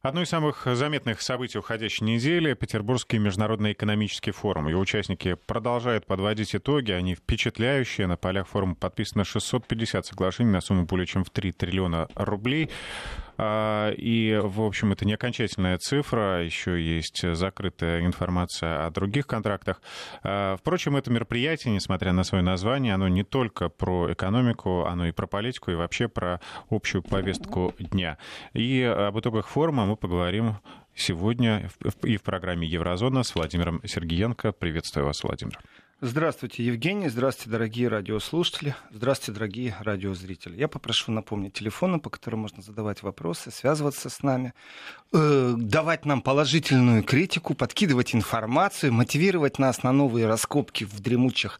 Одно 0.00 0.22
из 0.22 0.28
самых 0.28 0.64
заметных 0.64 1.20
событий 1.20 1.58
уходящей 1.58 2.06
недели— 2.06 2.54
Петербургский 2.54 3.18
международный 3.18 3.72
экономический 3.72 4.30
форум. 4.30 4.68
Его 4.68 4.80
участники 4.80 5.34
продолжают 5.34 6.06
подводить 6.06 6.54
итоги. 6.54 6.92
Они 6.92 7.16
впечатляющие. 7.16 8.06
На 8.06 8.16
полях 8.16 8.46
форума 8.46 8.76
подписано 8.76 9.24
650 9.24 10.06
соглашений 10.06 10.52
на 10.52 10.60
сумму 10.60 10.84
более 10.84 11.04
чем 11.04 11.24
в 11.24 11.30
3 11.30 11.50
триллиона 11.50 12.06
рублей. 12.14 12.70
А, 13.38 13.90
и, 13.92 14.38
в 14.42 14.60
общем, 14.60 14.92
это 14.92 15.06
не 15.06 15.14
окончательная 15.14 15.78
цифра, 15.78 16.44
еще 16.44 16.80
есть 16.80 17.22
закрытая 17.34 18.04
информация 18.04 18.86
о 18.86 18.90
других 18.90 19.26
контрактах. 19.26 19.80
А, 20.22 20.56
впрочем, 20.56 20.96
это 20.96 21.10
мероприятие, 21.10 21.72
несмотря 21.72 22.12
на 22.12 22.24
свое 22.24 22.42
название, 22.42 22.94
оно 22.94 23.08
не 23.08 23.22
только 23.22 23.68
про 23.68 24.12
экономику, 24.12 24.84
оно 24.84 25.06
и 25.06 25.12
про 25.12 25.26
политику, 25.26 25.70
и 25.70 25.74
вообще 25.76 26.08
про 26.08 26.40
общую 26.68 27.02
повестку 27.02 27.74
дня. 27.78 28.18
И 28.52 28.82
об 28.82 29.18
итогах 29.18 29.46
форума 29.46 29.86
мы 29.86 29.96
поговорим 29.96 30.56
сегодня 30.94 31.70
и 32.02 32.16
в 32.16 32.22
программе 32.22 32.66
«Еврозона» 32.66 33.22
с 33.22 33.34
Владимиром 33.34 33.80
Сергеенко. 33.84 34.52
Приветствую 34.52 35.06
вас, 35.06 35.22
Владимир. 35.22 35.58
Здравствуйте, 36.00 36.62
Евгений. 36.62 37.08
Здравствуйте, 37.08 37.50
дорогие 37.50 37.88
радиослушатели. 37.88 38.76
Здравствуйте, 38.92 39.32
дорогие 39.32 39.76
радиозрители. 39.80 40.56
Я 40.56 40.68
попрошу 40.68 41.10
напомнить 41.10 41.54
телефоны, 41.54 41.98
по 41.98 42.08
которым 42.08 42.38
можно 42.42 42.62
задавать 42.62 43.02
вопросы, 43.02 43.50
связываться 43.50 44.08
с 44.08 44.22
нами, 44.22 44.54
э, 45.12 45.54
давать 45.56 46.04
нам 46.04 46.22
положительную 46.22 47.02
критику, 47.02 47.54
подкидывать 47.54 48.14
информацию, 48.14 48.92
мотивировать 48.92 49.58
нас 49.58 49.82
на 49.82 49.90
новые 49.90 50.28
раскопки 50.28 50.84
в 50.84 51.00
дремучих 51.00 51.58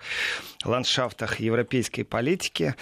ландшафтах 0.65 1.41
европейской 1.41 2.05
политики. 2.05 2.77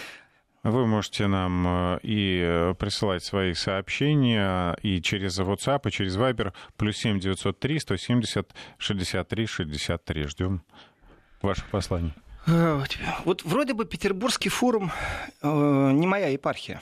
Вы 0.63 0.87
можете 0.87 1.27
нам 1.27 1.67
э, 1.67 2.01
и 2.03 2.75
присылать 2.79 3.25
свои 3.25 3.55
сообщения 3.55 4.77
и 4.83 5.01
через 5.01 5.39
WhatsApp, 5.39 5.89
и 5.89 5.91
через 5.91 6.19
Viber, 6.19 6.53
плюс 6.77 6.99
7 6.99 7.19
903 7.19 7.79
170 7.79 8.55
63 8.77 9.47
63. 9.47 10.25
Ждем 10.25 10.63
ваших 11.43 11.67
посланий? 11.71 12.13
Э, 12.47 12.83
вот 13.25 13.43
вроде 13.45 13.75
бы 13.75 13.85
Петербургский 13.85 14.49
форум 14.49 14.93
э, 15.43 15.91
не 15.93 16.07
моя 16.07 16.29
епархия. 16.29 16.81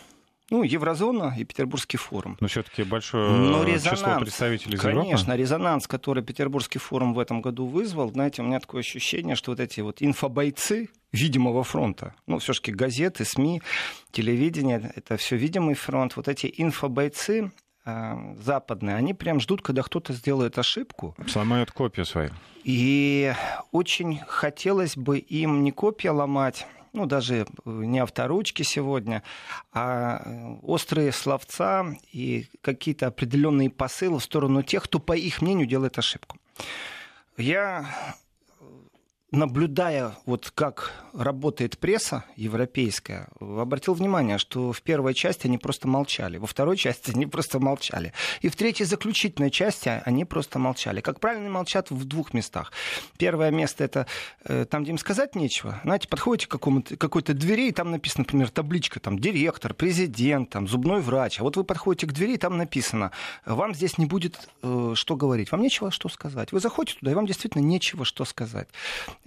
Ну, 0.50 0.62
Еврозона 0.62 1.34
и 1.38 1.44
Петербургский 1.44 1.96
форум. 1.96 2.36
Но 2.38 2.48
все-таки 2.48 2.83
большое 2.83 3.30
Но 3.30 3.64
резонанс, 3.64 4.00
число 4.00 4.19
представителей 4.20 4.74
из 4.74 4.80
Конечно, 4.80 5.30
Европы. 5.33 5.36
резонанс, 5.38 5.86
который 5.86 6.22
Петербургский 6.22 6.78
форум 6.78 7.14
в 7.14 7.19
этом 7.19 7.41
году 7.41 7.64
вызвал, 7.66 8.11
знаете, 8.11 8.42
у 8.42 8.44
меня 8.44 8.61
такое 8.61 8.80
ощущение, 8.80 9.36
что 9.36 9.52
вот 9.52 9.61
эти 9.61 9.80
вот 9.80 10.02
инфобойцы 10.02 10.91
видимого 11.12 11.64
фронта, 11.64 12.14
ну, 12.27 12.39
все-таки 12.41 12.72
газеты, 12.72 13.24
СМИ, 13.24 13.62
телевидение, 14.11 14.92
это 14.94 15.16
все 15.16 15.36
видимый 15.36 15.74
фронт, 15.74 16.14
вот 16.14 16.28
эти 16.28 16.52
инфобойцы, 16.58 17.50
западные, 17.84 18.96
они 18.96 19.12
прям 19.14 19.40
ждут, 19.40 19.60
когда 19.62 19.82
кто-то 19.82 20.12
сделает 20.12 20.58
ошибку. 20.58 21.14
Сломают 21.28 21.70
копию 21.70 22.06
свою. 22.06 22.30
И 22.62 23.34
очень 23.72 24.20
хотелось 24.27 24.96
бы 24.96 25.18
им 25.18 25.62
не 25.64 25.70
копия 25.70 26.10
ломать, 26.10 26.66
ну, 26.94 27.06
даже 27.06 27.34
э, 27.34 27.44
не 27.64 27.98
авторучки 27.98 28.62
сегодня, 28.62 29.22
а 29.72 30.22
э, 30.24 30.56
острые 30.62 31.12
словца 31.12 31.84
и 32.12 32.46
какие-то 32.62 33.08
определенные 33.08 33.68
посылы 33.68 34.18
в 34.18 34.24
сторону 34.24 34.62
тех, 34.62 34.84
кто, 34.84 34.98
по 35.00 35.12
их 35.14 35.42
мнению, 35.42 35.66
делает 35.66 35.98
ошибку. 35.98 36.38
Я 37.36 37.86
наблюдая, 39.34 40.16
вот 40.27 40.50
как 40.54 40.92
работает 41.12 41.78
пресса 41.78 42.24
европейская, 42.36 43.28
обратил 43.40 43.94
внимание, 43.94 44.38
что 44.38 44.72
в 44.72 44.82
первой 44.82 45.14
части 45.14 45.46
они 45.46 45.58
просто 45.58 45.88
молчали, 45.88 46.38
во 46.38 46.46
второй 46.46 46.77
части 46.77 47.12
они 47.12 47.27
просто 47.27 47.60
молчали, 47.60 48.12
и 48.40 48.48
в 48.48 48.56
третьей 48.56 48.86
заключительной 48.86 49.50
части 49.50 50.02
они 50.05 50.24
просто 50.24 50.58
молчали. 50.58 51.00
Как 51.00 51.20
правильно 51.20 51.50
молчат 51.50 51.90
в 51.90 52.05
двух 52.05 52.34
местах. 52.34 52.72
Первое 53.18 53.50
место 53.50 53.84
это 53.84 54.06
э, 54.44 54.64
там, 54.64 54.82
где 54.82 54.92
им 54.92 54.98
сказать 54.98 55.34
нечего. 55.34 55.80
Знаете, 55.84 56.08
подходите 56.08 56.46
к 56.46 56.50
какому-то, 56.50 56.96
какой-то 56.96 57.34
двери, 57.34 57.68
и 57.68 57.73
там 57.73 57.90
написано, 57.90 58.23
например, 58.23 58.50
табличка, 58.50 59.00
там, 59.00 59.18
директор, 59.18 59.74
президент, 59.74 60.50
там, 60.50 60.67
зубной 60.68 61.00
врач. 61.00 61.40
А 61.40 61.42
вот 61.44 61.56
вы 61.56 61.64
подходите 61.64 62.06
к 62.06 62.12
двери, 62.12 62.34
и 62.34 62.39
там 62.39 62.56
написано, 62.56 63.12
вам 63.44 63.74
здесь 63.74 63.98
не 63.98 64.06
будет 64.06 64.48
э, 64.62 64.92
что 64.94 65.17
говорить, 65.17 65.52
вам 65.52 65.62
нечего 65.62 65.90
что 65.90 66.08
сказать. 66.08 66.52
Вы 66.52 66.61
заходите 66.61 66.98
туда, 66.98 67.12
и 67.12 67.14
вам 67.14 67.27
действительно 67.27 67.62
нечего 67.62 68.05
что 68.05 68.24
сказать. 68.24 68.68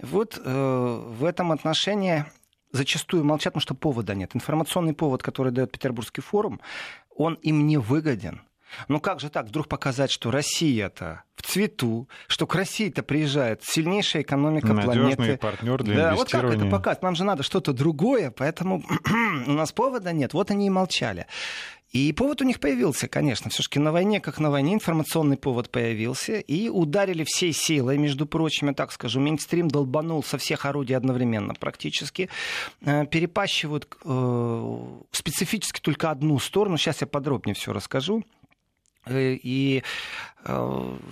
Вот 0.00 0.40
э, 0.42 1.02
в 1.08 1.24
этом 1.24 1.52
отношении 1.52 2.24
зачастую 2.72 3.24
молчат, 3.24 3.52
потому 3.52 3.62
что 3.62 3.74
повода 3.74 4.14
нет. 4.14 4.34
Информационный 4.34 4.94
повод, 4.94 5.22
который 5.22 5.52
дает 5.52 5.72
Петербургский 5.72 6.20
форум, 6.20 6.60
он 7.14 7.34
им 7.34 7.66
не 7.66 7.78
выгоден. 7.78 8.42
Ну 8.88 9.00
как 9.00 9.20
же 9.20 9.30
так, 9.30 9.46
вдруг 9.46 9.68
показать, 9.68 10.10
что 10.10 10.30
Россия-то 10.30 11.22
в 11.34 11.42
цвету, 11.42 12.08
что 12.26 12.46
к 12.46 12.54
России-то 12.54 13.02
приезжает 13.02 13.62
сильнейшая 13.64 14.22
экономика 14.22 14.72
Надежный 14.72 15.16
планеты. 15.16 15.38
партнер 15.38 15.82
для 15.82 15.96
да, 15.96 16.14
вот 16.14 16.28
как 16.30 16.44
это 16.44 16.66
показать? 16.66 17.02
Нам 17.02 17.14
же 17.14 17.24
надо 17.24 17.42
что-то 17.42 17.72
другое, 17.72 18.30
поэтому 18.30 18.82
у 19.46 19.52
нас 19.52 19.72
повода 19.72 20.12
нет. 20.12 20.34
Вот 20.34 20.50
они 20.50 20.66
и 20.66 20.70
молчали. 20.70 21.26
И 21.90 22.12
повод 22.12 22.42
у 22.42 22.44
них 22.44 22.60
появился, 22.60 23.08
конечно. 23.08 23.50
Все-таки 23.50 23.78
на 23.78 23.92
войне, 23.92 24.20
как 24.20 24.38
на 24.38 24.50
войне, 24.50 24.74
информационный 24.74 25.38
повод 25.38 25.70
появился. 25.70 26.38
И 26.38 26.68
ударили 26.68 27.24
всей 27.24 27.52
силой, 27.52 27.96
между 27.96 28.26
прочим, 28.26 28.66
я 28.68 28.74
так 28.74 28.92
скажу. 28.92 29.20
Мейнстрим 29.20 29.68
долбанул 29.68 30.22
со 30.22 30.36
всех 30.36 30.66
орудий 30.66 30.94
одновременно 30.94 31.54
практически. 31.54 32.28
Э, 32.82 33.06
перепащивают 33.06 33.88
э, 34.04 34.86
специфически 35.12 35.80
только 35.80 36.10
одну 36.10 36.38
сторону. 36.38 36.76
Сейчас 36.76 37.00
я 37.00 37.06
подробнее 37.06 37.54
все 37.54 37.72
расскажу. 37.72 38.22
Э, 39.08 39.34
и 39.34 39.82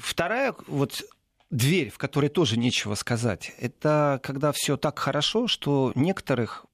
вторая 0.00 0.54
вот 0.66 1.02
дверь, 1.50 1.90
в 1.90 1.98
которой 1.98 2.28
тоже 2.28 2.58
нечего 2.58 2.94
сказать, 2.94 3.52
это 3.58 4.20
когда 4.22 4.52
все 4.52 4.76
так 4.76 4.98
хорошо, 4.98 5.46
что 5.46 5.92
некоторых, 5.94 6.66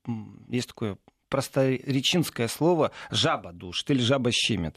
есть 0.49 0.69
такое 0.69 0.97
просторечинское 1.33 2.47
слово 2.47 2.93
«жаба 3.11 3.53
душит» 3.53 3.91
или 3.91 4.03
«жаба 4.03 4.31
щемит». 4.31 4.77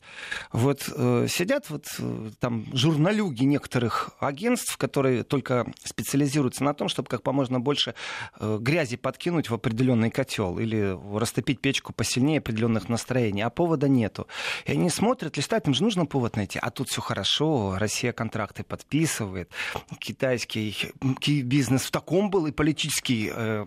Вот 0.53 0.89
э, 0.95 1.27
сидят 1.29 1.69
вот 1.69 1.85
э, 1.99 2.29
там 2.39 2.65
журналюги 2.73 3.43
некоторых 3.43 4.11
агентств, 4.21 4.77
которые 4.77 5.23
только 5.23 5.67
специализируются 5.83 6.63
на 6.63 6.73
том, 6.73 6.87
чтобы 6.87 7.09
как 7.09 7.25
можно 7.25 7.59
больше 7.59 7.93
э, 8.39 8.57
грязи 8.61 8.95
подкинуть 8.95 9.49
в 9.49 9.53
определенный 9.53 10.09
котел 10.09 10.57
или 10.57 10.97
растопить 11.17 11.59
печку 11.59 11.91
посильнее 11.91 12.39
определенных 12.39 12.87
настроений, 12.87 13.41
а 13.41 13.49
повода 13.49 13.89
нету. 13.89 14.27
И 14.65 14.71
они 14.71 14.89
смотрят, 14.89 15.35
листают, 15.35 15.67
им 15.67 15.73
же 15.73 15.83
нужно 15.83 16.05
повод 16.05 16.37
найти, 16.37 16.57
а 16.61 16.71
тут 16.71 16.87
все 16.87 17.01
хорошо, 17.01 17.75
Россия 17.77 18.13
контракты 18.13 18.63
подписывает, 18.63 19.51
китайский 19.99 20.93
бизнес 21.41 21.81
в 21.81 21.91
таком 21.91 22.29
был 22.29 22.45
и 22.47 22.51
политический 22.53 23.29
э, 23.35 23.65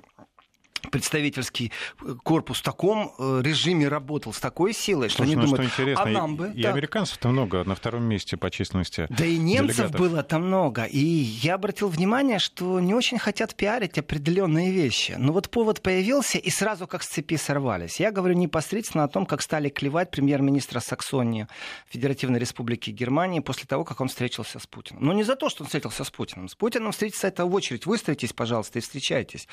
представительский 0.91 1.72
э, 2.03 2.15
корпус 2.22 2.59
в 2.59 2.62
таком 2.62 3.12
э, 3.19 3.41
режиме 3.43 3.89
работал, 3.89 4.33
с 4.33 4.41
такой 4.41 4.72
силой, 4.72 5.09
что 5.09 5.19
Слушай, 5.19 5.28
они 5.28 5.37
ну, 5.37 5.43
думают, 5.43 5.72
что 5.72 5.83
интересно, 5.83 6.05
а 6.05 6.09
нам 6.09 6.37
бы... 6.37 6.53
И, 6.55 6.62
и 6.62 6.65
американцев-то 6.65 7.28
много, 7.28 7.65
на 7.65 7.75
втором 7.75 8.05
месте 8.05 8.37
по 8.37 8.50
численности 8.50 9.06
Да 9.11 9.25
и 9.25 9.38
немцев 9.38 9.77
делегатов. 9.77 10.00
было 10.00 10.22
там 10.22 10.47
много. 10.47 10.84
И 10.84 10.99
я 10.99 11.55
обратил 11.55 11.88
внимание, 11.88 12.38
что 12.38 12.81
не 12.81 12.94
очень 12.94 13.19
хотят 13.19 13.55
пиарить 13.55 13.99
определенные 13.99 14.71
вещи. 14.71 15.17
Но 15.19 15.33
вот 15.33 15.50
повод 15.50 15.83
появился, 15.83 16.38
и 16.38 16.50
сразу 16.50 16.87
как 16.87 17.03
с 17.03 17.09
цепи 17.09 17.37
сорвались. 17.37 18.00
Я 18.00 18.12
говорю 18.12 18.34
непосредственно 18.34 19.05
о 19.05 19.09
том, 19.09 19.27
как 19.27 19.43
стали 19.43 19.69
клевать 19.69 20.11
премьер-министра 20.11 20.81
Саксонии 20.81 21.47
Федеративной 21.88 22.38
Республики 22.38 22.91
Германии 22.91 23.41
после 23.41 23.67
того, 23.67 23.84
как 23.84 24.00
он 24.00 24.09
встретился 24.09 24.59
с 24.59 24.67
Путиным. 24.67 25.05
Но 25.05 25.12
не 25.12 25.25
за 25.25 25.37
то, 25.37 25.49
что 25.49 25.62
он 25.62 25.67
встретился 25.67 26.05
с 26.05 26.11
Путиным. 26.11 26.49
С 26.49 26.55
Путиным 26.55 26.93
встретиться 26.93 27.28
это 27.28 27.47
в 27.47 27.55
очередь. 27.55 27.87
Выстроитесь, 27.87 28.33
пожалуйста, 28.33 28.78
и 28.78 28.83
встречайтесь. 28.83 29.49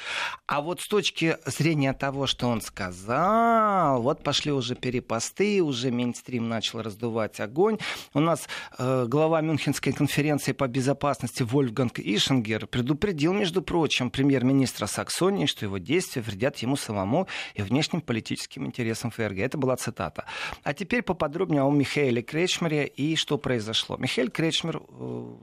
А 0.48 0.62
вот 0.62 0.82
с 0.82 0.88
точки 0.88 1.15
точки 1.16 1.38
зрения 1.46 1.94
того, 1.94 2.28
что 2.28 2.48
он 2.48 2.62
сказал, 2.62 4.02
вот 4.02 4.22
пошли 4.22 4.52
уже 4.52 4.76
перепосты, 4.76 5.64
уже 5.64 5.90
мейнстрим 5.90 6.50
начал 6.50 6.82
раздувать 6.82 7.40
огонь. 7.40 7.78
У 8.14 8.20
нас 8.20 8.50
э, 8.78 9.06
глава 9.08 9.42
Мюнхенской 9.42 9.94
конференции 9.94 10.52
по 10.52 10.68
безопасности 10.68 11.44
Вольфганг 11.44 12.00
Ишингер 12.00 12.68
предупредил, 12.68 13.34
между 13.34 13.62
прочим, 13.62 14.10
премьер-министра 14.10 14.88
Саксонии, 14.88 15.46
что 15.46 15.66
его 15.66 15.78
действия 15.78 16.22
вредят 16.22 16.58
ему 16.58 16.76
самому 16.76 17.28
и 17.54 17.62
внешним 17.62 18.02
политическим 18.02 18.66
интересам 18.66 19.12
ФРГ. 19.12 19.40
Это 19.40 19.58
была 19.58 19.78
цитата. 19.78 20.26
А 20.64 20.74
теперь 20.74 21.02
поподробнее 21.02 21.62
о 21.62 21.72
Михаиле 21.72 22.22
Кречмере 22.22 22.88
и 22.88 23.16
что 23.16 23.38
произошло. 23.38 23.96
Михаил 23.98 24.30
Кречмер 24.30 24.82
э, 24.90 25.36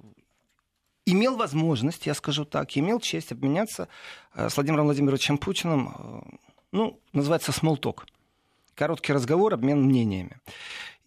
имел 1.07 1.37
возможность, 1.37 2.07
я 2.07 2.15
скажу 2.15 2.45
так, 2.45 2.77
имел 2.77 3.01
честь 3.01 3.33
обменяться 3.33 3.89
э, 4.35 4.49
с 4.49 4.57
Владимиром 4.57 4.87
Владимировичем 4.87 5.39
Путиным, 5.39 5.95
э, 5.97 6.37
ну, 6.73 7.01
называется 7.13 7.53
смолток. 7.53 8.07
Короткий 8.75 9.13
разговор, 9.13 9.55
обмен 9.55 9.83
мнениями. 9.83 10.39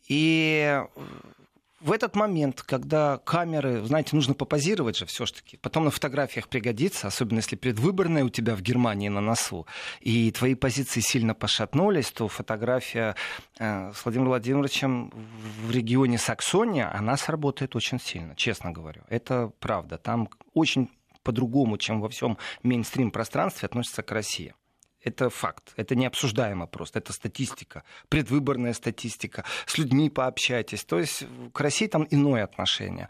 И 0.07 0.81
в 1.85 1.91
этот 1.91 2.15
момент, 2.15 2.63
когда 2.63 3.19
камеры, 3.19 3.85
знаете, 3.85 4.15
нужно 4.15 4.33
попозировать 4.33 4.97
же 4.97 5.05
все-таки, 5.05 5.57
потом 5.57 5.85
на 5.85 5.91
фотографиях 5.91 6.47
пригодится, 6.47 7.07
особенно 7.07 7.37
если 7.37 7.55
предвыборная 7.55 8.23
у 8.23 8.29
тебя 8.29 8.55
в 8.55 8.61
Германии 8.61 9.07
на 9.07 9.21
носу, 9.21 9.67
и 9.99 10.31
твои 10.31 10.55
позиции 10.55 10.99
сильно 10.99 11.35
пошатнулись, 11.35 12.09
то 12.09 12.27
фотография 12.27 13.15
э, 13.59 13.91
с 13.93 14.03
Владимиром 14.03 14.29
Владимировичем 14.29 15.13
в 15.67 15.69
регионе 15.69 16.17
Саксония, 16.17 16.91
она 16.91 17.17
сработает 17.17 17.75
очень 17.75 17.99
сильно, 17.99 18.35
честно 18.35 18.71
говорю. 18.71 19.03
Это 19.07 19.51
правда. 19.59 19.99
Там 19.99 20.29
очень 20.55 20.89
по-другому, 21.21 21.77
чем 21.77 22.01
во 22.01 22.09
всем 22.09 22.39
мейнстрим-пространстве 22.63 23.67
относится 23.67 24.01
к 24.01 24.11
России. 24.11 24.55
Это 25.05 25.29
факт. 25.29 25.73
Это 25.77 25.95
не 25.95 26.07
обсуждаемо 26.07 26.65
просто. 26.67 26.99
Это 26.99 27.13
статистика. 27.13 27.83
Предвыборная 28.09 28.73
статистика. 28.73 29.45
С 29.67 29.77
людьми 29.77 30.09
пообщайтесь. 30.09 30.83
То 30.83 30.99
есть 30.99 31.25
к 31.53 31.59
России 31.61 31.87
там 31.87 32.07
иное 32.09 32.43
отношение. 32.43 33.07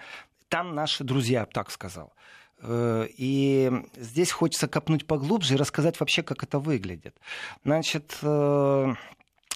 Там 0.50 0.76
наши 0.76 1.04
друзья, 1.04 1.46
так 1.46 1.72
сказал. 1.72 2.14
Э, 2.60 3.08
и 3.18 3.72
здесь 3.96 4.32
хочется 4.32 4.68
копнуть 4.68 5.08
поглубже 5.08 5.54
и 5.54 5.58
рассказать 5.58 6.00
вообще, 6.00 6.22
как 6.22 6.44
это 6.44 6.60
выглядит. 6.60 7.16
Значит, 7.64 8.18
э, 8.22 8.94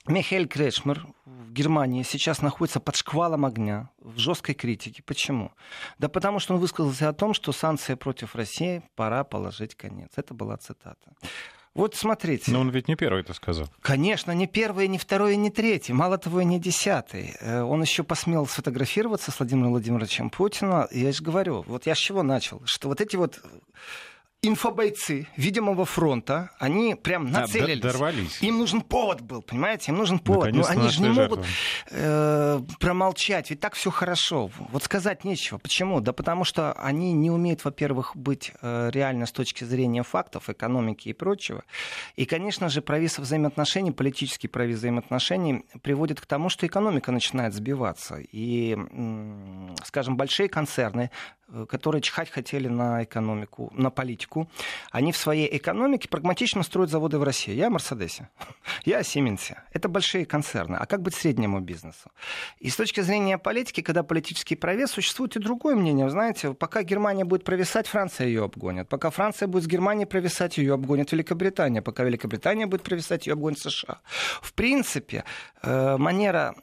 Михаил 0.07 0.47
Кретшмер 0.47 1.05
в 1.25 1.51
Германии 1.51 2.03
сейчас 2.03 2.41
находится 2.41 2.79
под 2.79 2.95
шквалом 2.95 3.45
огня, 3.45 3.89
в 3.99 4.17
жесткой 4.17 4.55
критике. 4.55 5.03
Почему? 5.03 5.51
Да 5.97 6.07
потому 6.07 6.39
что 6.39 6.53
он 6.53 6.61
высказался 6.61 7.09
о 7.09 7.13
том, 7.13 7.33
что 7.33 7.51
санкции 7.51 7.95
против 7.95 8.35
России 8.35 8.81
пора 8.95 9.25
положить 9.25 9.75
конец. 9.75 10.11
Это 10.15 10.33
была 10.33 10.55
цитата. 10.55 11.13
Вот 11.79 11.95
смотрите. 11.95 12.51
Но 12.51 12.59
он 12.59 12.71
ведь 12.71 12.89
не 12.89 12.97
первый 12.97 13.21
это 13.21 13.33
сказал. 13.33 13.69
Конечно, 13.81 14.33
не 14.33 14.47
первый, 14.47 14.89
не 14.89 14.97
второй, 14.97 15.37
не 15.37 15.49
третий. 15.49 15.93
Мало 15.93 16.17
того, 16.17 16.41
и 16.41 16.45
не 16.45 16.59
десятый. 16.59 17.35
Э, 17.39 17.61
он 17.61 17.81
еще 17.81 18.03
посмел 18.03 18.45
сфотографироваться 18.47 19.31
с 19.31 19.39
Владимиром 19.39 19.71
Владимировичем 19.71 20.29
Путиным. 20.29 20.87
Я 20.91 21.13
же 21.13 21.23
говорю, 21.23 21.63
вот 21.65 21.85
я 21.85 21.95
с 21.95 21.97
чего 21.97 22.21
начал? 22.21 22.61
Что 22.65 22.89
вот 22.89 22.99
эти 22.99 23.15
вот 23.15 23.39
инфобойцы 24.41 25.27
видимого 25.35 25.83
фронта, 25.85 26.51
они 26.59 26.95
прям 26.95 27.29
нацелились. 27.29 27.83
А, 27.83 27.87
дорвались. 27.87 28.41
Им 28.41 28.59
нужен 28.59 28.81
повод 28.81 29.21
был, 29.21 29.41
понимаете? 29.41 29.91
Им 29.91 29.97
нужен 29.97 30.19
повод. 30.19 30.53
Но 30.53 30.65
они 30.65 30.89
же 30.89 31.01
не 31.01 31.09
могут 31.09 31.45
э, 31.91 32.61
промолчать, 32.79 33.49
ведь 33.49 33.59
так 33.59 33.73
все 33.73 33.91
хорошо. 33.91 34.49
Вот 34.71 34.83
сказать 34.83 35.25
нечего. 35.25 35.57
Почему? 35.57 35.99
Да 35.99 36.13
потому 36.13 36.45
что 36.45 36.71
они 36.73 37.11
не 37.11 37.29
умеют, 37.29 37.65
во-первых, 37.65 38.15
быть 38.15 38.53
э, 38.61 38.89
реально 38.93 39.25
с 39.25 39.31
точки 39.33 39.65
зрения 39.65 40.03
фактов, 40.03 40.49
экономики 40.49 41.09
и 41.09 41.13
прочего. 41.13 41.63
И, 42.15 42.25
конечно 42.25 42.69
же, 42.69 42.81
провис 42.81 43.19
взаимоотношений, 43.19 43.91
политический 43.91 44.47
провис 44.47 44.77
взаимоотношений 44.77 45.65
приводит 45.81 46.21
к 46.21 46.25
тому, 46.25 46.47
что 46.47 46.65
экономика 46.65 47.11
начинает 47.11 47.53
сбиваться. 47.53 48.19
И, 48.31 48.77
скажем, 49.83 50.15
большие 50.15 50.47
концерны, 50.47 51.09
Э, 51.09 51.38
которые 51.67 52.01
чихать 52.01 52.29
хотели 52.29 52.67
на 52.67 53.03
экономику, 53.03 53.71
на 53.75 53.89
политику, 53.89 54.49
они 54.91 55.11
в 55.11 55.17
своей 55.17 55.57
экономике 55.57 56.07
прагматично 56.07 56.63
строят 56.63 56.89
заводы 56.89 57.17
в 57.17 57.23
России. 57.23 57.53
Я 57.53 57.67
о 57.67 57.69
Мерседесе, 57.69 58.29
я 58.85 58.99
о 58.99 59.03
Сименсе. 59.03 59.63
Это 59.73 59.89
большие 59.89 60.25
концерны. 60.25 60.75
А 60.75 60.85
как 60.85 61.01
быть 61.01 61.15
среднему 61.15 61.59
бизнесу? 61.59 62.11
И 62.59 62.69
с 62.69 62.75
точки 62.75 63.01
зрения 63.01 63.37
политики, 63.37 63.81
когда 63.81 64.03
политический 64.03 64.55
провес, 64.55 64.91
существует 64.91 65.35
и 65.35 65.39
другое 65.39 65.75
мнение. 65.75 66.05
Вы 66.05 66.11
знаете, 66.11 66.53
пока 66.53 66.83
Германия 66.83 67.25
будет 67.25 67.43
провисать, 67.43 67.87
Франция 67.87 68.27
ее 68.27 68.43
обгонит. 68.45 68.87
Пока 68.89 69.09
Франция 69.09 69.47
будет 69.47 69.63
с 69.63 69.67
Германией 69.67 70.05
провисать, 70.05 70.57
ее 70.57 70.73
обгонит 70.73 71.11
Великобритания. 71.11 71.81
Пока 71.81 72.03
Великобритания 72.03 72.67
будет 72.67 72.83
провисать, 72.83 73.27
ее 73.27 73.33
обгонит 73.33 73.59
США. 73.59 73.99
В 74.41 74.53
принципе, 74.53 75.23
э, 75.63 75.97
манера 75.97 76.55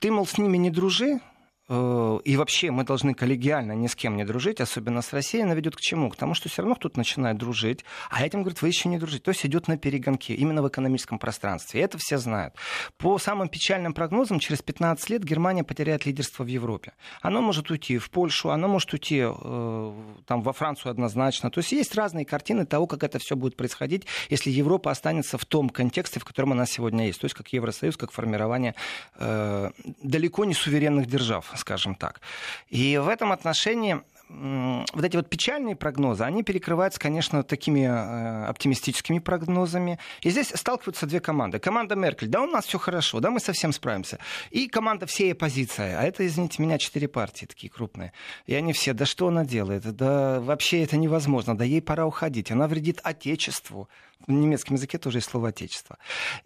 «ты, 0.00 0.10
мол, 0.10 0.26
с 0.26 0.38
ними 0.38 0.56
не 0.58 0.70
дружи», 0.70 1.20
Э, 1.22 1.31
и 1.68 2.36
вообще 2.36 2.70
мы 2.70 2.84
должны 2.84 3.14
коллегиально 3.14 3.72
ни 3.72 3.86
с 3.86 3.94
кем 3.94 4.16
не 4.16 4.24
дружить, 4.24 4.60
особенно 4.60 5.00
с 5.00 5.12
Россией, 5.12 5.44
она 5.44 5.54
ведет 5.54 5.76
к 5.76 5.80
чему? 5.80 6.10
К 6.10 6.16
тому, 6.16 6.34
что 6.34 6.48
все 6.48 6.62
равно 6.62 6.74
кто-то 6.74 6.98
начинает 6.98 7.38
дружить, 7.38 7.84
а 8.10 8.24
этим 8.24 8.40
говорит, 8.40 8.60
вы 8.62 8.68
еще 8.68 8.88
не 8.88 8.98
дружите. 8.98 9.22
То 9.22 9.30
есть 9.30 9.46
идет 9.46 9.68
на 9.68 9.78
перегонки, 9.78 10.32
именно 10.32 10.62
в 10.62 10.68
экономическом 10.68 11.18
пространстве. 11.18 11.80
И 11.80 11.84
это 11.84 11.98
все 11.98 12.18
знают. 12.18 12.54
По 12.98 13.16
самым 13.18 13.48
печальным 13.48 13.94
прогнозам, 13.94 14.40
через 14.40 14.60
15 14.60 15.08
лет 15.10 15.24
Германия 15.24 15.62
потеряет 15.62 16.04
лидерство 16.04 16.42
в 16.42 16.48
Европе. 16.48 16.92
Оно 17.20 17.40
может 17.40 17.70
уйти 17.70 17.96
в 17.98 18.10
Польшу, 18.10 18.50
оно 18.50 18.66
может 18.66 18.92
уйти 18.92 19.22
э, 19.24 19.92
там, 20.26 20.42
во 20.42 20.52
Францию 20.52 20.90
однозначно. 20.90 21.50
То 21.50 21.60
есть 21.60 21.72
есть 21.72 21.94
разные 21.94 22.26
картины 22.26 22.66
того, 22.66 22.86
как 22.86 23.04
это 23.04 23.18
все 23.18 23.36
будет 23.36 23.56
происходить, 23.56 24.06
если 24.30 24.50
Европа 24.50 24.90
останется 24.90 25.38
в 25.38 25.44
том 25.44 25.70
контексте, 25.70 26.18
в 26.18 26.24
котором 26.24 26.52
она 26.52 26.66
сегодня 26.66 27.06
есть. 27.06 27.20
То 27.20 27.26
есть 27.26 27.34
как 27.34 27.48
Евросоюз, 27.52 27.96
как 27.96 28.10
формирование 28.10 28.74
э, 29.16 29.70
далеко 30.02 30.44
не 30.44 30.54
суверенных 30.54 31.06
держав 31.06 31.51
скажем 31.56 31.94
так. 31.94 32.20
И 32.68 32.98
в 32.98 33.08
этом 33.08 33.32
отношении 33.32 34.02
вот 34.32 35.04
эти 35.04 35.16
вот 35.16 35.28
печальные 35.28 35.76
прогнозы, 35.76 36.24
они 36.24 36.42
перекрываются, 36.42 36.98
конечно, 36.98 37.42
такими 37.42 37.80
э, 37.80 38.44
оптимистическими 38.46 39.18
прогнозами. 39.18 39.98
И 40.22 40.30
здесь 40.30 40.52
сталкиваются 40.54 41.06
две 41.06 41.20
команды. 41.20 41.58
Команда 41.58 41.96
Меркель, 41.96 42.28
да 42.28 42.40
у 42.40 42.46
нас 42.46 42.66
все 42.66 42.78
хорошо, 42.78 43.20
да 43.20 43.30
мы 43.30 43.40
совсем 43.40 43.72
справимся. 43.72 44.18
И 44.50 44.68
команда 44.68 45.06
всей 45.06 45.32
оппозиции, 45.32 45.92
а 45.92 46.02
это, 46.02 46.26
извините 46.26 46.62
меня, 46.62 46.78
четыре 46.78 47.08
партии 47.08 47.46
такие 47.46 47.70
крупные. 47.70 48.12
И 48.46 48.54
они 48.54 48.72
все, 48.72 48.94
да 48.94 49.04
что 49.04 49.28
она 49.28 49.44
делает? 49.44 49.82
Да 49.94 50.40
вообще 50.40 50.82
это 50.82 50.96
невозможно, 50.96 51.56
да 51.56 51.64
ей 51.64 51.82
пора 51.82 52.06
уходить. 52.06 52.50
Она 52.50 52.68
вредит 52.68 53.00
Отечеству. 53.02 53.88
В 54.26 54.30
немецком 54.30 54.76
языке 54.76 54.98
тоже 54.98 55.18
есть 55.18 55.28
слово 55.28 55.48
«отечество». 55.48 55.98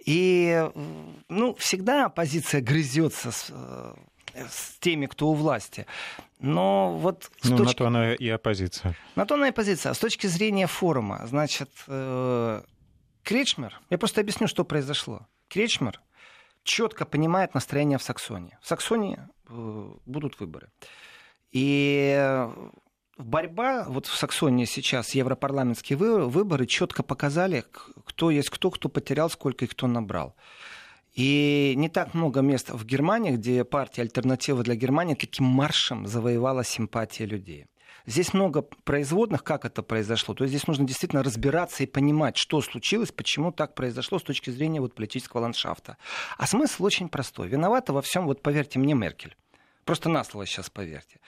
И, 0.07 0.67
ну, 1.29 1.55
всегда 1.57 2.07
оппозиция 2.07 2.63
грызется 2.63 3.31
с 3.31 3.49
э, 3.51 3.95
с 4.51 4.79
теми, 4.79 5.07
кто 5.07 5.29
у 5.29 5.35
власти. 5.35 5.87
Но 6.39 6.97
вот... 6.99 7.31
Ну, 7.45 7.57
точки... 7.57 7.69
на 7.69 7.75
то 7.75 7.87
она 7.87 8.15
и 8.15 8.29
оппозиция. 8.29 8.95
На 9.15 9.27
то 9.27 9.35
она 9.35 9.47
и 9.47 9.51
оппозиция. 9.51 9.91
А 9.91 9.95
с 9.95 9.99
точки 9.99 10.27
зрения 10.27 10.67
форума, 10.67 11.27
значит, 11.27 11.71
э... 11.89 12.63
Кречмер, 13.23 13.81
я 13.91 13.99
просто 13.99 14.21
объясню, 14.21 14.47
что 14.47 14.65
произошло. 14.65 15.27
Кречмер 15.49 16.01
четко 16.63 17.05
понимает 17.05 17.55
настроение 17.55 17.99
в 17.99 18.03
Саксонии. 18.03 18.57
В 18.61 18.69
Саксонии 18.69 19.19
э, 19.49 19.91
будут 20.07 20.39
выборы. 20.39 20.71
И 21.51 22.47
борьба, 23.19 23.85
вот 23.89 24.07
в 24.07 24.15
Саксонии 24.15 24.65
сейчас 24.65 25.15
европарламентские 25.15 25.97
выборы 25.97 26.67
четко 26.67 27.03
показали, 27.03 27.65
кто 28.05 28.31
есть 28.31 28.51
кто, 28.51 28.71
кто 28.71 28.89
потерял, 28.89 29.31
сколько 29.31 29.65
и 29.65 29.69
кто 29.69 29.87
набрал. 29.87 30.37
И 31.17 31.73
не 31.77 31.89
так 31.89 32.13
много 32.13 32.43
мест 32.43 32.71
в 32.71 32.85
Германии, 32.85 33.33
где 33.33 33.65
партия 33.65 34.03
«Альтернатива 34.03 34.63
для 34.63 34.75
Германии» 34.75 35.15
таким 35.15 35.47
маршем 35.47 36.07
завоевала 36.07 36.63
симпатии 36.63 37.23
людей. 37.23 37.67
Здесь 38.05 38.35
много 38.35 38.63
производных, 38.85 39.43
как 39.43 39.65
это 39.65 39.83
произошло. 39.83 40.35
То 40.35 40.45
есть 40.45 40.53
здесь 40.55 40.67
нужно 40.69 40.87
действительно 40.87 41.23
разбираться 41.23 41.83
и 41.83 41.87
понимать, 41.87 42.37
что 42.37 42.61
случилось, 42.61 43.13
почему 43.13 43.51
так 43.51 43.75
произошло 43.75 44.19
с 44.19 44.23
точки 44.23 44.51
зрения 44.51 44.81
вот 44.81 44.95
политического 44.95 45.41
ландшафта. 45.41 45.97
А 46.37 46.47
смысл 46.47 46.85
очень 46.85 47.09
простой. 47.09 47.49
Виновата 47.49 47.95
во 47.95 48.03
всем, 48.03 48.27
вот 48.27 48.43
поверьте 48.43 48.79
мне, 48.79 48.95
Меркель. 48.95 49.35
Просто 49.87 50.09
на 50.09 50.23
слово 50.25 50.47
сейчас 50.47 50.69
поверьте. 50.69 51.21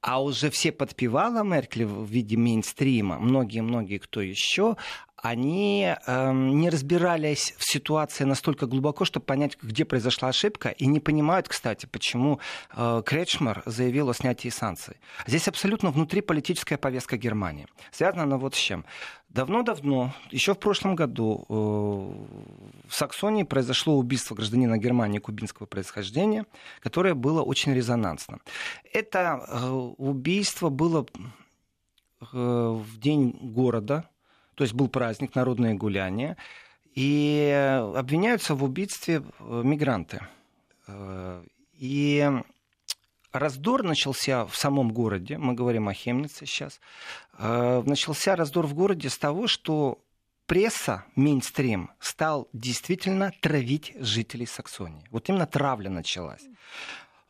А 0.00 0.22
уже 0.22 0.48
все 0.48 0.72
подпевала 0.72 1.42
Меркель 1.42 1.84
в 1.84 2.04
виде 2.04 2.36
мейнстрима, 2.36 3.18
многие-многие 3.18 3.98
кто 3.98 4.20
еще, 4.20 4.76
они 5.24 5.96
э, 6.06 6.32
не 6.32 6.68
разбирались 6.68 7.54
в 7.56 7.64
ситуации 7.64 8.24
настолько 8.24 8.66
глубоко, 8.66 9.06
чтобы 9.06 9.24
понять, 9.24 9.56
где 9.62 9.86
произошла 9.86 10.28
ошибка, 10.28 10.68
и 10.68 10.84
не 10.84 11.00
понимают, 11.00 11.48
кстати, 11.48 11.86
почему 11.86 12.40
э, 12.76 13.02
Кречмар 13.06 13.62
заявил 13.64 14.10
о 14.10 14.14
снятии 14.14 14.50
санкций. 14.50 14.96
Здесь 15.26 15.48
абсолютно 15.48 15.90
внутриполитическая 15.90 16.76
повестка 16.76 17.16
Германии. 17.16 17.66
Связана 17.90 18.24
она 18.24 18.36
вот 18.36 18.54
с 18.54 18.58
чем. 18.58 18.84
Давно-давно, 19.30 20.12
еще 20.30 20.52
в 20.52 20.58
прошлом 20.58 20.94
году, 20.94 21.46
э, 21.48 22.88
в 22.88 22.94
Саксонии 22.94 23.44
произошло 23.44 23.96
убийство 23.96 24.34
гражданина 24.34 24.76
Германии 24.76 25.20
кубинского 25.20 25.64
происхождения, 25.64 26.44
которое 26.80 27.14
было 27.14 27.40
очень 27.40 27.72
резонансным. 27.72 28.42
Это 28.92 29.42
э, 29.48 29.70
убийство 29.96 30.68
было 30.68 31.06
э, 32.20 32.26
в 32.30 32.98
день 32.98 33.30
города, 33.40 34.10
то 34.54 34.64
есть 34.64 34.74
был 34.74 34.88
праздник, 34.88 35.34
народное 35.34 35.74
гуляние, 35.74 36.36
и 36.94 37.90
обвиняются 37.96 38.54
в 38.54 38.62
убийстве 38.62 39.22
э, 39.40 39.62
мигранты. 39.64 40.20
Э, 40.86 41.44
и 41.72 42.30
раздор 43.32 43.82
начался 43.82 44.46
в 44.46 44.56
самом 44.56 44.92
городе, 44.92 45.38
мы 45.38 45.54
говорим 45.54 45.88
о 45.88 45.94
Хемнице 45.94 46.46
сейчас, 46.46 46.80
э, 47.38 47.82
начался 47.84 48.36
раздор 48.36 48.66
в 48.66 48.74
городе 48.74 49.10
с 49.10 49.18
того, 49.18 49.48
что 49.48 49.98
пресса, 50.46 51.04
мейнстрим, 51.16 51.90
стал 51.98 52.48
действительно 52.52 53.32
травить 53.40 53.92
жителей 53.98 54.46
Саксонии. 54.46 55.04
Вот 55.10 55.28
именно 55.28 55.46
травля 55.46 55.90
началась. 55.90 56.42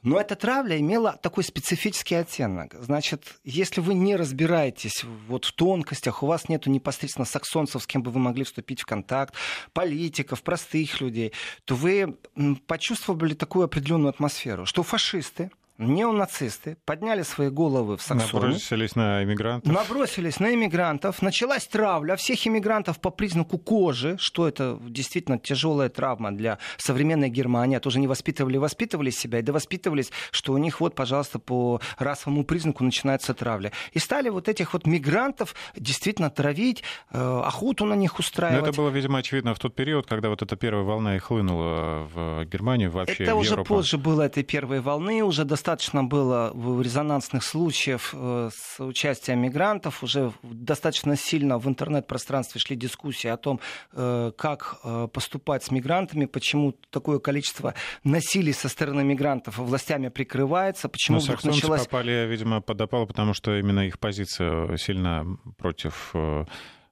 Но 0.04 0.20
эта 0.20 0.36
травля 0.36 0.78
имела 0.78 1.18
такой 1.22 1.44
специфический 1.44 2.14
оттенок. 2.14 2.74
Значит, 2.78 3.24
если 3.42 3.80
вы 3.80 3.94
не 3.94 4.16
разбираетесь 4.16 5.02
вот 5.26 5.46
в 5.46 5.52
тонкостях, 5.52 6.22
у 6.22 6.26
вас 6.26 6.50
нет 6.50 6.66
непосредственно 6.66 7.24
саксонцев, 7.24 7.82
с 7.82 7.86
кем 7.86 8.02
бы 8.02 8.10
вы 8.10 8.20
могли 8.20 8.44
вступить 8.44 8.82
в 8.82 8.86
контакт, 8.86 9.34
политиков, 9.72 10.42
простых 10.42 11.00
людей, 11.00 11.32
то 11.64 11.74
вы 11.74 12.18
почувствовали 12.66 13.32
такую 13.32 13.64
определенную 13.64 14.10
атмосферу, 14.10 14.66
что 14.66 14.82
фашисты, 14.82 15.50
неонацисты 15.78 16.76
подняли 16.84 17.22
свои 17.22 17.48
головы 17.48 17.96
в 17.96 18.02
Саксонию. 18.02 18.50
Набросились 18.50 18.94
на 18.94 19.24
иммигрантов. 19.24 19.72
Набросились 19.72 20.40
на 20.40 20.54
иммигрантов. 20.54 21.20
Началась 21.20 21.66
травля 21.66 22.16
всех 22.16 22.46
иммигрантов 22.46 23.00
по 23.00 23.10
признаку 23.10 23.58
кожи, 23.58 24.16
что 24.18 24.46
это 24.46 24.78
действительно 24.82 25.38
тяжелая 25.38 25.88
травма 25.88 26.30
для 26.32 26.58
современной 26.76 27.28
Германии. 27.28 27.76
А 27.76 27.80
тоже 27.80 27.98
не 27.98 28.06
воспитывали, 28.06 28.56
воспитывали 28.56 29.10
себя 29.10 29.40
и 29.40 29.42
довоспитывались, 29.42 30.12
что 30.30 30.52
у 30.52 30.58
них 30.58 30.80
вот, 30.80 30.94
пожалуйста, 30.94 31.38
по 31.38 31.80
расовому 31.98 32.44
признаку 32.44 32.84
начинается 32.84 33.34
травля. 33.34 33.72
И 33.92 33.98
стали 33.98 34.28
вот 34.28 34.48
этих 34.48 34.74
вот 34.74 34.86
мигрантов 34.86 35.54
действительно 35.74 36.30
травить, 36.30 36.84
э, 37.10 37.42
охоту 37.44 37.84
на 37.84 37.94
них 37.94 38.18
устраивать. 38.18 38.62
Но 38.62 38.68
это 38.68 38.76
было, 38.76 38.90
видимо, 38.90 39.18
очевидно 39.18 39.54
в 39.54 39.58
тот 39.58 39.74
период, 39.74 40.06
когда 40.06 40.28
вот 40.28 40.42
эта 40.42 40.54
первая 40.54 40.84
волна 40.84 41.16
и 41.16 41.18
хлынула 41.18 42.08
в 42.14 42.44
Германию 42.44 42.92
вообще. 42.92 43.24
Это 43.24 43.34
в 43.34 43.38
уже 43.38 43.56
позже 43.64 43.98
было 43.98 44.22
этой 44.22 44.44
первой 44.44 44.80
волны, 44.80 45.22
уже 45.22 45.44
достаточно 45.44 45.63
достаточно 45.64 46.04
было 46.04 46.52
резонансных 46.82 47.42
случаев 47.42 48.10
э, 48.12 48.50
с 48.52 48.84
участием 48.84 49.38
мигрантов, 49.38 50.02
уже 50.02 50.30
достаточно 50.42 51.16
сильно 51.16 51.58
в 51.58 51.66
интернет-пространстве 51.66 52.60
шли 52.60 52.76
дискуссии 52.76 53.28
о 53.28 53.38
том, 53.38 53.60
э, 53.92 54.32
как 54.36 54.80
э, 54.84 55.08
поступать 55.10 55.64
с 55.64 55.70
мигрантами, 55.70 56.26
почему 56.26 56.74
такое 56.90 57.18
количество 57.18 57.72
насилий 58.04 58.52
со 58.52 58.68
стороны 58.68 59.04
мигрантов 59.04 59.56
властями 59.56 60.10
прикрывается, 60.10 60.90
почему 60.90 61.16
Но 61.16 61.24
вдруг 61.24 61.44
началась... 61.44 61.84
попали, 61.84 62.26
видимо, 62.28 62.60
под 62.60 62.82
опалу, 62.82 63.06
потому 63.06 63.32
что 63.32 63.58
именно 63.58 63.86
их 63.86 63.98
позиция 63.98 64.76
сильно 64.76 65.24
против 65.56 66.14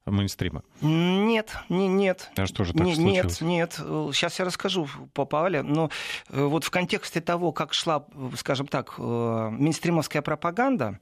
мейнстрима? 0.06 0.62
Нет, 0.80 1.56
не, 1.68 1.88
нет. 1.88 2.30
А 2.37 2.47
что 2.47 2.64
же 2.64 2.73
так 2.73 2.82
не, 2.82 2.94
случилось? 2.94 3.40
Нет, 3.40 3.78
нет. 3.78 4.14
Сейчас 4.14 4.38
я 4.38 4.44
расскажу 4.44 4.88
по 5.14 5.25
Павле. 5.25 5.62
Но 5.62 5.90
э, 6.28 6.42
вот 6.44 6.64
в 6.64 6.71
контексте 6.71 7.21
того, 7.21 7.52
как 7.52 7.75
шла, 7.75 8.04
скажем 8.37 8.66
так, 8.66 8.94
э, 8.99 9.49
мейнстримовская 9.50 10.23
пропаганда, 10.23 10.99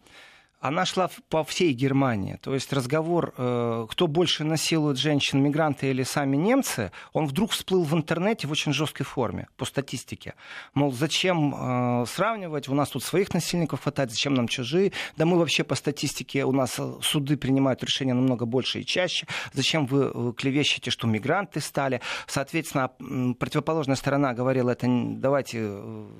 она 0.60 0.84
шла 0.84 1.10
по 1.30 1.42
всей 1.42 1.72
Германии. 1.72 2.38
То 2.42 2.54
есть 2.54 2.72
разговор, 2.72 3.32
э, 3.36 3.86
кто 3.90 4.06
больше 4.06 4.44
насилует 4.44 4.98
женщин, 4.98 5.42
мигранты 5.42 5.88
или 5.90 6.02
сами 6.02 6.36
немцы, 6.36 6.92
он 7.14 7.26
вдруг 7.26 7.52
всплыл 7.52 7.82
в 7.82 7.94
интернете 7.94 8.46
в 8.46 8.52
очень 8.52 8.72
жесткой 8.74 9.06
форме, 9.06 9.48
по 9.56 9.64
статистике. 9.64 10.34
Мол, 10.74 10.92
зачем 10.92 11.54
э, 11.54 12.06
сравнивать, 12.06 12.68
у 12.68 12.74
нас 12.74 12.90
тут 12.90 13.02
своих 13.02 13.32
насильников 13.32 13.82
хватает, 13.82 14.10
зачем 14.10 14.34
нам 14.34 14.48
чужие? 14.48 14.92
Да 15.16 15.24
мы 15.24 15.38
вообще 15.38 15.64
по 15.64 15.74
статистике, 15.74 16.44
у 16.44 16.52
нас 16.52 16.78
э, 16.78 16.92
суды 17.02 17.38
принимают 17.38 17.82
решения 17.82 18.12
намного 18.12 18.44
больше 18.44 18.80
и 18.80 18.84
чаще. 18.84 19.26
Зачем 19.54 19.86
вы 19.86 20.34
клевещете, 20.34 20.90
что 20.90 21.06
мигранты 21.06 21.60
стали? 21.60 22.02
Соответственно, 22.26 22.88
противоположная 23.38 23.96
сторона 23.96 24.34
говорила, 24.34 24.70
это 24.70 24.86
давайте 24.88 25.72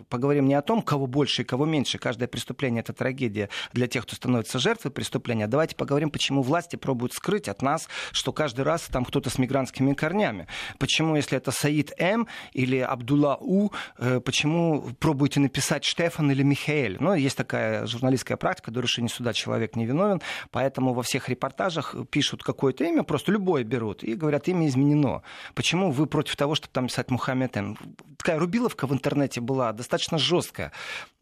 поговорим 0.09 0.49
не 0.49 0.54
о 0.54 0.62
том, 0.62 0.80
кого 0.80 1.06
больше 1.06 1.42
и 1.42 1.44
кого 1.44 1.66
меньше. 1.66 1.99
Каждое 1.99 2.26
преступление— 2.26 2.80
это 2.82 2.94
трагедия 2.94 3.50
для 3.75 3.87
тех, 3.87 4.04
кто 4.06 4.16
становятся 4.30 4.58
жертвой 4.58 4.92
преступления. 4.92 5.46
Давайте 5.46 5.75
поговорим, 5.75 6.10
почему 6.10 6.42
власти 6.42 6.76
пробуют 6.76 7.12
скрыть 7.12 7.49
от 7.49 7.62
нас, 7.62 7.88
что 8.12 8.32
каждый 8.32 8.62
раз 8.62 8.82
там 8.82 9.04
кто-то 9.04 9.28
с 9.28 9.38
мигрантскими 9.38 9.92
корнями. 9.94 10.46
Почему, 10.78 11.16
если 11.16 11.37
это 11.37 11.50
Саид 11.50 11.92
М 11.99 12.28
или 12.52 12.78
Абдулла 12.78 13.37
У, 13.40 13.70
э, 13.99 14.20
почему 14.20 14.82
пробуете 14.99 15.40
написать 15.40 15.84
Штефан 15.84 16.30
или 16.30 16.42
Михаэль? 16.42 16.96
Ну, 17.00 17.14
есть 17.14 17.37
такая 17.37 17.87
журналистская 17.87 18.37
практика, 18.37 18.70
до 18.70 18.80
решения 18.80 19.08
суда 19.08 19.32
человек 19.32 19.76
не 19.76 19.87
виновен, 19.87 20.20
поэтому 20.50 20.94
во 20.94 21.02
всех 21.02 21.28
репортажах 21.28 21.96
пишут 22.10 22.42
какое-то 22.42 22.84
имя, 22.84 23.02
просто 23.02 23.32
любое 23.32 23.64
берут, 23.64 24.04
и 24.04 24.14
говорят, 24.14 24.49
имя 24.49 24.68
изменено. 24.68 25.22
Почему 25.54 25.90
вы 25.90 26.06
против 26.06 26.37
того, 26.37 26.54
чтобы 26.54 26.72
там 26.72 26.87
писать 26.87 27.10
Мухаммед 27.10 27.56
М? 27.56 27.76
Такая 28.16 28.38
рубиловка 28.38 28.87
в 28.87 28.92
интернете 28.92 29.40
была 29.40 29.72
достаточно 29.72 30.18
жесткая. 30.18 30.72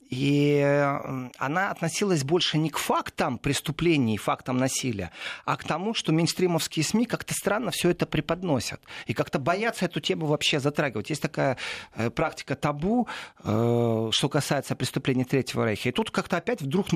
И 0.09 0.61
она 1.39 1.71
относилась 1.71 2.25
больше 2.25 2.59
не 2.59 2.71
к 2.71 2.79
фактам 2.79 3.39
преступлений, 3.39 4.17
фактам 4.17 4.57
насилия, 4.57 5.11
а 5.45 5.57
к 5.57 5.65
тому, 5.65 5.93
что 5.95 6.13
мейнстримовские 6.13 6.85
СМИ 6.85 7.07
как-то 7.07 7.35
странно 7.35 7.71
все 7.71 7.91
это 7.91 8.07
преподносят. 8.07 8.81
И 9.07 9.15
как-то 9.15 9.39
боятся 9.39 9.85
эту 9.85 10.01
тему 10.01 10.27
вообще 10.27 10.61
затрагивать. 10.61 11.11
Есть 11.11 11.23
такая 11.23 11.59
э, 11.95 12.11
практика 12.11 12.57
табу, 12.57 13.07
э, 13.45 14.09
что 14.13 14.29
касается 14.29 14.75
преступлений 14.77 15.25
Третьего 15.25 15.67
Рейха. 15.67 15.91
И 15.91 15.93
тут 15.93 16.11
как-то 16.11 16.39
опять 16.39 16.63
вдруг, 16.63 16.87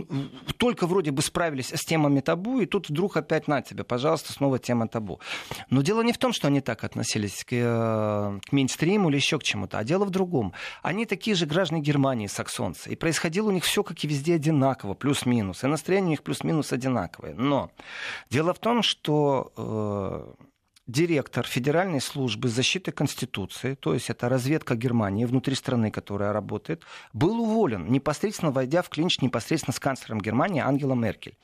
только 0.57 0.87
вроде 0.87 1.11
бы 1.11 1.21
справились 1.23 1.71
с 1.71 1.81
темами 1.81 2.21
табу, 2.21 2.61
и 2.61 2.67
тут 2.67 2.89
вдруг 2.89 3.17
опять 3.17 3.47
на 3.47 3.61
тебе, 3.61 3.85
пожалуйста, 3.85 4.33
снова 4.33 4.59
тема 4.59 4.89
табу. 4.89 5.21
Но 5.69 5.83
дело 5.83 6.03
не 6.03 6.13
в 6.13 6.19
том, 6.19 6.33
что 6.33 6.49
они 6.49 6.61
так 6.61 6.85
относились 6.85 7.45
к, 7.45 7.53
э, 7.53 8.41
к 8.43 8.53
мейнстриму 8.53 9.11
или 9.11 9.17
еще 9.17 9.39
к 9.39 9.43
чему-то, 9.43 9.79
а 9.79 9.85
дело 9.85 10.07
в 10.07 10.11
другом. 10.11 10.55
Они 10.83 11.05
такие 11.05 11.37
же 11.37 11.45
граждане 11.45 11.83
Германии, 11.83 12.27
саксонцы. 12.27 12.91
И 12.91 12.97
происходило 13.03 13.49
у 13.49 13.51
них 13.51 13.65
все, 13.65 13.83
как 13.83 14.05
и 14.05 14.07
везде, 14.07 14.37
одинаково, 14.37 14.95
плюс-минус. 14.95 15.65
И 15.65 15.67
настроение 15.67 16.07
у 16.07 16.11
них 16.11 16.23
плюс-минус 16.23 16.73
одинаковое. 16.73 17.35
Но 17.35 17.73
дело 18.31 18.55
в 18.55 18.61
том, 18.61 18.85
что 18.85 19.53
э, 19.57 20.45
директор 20.87 21.47
Федеральной 21.47 22.01
службы 22.01 22.49
защиты 22.49 22.91
Конституции, 22.91 23.75
то 23.75 23.95
есть 23.95 24.11
это 24.11 24.29
разведка 24.29 24.75
Германии 24.75 25.25
внутри 25.25 25.55
страны, 25.55 25.91
которая 25.91 26.33
работает, 26.33 26.83
был 27.13 27.41
уволен, 27.41 27.91
непосредственно 27.91 28.51
войдя 28.51 28.83
в 28.83 28.89
клинч 28.89 29.21
непосредственно 29.21 29.75
с 29.75 29.79
канцлером 29.79 30.21
Германии 30.21 30.61
Ангела 30.61 30.95
Меркель. 30.95 31.37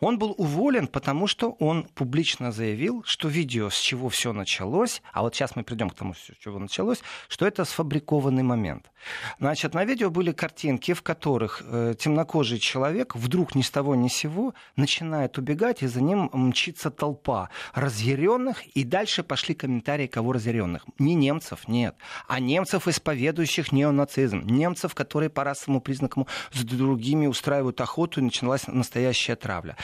Он 0.00 0.18
был 0.18 0.34
уволен, 0.36 0.86
потому 0.86 1.26
что 1.26 1.52
он 1.58 1.84
публично 1.94 2.52
заявил, 2.52 3.02
что 3.06 3.28
видео, 3.28 3.70
с 3.70 3.78
чего 3.78 4.08
все 4.08 4.32
началось, 4.32 5.02
а 5.12 5.22
вот 5.22 5.34
сейчас 5.34 5.56
мы 5.56 5.62
придем 5.62 5.88
к 5.88 5.94
тому, 5.94 6.14
с 6.14 6.30
чего 6.38 6.58
началось, 6.58 7.02
что 7.28 7.46
это 7.46 7.64
сфабрикованный 7.64 8.42
момент. 8.42 8.90
Значит, 9.38 9.74
на 9.74 9.84
видео 9.84 10.10
были 10.10 10.32
картинки, 10.32 10.92
в 10.92 11.02
которых 11.02 11.62
э, 11.64 11.94
темнокожий 11.98 12.58
человек 12.58 13.16
вдруг 13.16 13.54
ни 13.54 13.62
с 13.62 13.70
того 13.70 13.94
ни 13.94 14.08
с 14.08 14.12
сего 14.12 14.54
начинает 14.76 15.38
убегать, 15.38 15.82
и 15.82 15.86
за 15.86 16.00
ним 16.00 16.30
мчится 16.32 16.90
толпа 16.90 17.48
разъяренных 17.74 18.64
и 18.76 18.81
и 18.82 18.84
дальше 18.84 19.22
пошли 19.22 19.54
комментарии 19.54 20.08
кого 20.08 20.32
разъяренных. 20.32 20.84
Не 20.98 21.14
немцев, 21.14 21.68
нет, 21.68 21.94
а 22.26 22.40
немцев, 22.40 22.88
исповедующих 22.88 23.70
неонацизм. 23.70 24.40
Немцев, 24.44 24.92
которые 24.96 25.30
по 25.30 25.44
расовому 25.44 25.80
признаку 25.80 26.26
с 26.52 26.64
другими 26.64 27.28
устраивают 27.28 27.80
охоту, 27.80 28.20
и 28.20 28.24
началась 28.24 28.66
настоящая 28.66 29.36
травля. 29.36 29.76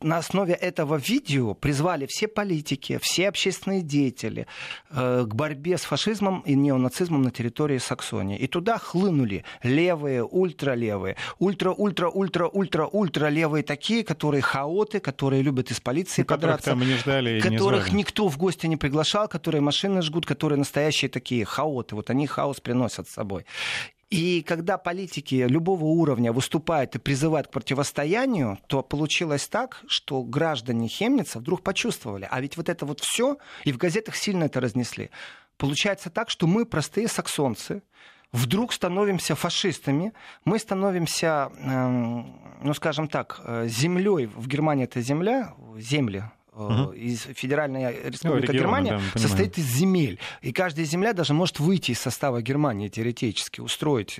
На 0.00 0.18
основе 0.18 0.54
этого 0.54 0.94
видео 0.94 1.54
призвали 1.54 2.06
все 2.06 2.28
политики, 2.28 3.00
все 3.02 3.28
общественные 3.28 3.82
деятели 3.82 4.46
э, 4.90 5.24
к 5.28 5.34
борьбе 5.34 5.76
с 5.76 5.82
фашизмом 5.82 6.42
и 6.46 6.54
неонацизмом 6.54 7.22
на 7.22 7.32
территории 7.32 7.78
Саксонии. 7.78 8.38
И 8.38 8.46
туда 8.46 8.78
хлынули 8.78 9.44
левые, 9.64 10.22
ультралевые, 10.22 11.16
ультра-ультра-ультра-ультра 11.40 13.28
левые 13.28 13.64
такие, 13.64 14.04
которые 14.04 14.42
хаоты, 14.42 15.00
которые 15.00 15.42
любят 15.42 15.72
из 15.72 15.80
полиции 15.80 16.22
ну, 16.22 16.26
подраться, 16.26 16.70
которых, 16.70 16.80
там 16.80 16.88
не 16.88 16.96
ждали 16.96 17.40
которых 17.40 17.90
не 17.90 17.96
никто 17.98 18.28
в 18.36 18.38
гости 18.38 18.66
не 18.66 18.76
приглашал, 18.76 19.28
которые 19.28 19.62
машины 19.62 20.02
жгут, 20.02 20.26
которые 20.26 20.58
настоящие 20.58 21.08
такие 21.08 21.46
хаоты. 21.46 21.94
Вот 21.94 22.10
они 22.10 22.26
хаос 22.26 22.60
приносят 22.60 23.08
с 23.08 23.14
собой. 23.14 23.46
И 24.10 24.42
когда 24.42 24.76
политики 24.76 25.46
любого 25.48 25.84
уровня 25.84 26.32
выступают 26.32 26.94
и 26.94 26.98
призывают 26.98 27.46
к 27.48 27.50
противостоянию, 27.50 28.58
то 28.66 28.82
получилось 28.82 29.48
так, 29.48 29.82
что 29.88 30.22
граждане 30.22 30.86
Хемница 30.86 31.38
вдруг 31.38 31.62
почувствовали, 31.62 32.28
а 32.30 32.40
ведь 32.40 32.56
вот 32.58 32.68
это 32.68 32.84
вот 32.84 33.00
все, 33.00 33.38
и 33.64 33.72
в 33.72 33.78
газетах 33.78 34.14
сильно 34.16 34.44
это 34.44 34.60
разнесли. 34.60 35.10
Получается 35.56 36.10
так, 36.10 36.28
что 36.28 36.46
мы, 36.46 36.66
простые 36.66 37.08
саксонцы, 37.08 37.82
вдруг 38.32 38.72
становимся 38.74 39.34
фашистами, 39.34 40.12
мы 40.44 40.58
становимся, 40.58 41.50
эм, 41.58 42.38
ну 42.62 42.74
скажем 42.74 43.08
так, 43.08 43.40
э, 43.42 43.66
землей, 43.66 44.26
в 44.26 44.46
Германии 44.46 44.84
это 44.84 45.00
земля, 45.00 45.54
земли, 45.78 46.24
угу. 46.56 46.92
из 46.92 47.20
Федеральная 47.20 47.94
Республика 48.04 48.52
ну, 48.52 48.58
Германия 48.58 49.00
да, 49.14 49.20
состоит 49.20 49.58
из 49.58 49.66
земель. 49.66 50.18
И 50.42 50.52
каждая 50.52 50.86
земля 50.86 51.12
даже 51.12 51.34
может 51.34 51.60
выйти 51.60 51.92
из 51.92 52.00
состава 52.00 52.42
Германии 52.42 52.88
теоретически, 52.88 53.60
устроить 53.60 54.18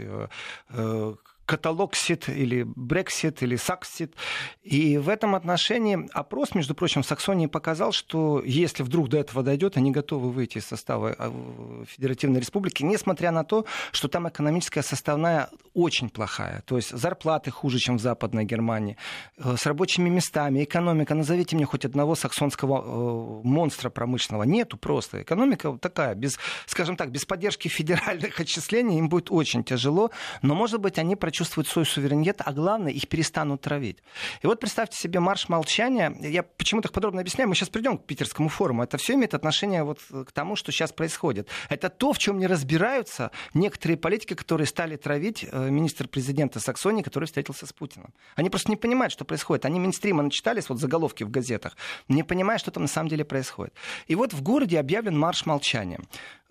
э, 1.46 1.52
э, 1.52 1.56
каталог 1.56 1.94
сит 1.94 2.28
или 2.28 2.64
Брексит 2.64 3.42
или 3.42 3.56
Саксит. 3.56 4.14
И 4.62 4.98
в 4.98 5.08
этом 5.08 5.34
отношении 5.34 6.08
опрос, 6.12 6.54
между 6.54 6.74
прочим, 6.74 7.02
в 7.02 7.06
Саксонии 7.06 7.46
показал, 7.46 7.92
что 7.92 8.42
если 8.44 8.82
вдруг 8.82 9.08
до 9.08 9.18
этого 9.18 9.42
дойдет, 9.42 9.76
они 9.76 9.90
готовы 9.90 10.30
выйти 10.30 10.58
из 10.58 10.66
состава 10.66 11.14
э, 11.18 11.84
Федеративной 11.88 12.40
Республики, 12.40 12.82
несмотря 12.82 13.30
на 13.30 13.44
то, 13.44 13.64
что 13.92 14.08
там 14.08 14.28
экономическая 14.28 14.82
составная 14.82 15.48
очень 15.74 16.08
плохая. 16.08 16.62
То 16.66 16.76
есть 16.76 16.90
зарплаты 16.90 17.50
хуже, 17.50 17.78
чем 17.78 17.98
в 17.98 18.00
Западной 18.00 18.44
Германии, 18.44 18.96
э, 19.38 19.56
с 19.56 19.66
рабочими 19.66 20.08
местами, 20.08 20.64
экономика. 20.64 21.14
Назовите 21.14 21.56
мне 21.56 21.64
хоть 21.64 21.84
одного 21.84 22.14
саксонского 22.14 22.82
э, 22.82 23.46
монстра 23.46 23.90
промышленного. 23.90 24.42
Нету 24.44 24.76
просто. 24.76 25.22
Экономика 25.22 25.78
такая, 25.80 26.14
без, 26.14 26.38
скажем 26.66 26.96
так, 26.96 27.10
без 27.10 27.24
поддержки 27.24 27.68
федеральных 27.76 28.40
отчислений 28.40 28.98
им 28.98 29.08
будет 29.08 29.30
очень 29.30 29.62
тяжело. 29.62 30.10
Но, 30.42 30.54
может 30.54 30.80
быть, 30.80 30.98
они 30.98 31.14
прочувствуют 31.16 31.35
почувствуют 31.36 31.68
свой 31.68 31.84
суверенитет, 31.84 32.40
а 32.42 32.50
главное, 32.50 32.90
их 32.92 33.08
перестанут 33.08 33.60
травить. 33.60 33.98
И 34.40 34.46
вот 34.46 34.58
представьте 34.58 34.96
себе 34.96 35.20
марш 35.20 35.50
молчания. 35.50 36.16
Я 36.22 36.42
почему 36.42 36.80
так 36.80 36.92
подробно 36.92 37.20
объясняю. 37.20 37.46
Мы 37.46 37.54
сейчас 37.54 37.68
придем 37.68 37.98
к 37.98 38.06
питерскому 38.06 38.48
форуму. 38.48 38.82
Это 38.82 38.96
все 38.96 39.14
имеет 39.14 39.34
отношение 39.34 39.84
вот 39.84 40.00
к 40.26 40.32
тому, 40.32 40.56
что 40.56 40.72
сейчас 40.72 40.92
происходит. 40.92 41.46
Это 41.68 41.90
то, 41.90 42.14
в 42.14 42.18
чем 42.18 42.38
не 42.38 42.46
разбираются 42.46 43.32
некоторые 43.52 43.98
политики, 43.98 44.32
которые 44.32 44.66
стали 44.66 44.96
травить 44.96 45.44
э, 45.44 45.68
министр-президента 45.68 46.58
Саксонии, 46.58 47.02
который 47.02 47.26
встретился 47.26 47.66
с 47.66 47.72
Путиным. 47.74 48.14
Они 48.34 48.48
просто 48.48 48.70
не 48.70 48.76
понимают, 48.76 49.12
что 49.12 49.26
происходит. 49.26 49.66
Они 49.66 49.78
минстрима 49.78 50.22
начитались, 50.22 50.70
вот 50.70 50.80
заголовки 50.80 51.22
в 51.22 51.30
газетах, 51.30 51.76
не 52.08 52.22
понимая, 52.22 52.56
что 52.56 52.70
там 52.70 52.84
на 52.84 52.88
самом 52.88 53.10
деле 53.10 53.26
происходит. 53.26 53.74
И 54.06 54.14
вот 54.14 54.32
в 54.32 54.42
городе 54.42 54.80
объявлен 54.80 55.18
марш 55.18 55.44
молчания. 55.44 56.00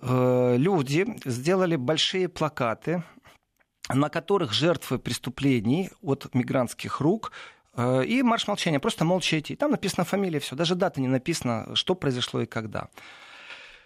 Э, 0.01 0.57
люди 0.57 1.07
сделали 1.25 1.75
большие 1.75 2.29
плакаты, 2.29 3.03
на 3.89 4.09
которых 4.09 4.53
жертвы 4.53 4.99
преступлений 4.99 5.89
от 6.01 6.33
мигрантских 6.33 7.01
рук 7.01 7.31
э, 7.75 8.05
и 8.05 8.23
марш 8.23 8.47
молчания, 8.47 8.79
просто 8.79 9.05
молча 9.05 9.39
идти. 9.39 9.55
Там 9.55 9.71
написана 9.71 10.05
фамилия, 10.05 10.39
все, 10.39 10.55
даже 10.55 10.75
дата 10.75 11.01
не 11.01 11.07
написана, 11.07 11.75
что 11.75 11.95
произошло 11.95 12.41
и 12.41 12.45
когда. 12.45 12.89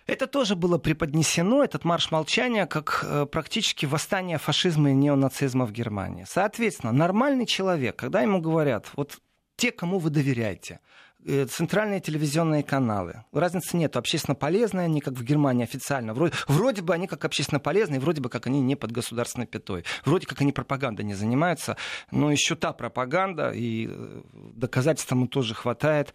Это 0.09 0.25
тоже 0.25 0.55
было 0.55 0.79
преподнесено, 0.79 1.63
этот 1.63 1.85
марш 1.85 2.09
молчания, 2.09 2.65
как 2.65 3.05
э, 3.07 3.25
практически 3.27 3.85
восстание 3.85 4.39
фашизма 4.39 4.91
и 4.91 4.95
неонацизма 4.95 5.65
в 5.65 5.71
Германии. 5.71 6.25
Соответственно, 6.27 6.91
нормальный 6.91 7.45
человек, 7.45 7.95
когда 7.95 8.21
ему 8.21 8.41
говорят, 8.41 8.87
вот 8.95 9.19
те, 9.55 9.71
кому 9.71 9.99
вы 9.99 10.09
доверяете, 10.09 10.79
центральные 11.25 11.99
телевизионные 11.99 12.63
каналы. 12.63 13.23
Разницы 13.33 13.75
нет. 13.75 13.97
Общественно 13.97 14.35
полезные 14.35 14.85
они, 14.85 15.01
как 15.01 15.15
в 15.15 15.23
Германии 15.23 15.63
официально. 15.63 16.13
Вроде, 16.13 16.33
вроде 16.47 16.81
бы 16.81 16.93
они 16.93 17.07
как 17.07 17.25
общественно 17.25 17.59
полезные, 17.59 17.99
вроде 17.99 18.21
бы 18.21 18.29
как 18.29 18.47
они 18.47 18.61
не 18.61 18.75
под 18.75 18.91
государственной 18.91 19.47
пятой. 19.47 19.83
Вроде 20.05 20.25
как 20.27 20.41
они 20.41 20.51
пропагандой 20.51 21.03
не 21.03 21.13
занимаются. 21.13 21.77
Но 22.11 22.31
еще 22.31 22.55
та 22.55 22.71
пропаганда, 22.71 23.51
и 23.51 23.87
э, 23.89 24.21
доказательств 24.33 25.09
тому 25.09 25.27
тоже 25.27 25.53
хватает 25.53 26.13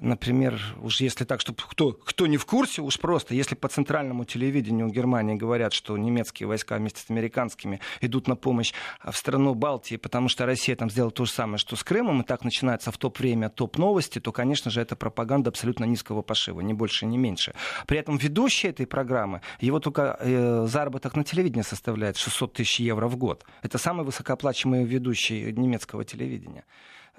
например, 0.00 0.60
уж 0.82 1.00
если 1.00 1.24
так, 1.24 1.40
чтобы 1.40 1.58
кто, 1.66 1.92
кто 1.92 2.26
не 2.26 2.36
в 2.36 2.46
курсе, 2.46 2.82
уж 2.82 2.98
просто, 2.98 3.34
если 3.34 3.54
по 3.54 3.68
центральному 3.68 4.24
телевидению 4.24 4.88
Германии 4.88 5.34
говорят, 5.34 5.72
что 5.72 5.96
немецкие 5.96 6.46
войска 6.46 6.76
вместе 6.76 7.00
с 7.00 7.10
американскими 7.10 7.80
идут 8.00 8.28
на 8.28 8.36
помощь 8.36 8.72
в 9.02 9.16
страну 9.16 9.54
Балтии, 9.54 9.96
потому 9.96 10.28
что 10.28 10.46
Россия 10.46 10.76
там 10.76 10.90
сделала 10.90 11.10
то 11.10 11.24
же 11.24 11.30
самое, 11.30 11.58
что 11.58 11.76
с 11.76 11.84
Крымом, 11.84 12.22
и 12.22 12.24
так 12.24 12.44
начинается 12.44 12.92
в 12.92 12.98
топ-время 12.98 13.48
топ-новости, 13.48 14.18
то, 14.18 14.32
конечно 14.32 14.45
же, 14.54 14.80
это 14.80 14.96
пропаганда 14.96 15.50
абсолютно 15.50 15.84
низкого 15.84 16.22
пошива, 16.22 16.60
ни 16.60 16.72
больше, 16.72 17.06
ни 17.06 17.16
меньше. 17.16 17.54
При 17.86 17.98
этом 17.98 18.16
ведущий 18.16 18.68
этой 18.68 18.86
программы, 18.86 19.40
его 19.60 19.80
только 19.80 20.16
э, 20.20 20.66
заработок 20.66 21.16
на 21.16 21.24
телевидении 21.24 21.62
составляет 21.62 22.16
600 22.16 22.52
тысяч 22.52 22.80
евро 22.80 23.08
в 23.08 23.16
год. 23.16 23.44
Это 23.62 23.78
самый 23.78 24.04
высокооплачиваемый 24.04 24.84
ведущий 24.84 25.52
немецкого 25.52 26.04
телевидения. 26.04 26.64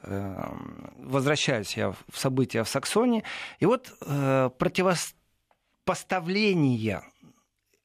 Эм, 0.03 0.93
возвращаюсь 0.97 1.77
я 1.77 1.91
в 1.91 1.97
события 2.13 2.63
в 2.63 2.69
Саксонии, 2.69 3.23
и 3.59 3.65
вот 3.65 3.93
э, 4.01 4.49
противопоставление 4.57 7.01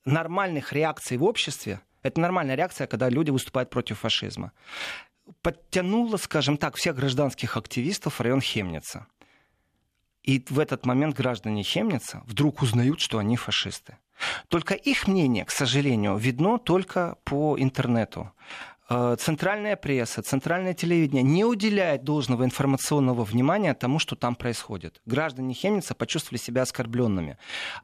нормальных 0.05 0.73
реакций 0.73 1.17
в 1.17 1.25
обществе, 1.25 1.81
это 2.03 2.21
нормальная 2.21 2.57
реакция, 2.57 2.87
когда 2.87 3.09
люди 3.09 3.31
выступают 3.31 3.71
против 3.71 4.01
фашизма, 4.01 4.53
подтянуло, 5.41 6.17
скажем 6.17 6.57
так, 6.57 6.77
всех 6.77 6.97
гражданских 6.97 7.57
активистов 7.57 8.19
в 8.19 8.21
район 8.21 8.41
Хемница. 8.41 9.07
И 10.23 10.45
в 10.49 10.59
этот 10.59 10.87
момент 10.87 11.17
граждане 11.17 11.63
Хемница 11.63 12.23
вдруг 12.27 12.63
узнают, 12.63 13.01
что 13.01 13.19
они 13.19 13.37
фашисты. 13.37 13.97
Только 14.49 14.75
их 14.75 15.09
мнение, 15.09 15.45
к 15.45 15.51
сожалению, 15.51 16.17
видно 16.17 16.59
только 16.59 17.17
по 17.25 17.57
интернету. 17.59 18.31
Э, 18.93 19.17
центральная 19.19 19.77
пресса, 19.77 20.23
центральное 20.23 20.75
телевидение 20.75 21.23
не 21.23 21.45
уделяет 21.45 22.05
должного 22.05 22.45
информационного 22.45 23.25
внимания 23.25 23.73
тому, 23.75 23.99
что 23.99 24.17
там 24.17 24.35
происходит. 24.35 25.01
Граждане 25.07 25.55
Хемница 25.55 25.95
почувствовали 25.95 26.39
себя 26.39 26.63
оскорбленными. 26.63 27.39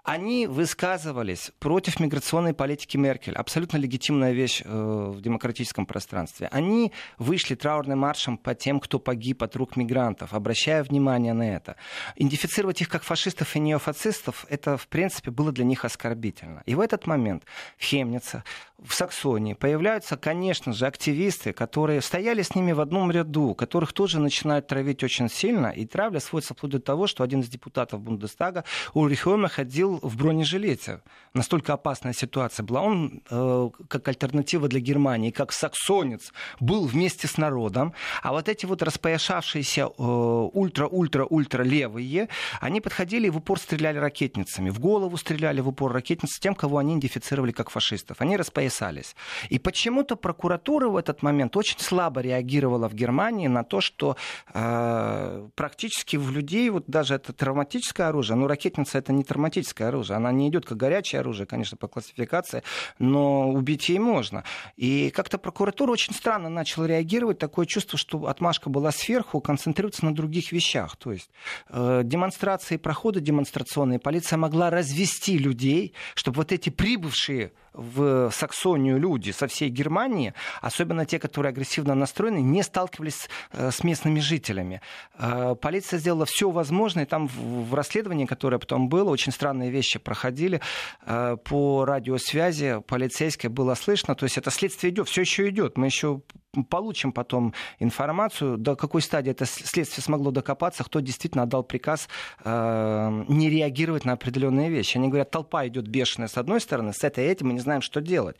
Они 0.04 0.46
высказывались 0.46 1.50
против 1.60 2.00
миграционной 2.00 2.52
политики 2.52 2.96
Меркель. 2.96 3.34
Абсолютно 3.34 3.78
легитимная 3.78 4.32
вещь 4.32 4.62
э, 4.64 4.68
в 4.68 5.20
демократическом 5.22 5.86
пространстве. 5.86 6.48
Они 6.52 6.92
вышли 7.18 7.54
траурным 7.54 8.00
маршем 8.00 8.36
по 8.36 8.54
тем, 8.54 8.78
кто 8.78 8.98
погиб 8.98 9.42
от 9.42 9.56
рук 9.56 9.76
мигрантов, 9.76 10.34
обращая 10.34 10.82
внимание 10.82 11.32
на 11.32 11.54
это. 11.54 11.76
Идентифицировать 12.16 12.82
их 12.82 12.88
как 12.88 13.02
фашистов 13.02 13.56
и 13.56 13.60
неофацистов, 13.60 14.44
это, 14.50 14.76
в 14.76 14.86
принципе, 14.88 15.30
было 15.30 15.52
для 15.52 15.64
них 15.64 15.84
оскорбительно. 15.84 16.62
И 16.66 16.74
в 16.74 16.80
этот 16.80 17.06
момент 17.06 17.44
в 17.78 17.84
Хемнице, 17.84 18.42
в 18.78 18.94
Саксонии 18.94 19.54
появляются, 19.54 20.16
конечно 20.16 20.72
же, 20.72 20.86
активисты, 20.98 21.52
которые 21.52 22.00
стояли 22.00 22.42
с 22.42 22.56
ними 22.56 22.72
в 22.72 22.80
одном 22.80 23.12
ряду, 23.12 23.54
которых 23.54 23.92
тоже 23.92 24.18
начинают 24.18 24.66
травить 24.66 25.04
очень 25.04 25.28
сильно, 25.30 25.68
и 25.68 25.86
травля 25.86 26.18
сводится 26.18 26.54
вплоть 26.54 26.72
до 26.72 26.80
того, 26.80 27.06
что 27.06 27.22
один 27.22 27.40
из 27.40 27.48
депутатов 27.48 28.00
Бундестага, 28.00 28.64
Ульрих 28.94 29.26
Ойме, 29.26 29.48
ходил 29.48 30.00
в 30.02 30.16
бронежилете. 30.16 31.00
Настолько 31.34 31.72
опасная 31.74 32.12
ситуация 32.12 32.64
была. 32.64 32.82
Он, 32.82 33.22
э, 33.30 33.70
как 33.86 34.08
альтернатива 34.08 34.66
для 34.66 34.80
Германии, 34.80 35.30
как 35.30 35.52
саксонец, 35.52 36.32
был 36.58 36.86
вместе 36.86 37.28
с 37.28 37.38
народом, 37.38 37.92
а 38.22 38.32
вот 38.32 38.48
эти 38.48 38.66
вот 38.66 38.82
распояшавшиеся 38.82 39.82
э, 39.82 40.02
ультра-ультра-ультра 40.02 41.62
левые, 41.62 42.28
они 42.60 42.80
подходили 42.80 43.28
и 43.28 43.30
в 43.30 43.36
упор 43.36 43.60
стреляли 43.60 43.98
ракетницами, 43.98 44.70
в 44.70 44.80
голову 44.80 45.16
стреляли 45.16 45.60
в 45.60 45.68
упор 45.68 45.92
ракетницы 45.92 46.40
тем, 46.40 46.56
кого 46.56 46.78
они 46.78 46.94
идентифицировали 46.94 47.52
как 47.52 47.70
фашистов. 47.70 48.20
Они 48.20 48.36
распоясались. 48.36 49.14
И 49.48 49.60
почему-то 49.60 50.16
прокуратура 50.16 50.77
в 50.86 50.96
этот 50.96 51.22
момент 51.22 51.56
очень 51.56 51.78
слабо 51.78 52.20
реагировала 52.20 52.88
в 52.88 52.94
Германии 52.94 53.48
на 53.48 53.64
то, 53.64 53.80
что 53.80 54.16
э, 54.54 55.48
практически 55.54 56.16
в 56.16 56.30
людей, 56.30 56.70
вот 56.70 56.84
даже 56.86 57.14
это 57.14 57.32
травматическое 57.32 58.08
оружие, 58.08 58.36
ну, 58.36 58.46
ракетница 58.46 58.98
это 58.98 59.12
не 59.12 59.24
травматическое 59.24 59.88
оружие, 59.88 60.16
она 60.16 60.30
не 60.32 60.48
идет 60.48 60.66
как 60.66 60.76
горячее 60.76 61.20
оружие, 61.20 61.46
конечно, 61.46 61.76
по 61.76 61.88
классификации, 61.88 62.62
но 62.98 63.50
убить 63.50 63.88
ей 63.88 63.98
можно. 63.98 64.44
И 64.76 65.10
как-то 65.10 65.38
прокуратура 65.38 65.90
очень 65.90 66.14
странно 66.14 66.48
начала 66.48 66.86
реагировать, 66.86 67.38
такое 67.38 67.66
чувство, 67.66 67.98
что 67.98 68.26
отмашка 68.26 68.70
была 68.70 68.92
сверху, 68.92 69.40
концентрируется 69.40 70.04
на 70.04 70.14
других 70.14 70.52
вещах. 70.52 70.96
То 70.96 71.12
есть 71.12 71.30
э, 71.68 72.02
демонстрации, 72.04 72.76
проходы 72.76 73.20
демонстрационные, 73.20 73.98
полиция 73.98 74.36
могла 74.36 74.70
развести 74.70 75.38
людей, 75.38 75.94
чтобы 76.14 76.36
вот 76.36 76.52
эти 76.52 76.70
прибывшие 76.70 77.52
в 77.78 78.30
Саксонию 78.32 78.98
люди 78.98 79.30
со 79.30 79.46
всей 79.46 79.68
Германии, 79.68 80.34
особенно 80.68 81.04
те, 81.04 81.18
которые 81.18 81.50
агрессивно 81.50 81.94
настроены, 81.94 82.38
не 82.38 82.62
сталкивались 82.62 83.28
э, 83.52 83.70
с 83.70 83.82
местными 83.82 84.20
жителями. 84.20 84.80
Э, 85.18 85.54
полиция 85.60 85.98
сделала 85.98 86.26
все 86.26 86.50
возможное, 86.50 87.06
там 87.06 87.26
в 87.26 87.74
расследовании, 87.74 88.26
которое 88.26 88.58
потом 88.58 88.88
было, 88.88 89.10
очень 89.10 89.32
странные 89.32 89.70
вещи 89.70 89.98
проходили. 89.98 90.60
Э, 91.06 91.36
по 91.42 91.84
радиосвязи 91.84 92.82
полицейской 92.86 93.50
было 93.50 93.74
слышно, 93.74 94.14
то 94.14 94.24
есть 94.24 94.38
это 94.38 94.50
следствие 94.50 94.92
идет, 94.92 95.08
все 95.08 95.22
еще 95.22 95.48
идет. 95.48 95.76
Мы 95.76 95.86
еще 95.86 96.20
получим 96.64 97.12
потом 97.12 97.54
информацию, 97.78 98.58
до 98.58 98.76
какой 98.76 99.02
стадии 99.02 99.30
это 99.30 99.46
следствие 99.46 100.02
смогло 100.02 100.30
докопаться, 100.30 100.84
кто 100.84 101.00
действительно 101.00 101.44
отдал 101.44 101.62
приказ 101.62 102.08
э, 102.44 103.24
не 103.28 103.50
реагировать 103.50 104.04
на 104.04 104.12
определенные 104.12 104.70
вещи. 104.70 104.96
Они 104.96 105.08
говорят, 105.08 105.30
толпа 105.30 105.66
идет 105.66 105.88
бешеная 105.88 106.28
с 106.28 106.36
одной 106.36 106.60
стороны, 106.60 106.92
с 106.92 107.04
этой 107.04 107.24
этим 107.24 107.48
мы 107.48 107.54
не 107.54 107.60
знаем, 107.60 107.82
что 107.82 108.00
делать. 108.00 108.36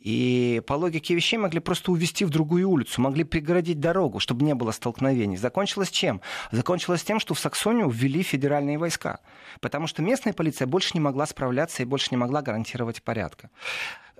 И 0.00 0.62
по 0.66 0.72
логике 0.74 1.14
вещей 1.14 1.36
могли 1.36 1.60
просто 1.60 1.92
увести 1.92 2.24
в 2.24 2.30
другую 2.30 2.68
улицу, 2.70 3.02
могли 3.02 3.22
преградить 3.22 3.80
дорогу, 3.80 4.18
чтобы 4.18 4.44
не 4.44 4.54
было 4.54 4.70
столкновений. 4.70 5.36
Закончилось 5.36 5.90
чем? 5.90 6.22
Закончилось 6.52 7.04
тем, 7.04 7.20
что 7.20 7.34
в 7.34 7.38
Саксонию 7.38 7.90
ввели 7.90 8.22
федеральные 8.22 8.78
войска, 8.78 9.20
потому 9.60 9.86
что 9.86 10.00
местная 10.00 10.32
полиция 10.32 10.66
больше 10.66 10.92
не 10.94 11.00
могла 11.00 11.26
справляться 11.26 11.82
и 11.82 11.86
больше 11.86 12.08
не 12.12 12.16
могла 12.16 12.40
гарантировать 12.40 13.02
порядка. 13.02 13.50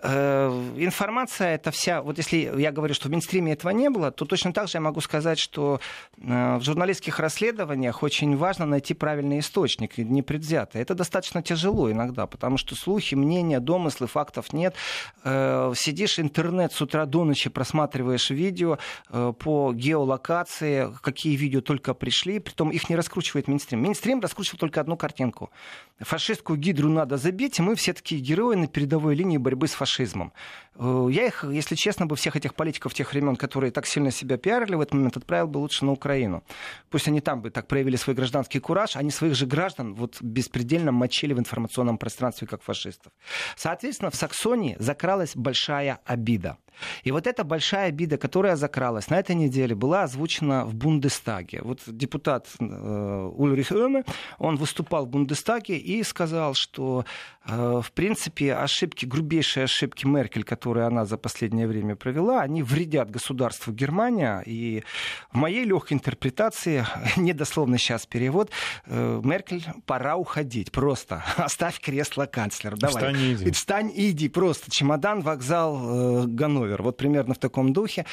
Э, 0.03 0.49
информация 0.77 1.55
это 1.55 1.71
вся, 1.71 2.01
вот 2.03 2.17
если 2.17 2.37
я 2.59 2.73
говорю, 2.73 2.95
что 2.95 3.09
в 3.09 3.11
Минстриме 3.11 3.53
этого 3.53 3.71
не 3.71 3.91
было, 3.91 4.11
то 4.11 4.25
точно 4.25 4.53
так 4.53 4.69
же 4.69 4.79
я 4.79 4.81
могу 4.81 5.01
сказать, 5.01 5.39
что 5.39 5.81
э, 6.17 6.57
в 6.57 6.63
журналистских 6.63 7.19
расследованиях 7.19 8.03
очень 8.03 8.37
важно 8.37 8.67
найти 8.67 8.95
правильный 8.95 9.41
источник, 9.41 9.99
непредвзятый. 9.99 10.81
Это 10.81 10.95
достаточно 10.95 11.43
тяжело 11.43 11.91
иногда, 11.91 12.27
потому 12.27 12.57
что 12.57 12.75
слухи, 12.75 13.15
мнения, 13.15 13.61
домыслы, 13.61 14.07
фактов 14.07 14.53
нет. 14.53 14.75
Э, 15.23 15.73
сидишь 15.77 16.19
интернет 16.19 16.73
с 16.73 16.81
утра 16.81 17.05
до 17.05 17.25
ночи, 17.25 17.51
просматриваешь 17.51 18.31
видео 18.31 18.79
по 19.11 19.73
геолокации, 19.75 20.93
какие 21.03 21.37
видео 21.37 21.61
только 21.61 21.95
пришли, 21.95 22.39
притом 22.39 22.71
их 22.71 22.89
не 22.89 22.97
раскручивает 22.97 23.49
Минстрим. 23.49 23.83
Минстрим 23.83 24.21
раскручивает 24.21 24.61
только 24.61 24.81
одну 24.81 24.97
картинку. 24.97 25.51
Фашистскую 25.99 26.59
гидру 26.59 26.89
надо 26.89 27.17
забить, 27.17 27.59
и 27.59 27.63
мы 27.63 27.75
все 27.75 27.93
такие 27.93 28.21
герои 28.21 28.57
на 28.57 28.67
передовой 28.67 29.15
линии 29.15 29.37
борьбы 29.37 29.69
с 29.69 29.73
фашистами 29.73 29.90
фашизмом. 29.91 30.33
Э, 30.77 31.09
я 31.11 31.27
их, 31.27 31.45
если 31.45 31.75
честно, 31.75 32.07
бы 32.07 32.17
всех 32.17 32.37
этих 32.37 32.55
политиков 32.55 32.95
тех 32.95 33.13
времен, 33.13 33.37
которые 33.37 33.71
так 33.71 33.87
сильно 33.87 34.11
себя 34.11 34.37
пиарили 34.37 34.77
в 34.77 34.81
этот 34.81 34.95
момент, 34.95 35.17
отправил 35.17 35.49
бы 35.49 35.59
лучше 35.59 35.85
на 35.85 35.93
Украину. 35.93 36.43
Пусть 36.91 37.09
они 37.09 37.21
там 37.21 37.43
бы 37.43 37.51
так 37.51 37.67
проявили 37.67 37.97
свой 37.97 38.17
гражданский 38.17 38.61
кураж, 38.61 38.97
они 38.97 39.11
своих 39.11 39.35
же 39.35 39.47
граждан 39.47 39.95
вот 39.95 40.23
беспредельно 40.23 40.93
мочили 40.93 41.35
в 41.35 41.39
информационном 41.39 41.99
пространстве 41.99 42.47
как 42.47 42.63
фашистов. 42.63 43.13
Соответственно, 43.57 44.11
в 44.11 44.15
Саксонии 44.15 44.77
закралась 44.79 45.33
большая 45.35 45.99
обида. 46.05 46.57
И 47.05 47.11
вот 47.11 47.27
эта 47.27 47.45
большая 47.45 47.89
обида, 47.89 48.17
которая 48.19 48.57
закралась 48.57 49.11
на 49.11 49.19
этой 49.19 49.35
неделе, 49.35 49.75
была 49.75 50.05
озвучена 50.05 50.65
в 50.65 50.75
Бундестаге. 50.75 51.61
Вот 51.63 51.81
депутат 51.87 52.49
э, 52.59 53.31
Ульрих 53.37 53.73
Öme, 53.73 54.07
он 54.39 54.57
выступал 54.57 55.07
в 55.07 55.09
Бундестаге 55.09 55.77
и 55.79 56.03
сказал, 56.03 56.55
что 56.55 57.05
э, 57.47 57.81
в 57.83 57.93
принципе 57.93 58.55
ошибки, 58.55 59.07
грубейшие 59.07 59.65
ошибки 59.65 60.07
Меркель, 60.07 60.45
которые 60.45 60.87
она 60.87 61.05
за 61.05 61.17
последнее 61.17 61.67
время 61.67 61.97
провела, 61.97 62.41
они 62.41 62.63
вредят 62.63 63.11
государству 63.11 63.73
Германия. 63.73 64.43
И 64.47 64.83
в 65.33 65.37
моей 65.37 65.65
легкой 65.65 65.95
интерпретации, 65.95 66.87
недословно 67.17 67.79
сейчас 67.79 68.07
перевод, 68.07 68.51
э, 68.87 69.21
Меркель, 69.25 69.65
пора 69.87 70.17
уходить. 70.17 70.73
Просто 70.73 71.25
оставь 71.37 71.81
кресло 71.81 72.27
канцлера. 72.27 72.77
Давай. 72.77 72.95
Встань 72.95 73.17
и 73.17 73.35
иди. 73.35 73.51
Встань 73.51 73.93
и 73.95 74.11
иди. 74.11 74.29
Просто 74.29 74.71
чемодан, 74.71 75.21
вокзал, 75.21 76.25
э, 76.25 76.27
Ганновер. 76.27 76.60
Вот 76.83 76.97
примерно 76.97 77.35
в 77.35 77.39
таком 77.39 77.73
духе. 77.73 78.05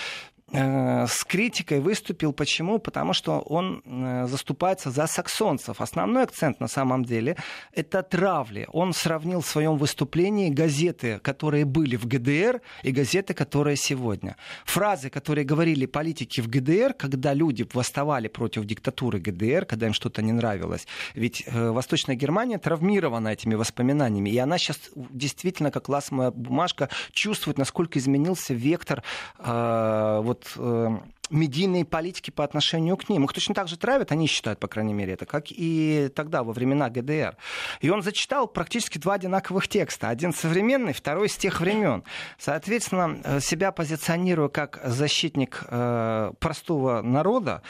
Э, 0.54 1.06
с 1.08 1.26
критикой 1.26 1.82
выступил. 1.82 2.32
Почему? 2.32 2.80
Потому 2.80 3.12
что 3.12 3.40
он 3.40 3.82
э, 3.86 4.28
заступается 4.28 4.92
за 4.92 5.06
саксонцев. 5.06 5.82
Основной 5.82 6.24
акцент 6.24 6.62
на 6.62 6.70
самом 6.70 7.04
деле 7.04 7.36
это 7.74 8.02
травли. 8.02 8.66
Он 8.72 8.94
сравнил 8.94 9.42
в 9.42 9.46
своем 9.46 9.78
выступлении 9.78 10.50
газеты, 10.50 11.20
которые 11.20 11.66
были 11.66 11.98
в 11.98 12.06
ГДР, 12.08 12.62
и 12.84 12.92
газеты, 12.92 13.34
которые 13.34 13.76
сегодня. 13.76 14.38
Фразы, 14.66 15.10
которые 15.10 15.44
говорили 15.44 15.86
политики 15.86 16.40
в 16.40 16.48
ГДР, 16.48 16.94
когда 16.94 17.34
люди 17.34 17.68
восставали 17.74 18.30
против 18.30 18.64
диктатуры 18.64 19.20
ГДР, 19.20 19.66
когда 19.66 19.88
им 19.88 19.94
что-то 19.94 20.22
не 20.22 20.32
нравилось. 20.32 20.88
Ведь 21.14 21.44
э, 21.46 21.72
Восточная 21.72 22.16
Германия 22.16 22.58
травмирована 22.58 23.30
этими 23.30 23.56
воспоминаниями, 23.56 24.30
и 24.30 24.38
она 24.38 24.58
сейчас 24.58 24.80
действительно, 24.96 25.72
как 25.72 25.90
ласмая 25.90 26.32
бумажка, 26.32 26.88
чувствует, 27.12 27.58
насколько 27.58 28.00
изменился 28.00 28.54
вектор 28.54 29.04
э, 29.40 30.22
вот 30.24 30.37
вот 30.38 30.54
э, 30.58 30.98
медийные 31.30 31.86
политики 31.86 32.32
по 32.32 32.44
отношению 32.44 32.98
к 32.98 33.10
ним. 33.10 33.26
Их 33.26 33.34
точно 33.34 33.56
так 33.56 33.68
же 33.68 33.78
травят, 33.78 34.12
они 34.12 34.28
считают, 34.28 34.60
по 34.60 34.68
крайней 34.68 34.94
мере, 34.94 35.14
это, 35.14 35.26
как 35.26 35.46
и 35.50 36.10
тогда, 36.16 36.44
во 36.44 36.54
времена 36.54 36.90
ГДР. 36.90 37.36
И 37.82 37.90
он 37.90 38.02
зачитал 38.02 38.48
практически 38.48 38.98
два 38.98 39.16
одинаковых 39.16 39.68
текста. 39.68 40.10
Один 40.10 40.34
современный, 40.34 40.94
второй 40.94 41.30
с 41.30 41.38
тех 41.38 41.60
времен. 41.60 42.04
Соответственно, 42.38 43.20
э, 43.24 43.40
себя 43.40 43.72
позиционируя 43.72 44.50
как 44.50 44.80
защитник 44.84 45.64
э, 45.68 46.32
простого 46.40 47.02
народа, 47.02 47.62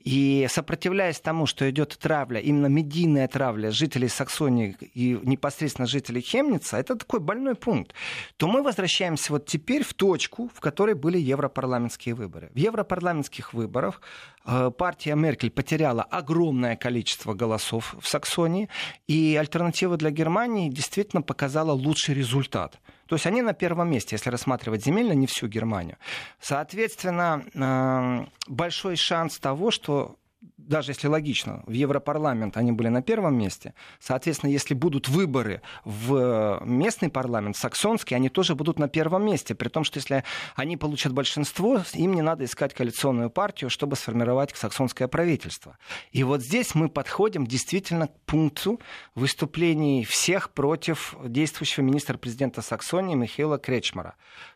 и 0.00 0.46
сопротивляясь 0.48 1.20
тому, 1.20 1.46
что 1.46 1.68
идет 1.68 1.96
травля, 1.98 2.40
именно 2.40 2.66
медийная 2.66 3.28
травля 3.28 3.70
жителей 3.70 4.08
Саксонии 4.08 4.76
и 4.94 5.18
непосредственно 5.22 5.86
жителей 5.86 6.22
Хемница, 6.22 6.78
это 6.78 6.96
такой 6.96 7.20
больной 7.20 7.54
пункт, 7.54 7.94
то 8.36 8.48
мы 8.48 8.62
возвращаемся 8.62 9.32
вот 9.32 9.46
теперь 9.46 9.84
в 9.84 9.92
точку, 9.94 10.50
в 10.54 10.60
которой 10.60 10.94
были 10.94 11.18
европарламентские 11.18 12.14
выборы. 12.14 12.50
В 12.54 12.58
европарламентских 12.58 13.52
выборах 13.52 14.00
э, 14.46 14.70
партия 14.76 15.14
Меркель 15.14 15.50
потеряла 15.50 16.02
огромное 16.02 16.76
количество 16.76 17.34
голосов 17.34 17.94
в 18.00 18.08
Саксонии, 18.08 18.68
и 19.06 19.36
альтернатива 19.38 19.96
для 19.96 20.10
Германии 20.10 20.70
действительно 20.70 21.22
показала 21.22 21.72
лучший 21.72 22.14
результат. 22.14 22.80
То 23.10 23.16
есть 23.16 23.26
они 23.26 23.42
на 23.42 23.54
первом 23.54 23.90
месте, 23.90 24.14
если 24.14 24.30
рассматривать 24.30 24.84
земельно, 24.84 25.14
не 25.14 25.26
всю 25.26 25.48
Германию. 25.48 25.96
Соответственно, 26.40 27.44
э, 27.52 28.26
большой 28.46 28.94
шанс 28.94 29.40
того, 29.40 29.72
что 29.72 30.14
даже 30.56 30.92
если 30.92 31.08
логично, 31.08 31.62
в 31.66 31.72
Европарламент 31.72 32.56
они 32.56 32.72
были 32.72 32.88
на 32.88 33.02
первом 33.02 33.36
месте, 33.36 33.74
соответственно, 33.98 34.50
если 34.50 34.74
будут 34.74 35.08
выборы 35.08 35.62
в 35.84 36.62
местный 36.64 37.10
парламент, 37.10 37.56
саксонский, 37.56 38.16
они 38.16 38.28
тоже 38.28 38.54
будут 38.54 38.78
на 38.78 38.88
первом 38.88 39.24
месте, 39.26 39.54
при 39.54 39.68
том, 39.68 39.84
что 39.84 39.98
если 39.98 40.24
они 40.54 40.76
получат 40.76 41.12
большинство, 41.12 41.82
им 41.92 42.14
не 42.14 42.22
надо 42.22 42.44
искать 42.44 42.72
коалиционную 42.72 43.30
партию, 43.30 43.68
чтобы 43.68 43.96
сформировать 43.96 44.54
саксонское 44.54 45.08
правительство. 45.08 45.76
И 46.12 46.22
вот 46.22 46.40
здесь 46.40 46.74
мы 46.74 46.88
подходим 46.88 47.46
действительно 47.46 48.08
к 48.08 48.20
пункту 48.20 48.80
выступлений 49.14 50.04
всех 50.04 50.50
против 50.50 51.16
действующего 51.24 51.84
министра-президента 51.84 52.62
Саксонии 52.62 53.14
Михаила 53.14 53.58
Кречмара. 53.58 54.14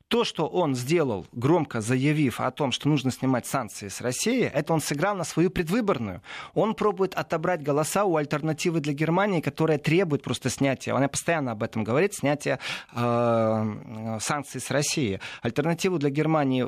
То, 0.09 0.23
что 0.23 0.47
он 0.47 0.75
сделал, 0.75 1.27
громко 1.33 1.81
заявив 1.81 2.41
о 2.41 2.51
том, 2.51 2.73
что 2.73 2.89
нужно 2.89 3.11
снимать 3.11 3.47
санкции 3.47 3.89
с 3.89 4.01
России, 4.01 4.43
это 4.43 4.75
он 4.75 4.81
сыграл 4.81 5.17
на 5.17 5.25
свою 5.25 5.51
предвыборную. 5.51 6.21
Он 6.53 6.75
пробует 6.75 7.15
отобрать 7.15 7.63
голоса 7.63 8.05
у 8.05 8.17
альтернативы 8.17 8.81
для 8.81 8.93
Германии, 8.93 9.41
которая 9.41 9.79
требует 9.79 10.23
просто 10.23 10.51
снятия, 10.51 10.95
она 10.95 11.09
постоянно 11.09 11.53
об 11.53 11.63
этом 11.63 11.85
говорит, 11.85 12.15
снятия 12.15 12.59
э, 12.93 14.19
санкций 14.21 14.61
с 14.61 14.71
России. 14.71 15.21
Альтернативу 15.43 15.99
для 15.99 16.11
Германии, 16.11 16.67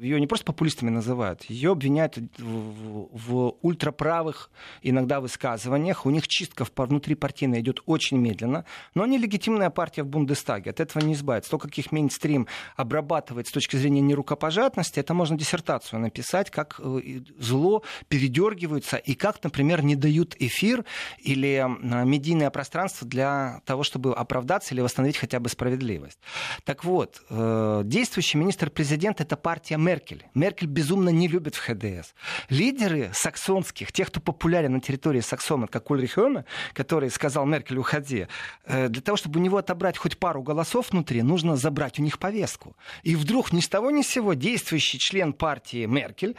ее 0.00 0.20
не 0.20 0.26
просто 0.26 0.46
популистами 0.46 0.90
называют, 0.90 1.44
ее 1.44 1.72
обвиняют 1.72 2.16
в, 2.38 3.08
в 3.12 3.56
ультраправых 3.60 4.50
иногда 4.82 5.20
высказываниях. 5.20 6.06
У 6.06 6.10
них 6.10 6.28
чистка 6.28 6.64
внутрипартийная 6.76 7.60
идет 7.60 7.80
очень 7.86 8.18
медленно, 8.18 8.64
но 8.94 9.02
они 9.02 9.18
легитимная 9.18 9.70
партия 9.70 10.04
в 10.04 10.06
Бундестаге, 10.06 10.70
от 10.70 10.80
этого 10.80 11.02
не 11.04 11.14
избавиться. 11.14 11.50
То, 11.50 11.58
как 11.58 11.76
их 11.76 11.90
мейнстрим 11.92 12.46
обрабатывать 12.76 13.48
с 13.48 13.50
точки 13.52 13.76
зрения 13.76 14.00
нерукопожатности, 14.00 15.00
это 15.00 15.14
можно 15.14 15.36
диссертацию 15.36 16.00
написать, 16.00 16.50
как 16.50 16.80
э, 16.82 17.20
зло 17.38 17.82
передергиваются 18.08 18.96
и 18.96 19.14
как, 19.14 19.42
например, 19.42 19.82
не 19.82 19.96
дают 19.96 20.36
эфир 20.38 20.84
или 21.18 21.64
медийное 22.04 22.50
пространство 22.50 23.06
для 23.06 23.60
того, 23.64 23.82
чтобы 23.82 24.14
оправдаться 24.14 24.74
или 24.74 24.80
восстановить 24.80 25.16
хотя 25.16 25.40
бы 25.40 25.48
справедливость. 25.48 26.18
Так 26.64 26.84
вот, 26.84 27.22
э, 27.30 27.82
действующий 27.84 28.38
министр-президент 28.38 29.20
это 29.20 29.36
партия 29.36 29.76
Меркель. 29.76 30.26
Меркель 30.34 30.66
безумно 30.66 31.08
не 31.08 31.28
любит 31.28 31.54
в 31.54 31.60
ХДС. 31.60 32.14
Лидеры 32.48 33.10
саксонских, 33.12 33.92
тех, 33.92 34.08
кто 34.08 34.20
популярен 34.20 34.72
на 34.72 34.80
территории 34.80 35.20
Саксона, 35.20 35.66
как 35.66 35.90
Ульрих 35.90 36.16
Йоме, 36.16 36.44
который 36.72 37.10
сказал 37.10 37.46
Меркель, 37.46 37.78
уходи, 37.78 38.26
э, 38.64 38.88
для 38.88 39.02
того, 39.02 39.16
чтобы 39.16 39.40
у 39.40 39.42
него 39.42 39.58
отобрать 39.58 39.98
хоть 39.98 40.18
пару 40.18 40.42
голосов 40.42 40.90
внутри, 40.90 41.22
нужно 41.22 41.56
забрать 41.56 41.98
у 41.98 42.02
них 42.02 42.18
повестку 42.18 42.41
повестку. 42.42 42.76
И 43.02 43.16
вдруг 43.16 43.52
ни 43.52 43.60
с 43.60 43.68
того 43.68 43.90
ни 43.90 44.02
с 44.02 44.08
сего 44.08 44.34
действующий 44.34 44.98
член 44.98 45.32
партии 45.32 45.86
Меркель 45.86 46.36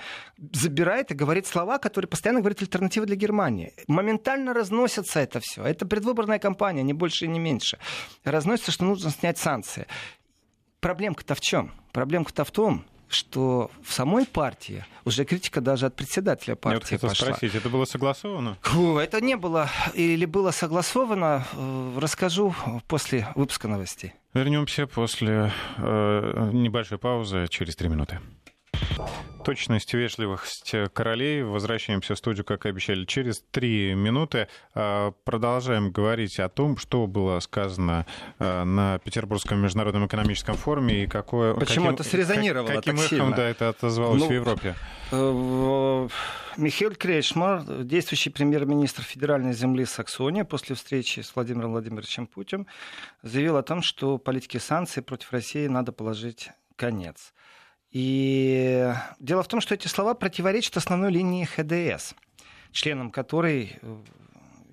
забирает 0.53 1.11
и 1.11 1.15
говорит 1.15 1.47
слова, 1.47 1.77
которые 1.77 2.09
постоянно 2.09 2.39
говорят 2.39 2.61
альтернатива 2.61 3.05
для 3.05 3.15
Германии. 3.15 3.73
Моментально 3.87 4.53
разносится 4.53 5.19
это 5.19 5.39
все. 5.39 5.63
Это 5.63 5.85
предвыборная 5.85 6.39
кампания, 6.39 6.83
не 6.83 6.93
больше 6.93 7.25
и 7.25 7.27
не 7.27 7.39
меньше. 7.39 7.77
Разносится, 8.23 8.71
что 8.71 8.85
нужно 8.85 9.11
снять 9.11 9.37
санкции. 9.37 9.87
Проблемка-то 10.79 11.35
в 11.35 11.39
чем? 11.39 11.71
Проблемка-то 11.91 12.43
в 12.43 12.51
том, 12.51 12.85
что 13.09 13.71
в 13.83 13.93
самой 13.93 14.25
партии 14.25 14.85
уже 15.05 15.25
критика 15.25 15.61
даже 15.61 15.85
от 15.85 15.95
председателя 15.95 16.55
партии 16.55 16.93
Я 16.93 16.97
вот 17.01 17.11
пошла. 17.11 17.27
спросить, 17.27 17.55
это 17.55 17.69
было 17.69 17.85
согласовано? 17.85 18.57
Это 18.99 19.21
не 19.21 19.35
было 19.35 19.69
или 19.93 20.25
было 20.25 20.51
согласовано, 20.51 21.45
э, 21.53 21.97
расскажу 21.99 22.55
после 22.87 23.27
выпуска 23.35 23.67
новостей. 23.67 24.13
Вернемся 24.33 24.87
после 24.87 25.51
э, 25.77 26.49
небольшой 26.53 26.97
паузы 26.97 27.47
через 27.49 27.75
три 27.75 27.89
минуты. 27.89 28.19
Точность, 29.43 29.93
вежливость 29.93 30.73
королей. 30.93 31.43
Возвращаемся 31.43 32.15
в 32.15 32.17
студию, 32.17 32.45
как 32.45 32.65
и 32.65 32.69
обещали, 32.69 33.05
через 33.05 33.43
три 33.51 33.93
минуты. 33.93 34.47
А, 34.73 35.11
продолжаем 35.23 35.91
говорить 35.91 36.39
о 36.39 36.49
том, 36.49 36.77
что 36.77 37.07
было 37.07 37.39
сказано 37.39 38.05
а, 38.39 38.63
на 38.63 38.99
Петербургском 38.99 39.59
международном 39.59 40.07
экономическом 40.07 40.55
форуме 40.55 41.03
и 41.03 41.07
какое... 41.07 41.53
Почему 41.53 41.87
каким, 41.87 41.95
это 41.95 42.03
срезонировало 42.03 42.67
Каким 42.67 42.95
так 42.95 43.05
эхом 43.05 43.07
сильно? 43.09 43.35
да, 43.35 43.49
это 43.49 43.69
отозвалось 43.69 44.21
ну, 44.21 44.27
в 44.27 44.31
Европе? 44.31 44.75
Э, 45.11 46.07
Михаил 46.57 46.95
Кречмар, 46.95 47.63
действующий 47.83 48.29
премьер-министр 48.29 49.03
федеральной 49.03 49.53
земли 49.53 49.85
Саксония, 49.85 50.45
после 50.45 50.75
встречи 50.75 51.19
с 51.19 51.35
Владимиром 51.35 51.71
Владимировичем 51.71 52.27
Путиным, 52.27 52.67
заявил 53.21 53.57
о 53.57 53.63
том, 53.63 53.81
что 53.81 54.17
политике 54.17 54.59
санкций 54.59 55.03
против 55.03 55.31
России 55.31 55.67
надо 55.67 55.91
положить 55.91 56.49
конец. 56.75 57.33
И 57.93 58.91
дело 59.19 59.43
в 59.43 59.47
том, 59.47 59.61
что 59.61 59.75
эти 59.75 59.87
слова 59.87 60.15
противоречат 60.15 60.77
основной 60.77 61.11
линии 61.11 61.45
ХДС, 61.45 62.15
членом 62.71 63.11
которой 63.11 63.77
э, 63.79 63.97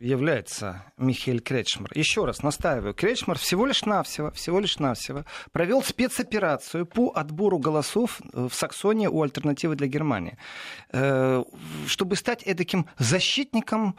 является 0.01 0.83
Михаил 0.97 1.41
Кречмар. 1.41 1.91
Еще 1.95 2.25
раз 2.25 2.43
настаиваю, 2.43 2.95
Кречмар 2.95 3.39
всего 3.39 3.67
лишь 3.67 3.85
навсего, 3.85 4.31
всего 4.31 4.59
лишь 4.59 4.79
навсего 4.79 5.27
провел 5.53 5.83
спецоперацию 5.83 6.87
по 6.87 7.11
отбору 7.11 7.59
голосов 7.59 8.23
э, 8.33 8.49
в 8.51 8.55
Саксонии 8.55 9.07
у 9.07 9.23
альтернативы 9.23 9.77
для 9.77 9.87
Германии, 9.87 10.39
э, 10.91 11.45
чтобы 11.87 12.17
стать 12.17 12.43
таким 12.57 12.87
защитником 12.99 13.97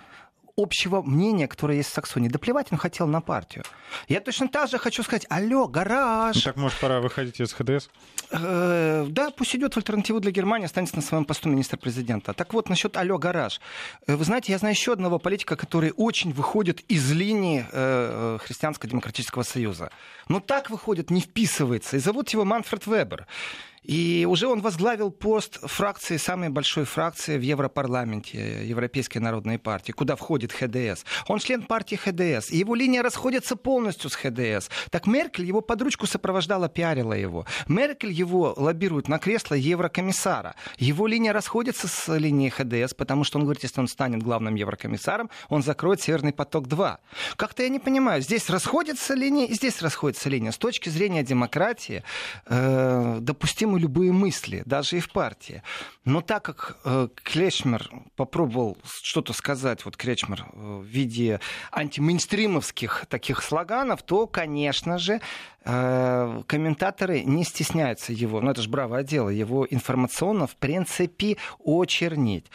общего 0.62 1.02
мнения, 1.02 1.48
которое 1.48 1.78
есть 1.78 1.90
в 1.90 1.94
Саксонии. 1.94 2.30
Да 2.30 2.40
плевать 2.40 2.68
он 2.72 2.78
хотел 2.78 3.08
на 3.08 3.22
партию. 3.22 3.64
Я 4.08 4.22
точно 4.22 4.48
так 4.48 4.70
же 4.70 4.78
хочу 4.78 5.04
сказать, 5.04 5.26
алло, 5.30 5.68
гараж. 5.68 6.36
Ну, 6.36 6.42
так, 6.42 6.56
может, 6.58 6.80
пора 6.80 7.00
выходить 7.00 7.40
из 7.40 7.54
ХДС? 7.54 7.90
Э, 8.32 9.06
да, 9.10 9.32
пусть 9.32 9.56
идет 9.56 9.74
в 9.74 9.78
альтернативу 9.78 10.20
для 10.20 10.32
Германии, 10.32 10.66
останется 10.66 10.96
на 10.96 11.02
своем 11.02 11.26
посту 11.26 11.50
министра-президента. 11.50 12.34
Так 12.34 12.54
вот, 12.54 12.70
насчет 12.70 12.96
алло, 12.98 13.18
гараж. 13.18 13.60
Э, 14.08 14.16
вы 14.16 14.24
знаете, 14.24 14.52
я 14.52 14.58
знаю 14.58 14.74
еще 14.74 14.94
одного 14.94 15.20
политика, 15.20 15.56
который 15.56 15.94
очень 15.98 16.32
выходит 16.34 16.82
из 16.88 17.12
линии 17.12 17.66
э, 17.72 18.38
Христианско-демократического 18.42 19.44
союза. 19.44 19.92
Но 20.28 20.40
так 20.40 20.70
выходит, 20.70 21.12
не 21.12 21.22
вписывается. 21.22 21.98
И 21.98 22.00
зовут 22.00 22.30
его 22.30 22.46
Манфред 22.46 22.88
Вебер. 22.88 23.28
И 23.84 24.28
уже 24.30 24.48
он 24.48 24.62
возглавил 24.62 25.10
пост 25.10 25.60
фракции, 25.64 26.18
самой 26.18 26.50
большой 26.50 26.86
фракции 26.86 27.38
в 27.38 27.42
Европарламенте, 27.42 28.68
Европейской 28.68 29.18
народной 29.18 29.58
партии, 29.58 29.92
куда 29.92 30.16
входит 30.16 30.52
ХДС. 30.52 31.04
Он 31.28 31.40
член 31.40 31.64
партии 31.64 31.96
ХДС. 31.96 32.52
И 32.52 32.58
его 32.58 32.76
линия 32.76 33.02
расходится 33.02 33.56
полностью 33.56 34.12
с 34.12 34.16
ХДС. 34.16 34.70
Так 34.92 35.08
Меркель 35.08 35.46
его 35.46 35.62
под 35.62 35.82
ручку 35.82 36.06
сопровождала, 36.06 36.70
пиарила 36.70 37.14
его. 37.14 37.46
Меркель 37.68 38.12
его 38.12 38.54
лоббирует 38.56 39.08
на 39.08 39.18
кресло 39.18 39.56
еврокомиссара. 39.56 40.56
Его 40.78 41.08
линия 41.08 41.34
расходится 41.34 41.88
с 41.88 42.16
линией 42.16 42.52
ХДС, 42.52 42.94
потому 42.94 43.24
что 43.24 43.40
он 43.40 43.46
говорит, 43.46 43.64
если 43.64 43.80
он 43.80 43.88
станет 43.88 44.22
главным 44.22 44.54
еврокомиссаром, 44.56 45.32
он 45.50 45.64
закроет 45.64 46.02
Северный 46.02 46.34
поток-2. 46.34 46.98
Как-то 47.36 47.64
я 47.64 47.70
не 47.70 47.80
понимаю, 47.80 48.22
здесь 48.22 48.48
расходится 48.50 49.16
линия 49.16 49.48
и 49.48 49.56
здесь 49.56 49.82
расходится 49.82 50.30
линия. 50.30 50.52
С 50.52 50.58
точки 50.58 50.90
зрения 50.90 51.24
демократии 51.24 52.04
э, 52.46 53.18
допустим 53.22 53.71
допустимы 53.72 53.80
любые 53.80 54.12
мысли, 54.12 54.64
даже 54.66 54.98
и 54.98 55.00
в 55.00 55.10
партии. 55.12 55.62
Но 56.06 56.22
так 56.22 56.44
как 56.44 56.78
э, 56.84 57.08
Клечмер 57.24 57.90
попробовал 58.16 58.78
что-то 58.84 59.34
сказать, 59.34 59.86
вот 59.86 59.98
Кречмер, 59.98 60.46
э, 60.54 60.82
в 60.82 60.86
виде 60.86 61.40
антимейнстримовских 61.72 63.06
таких 63.08 63.44
слоганов, 63.44 64.04
то, 64.04 64.28
конечно 64.28 64.98
же, 64.98 65.22
э, 65.66 66.44
комментаторы 66.48 67.24
не 67.24 67.44
стесняются 67.44 68.14
его, 68.14 68.42
ну 68.42 68.52
это 68.52 68.62
же 68.62 68.70
бравое 68.70 69.04
дело, 69.04 69.30
его 69.30 69.68
информационно, 69.70 70.48
в 70.48 70.56
принципе, 70.56 71.38
очернить. 71.64 72.46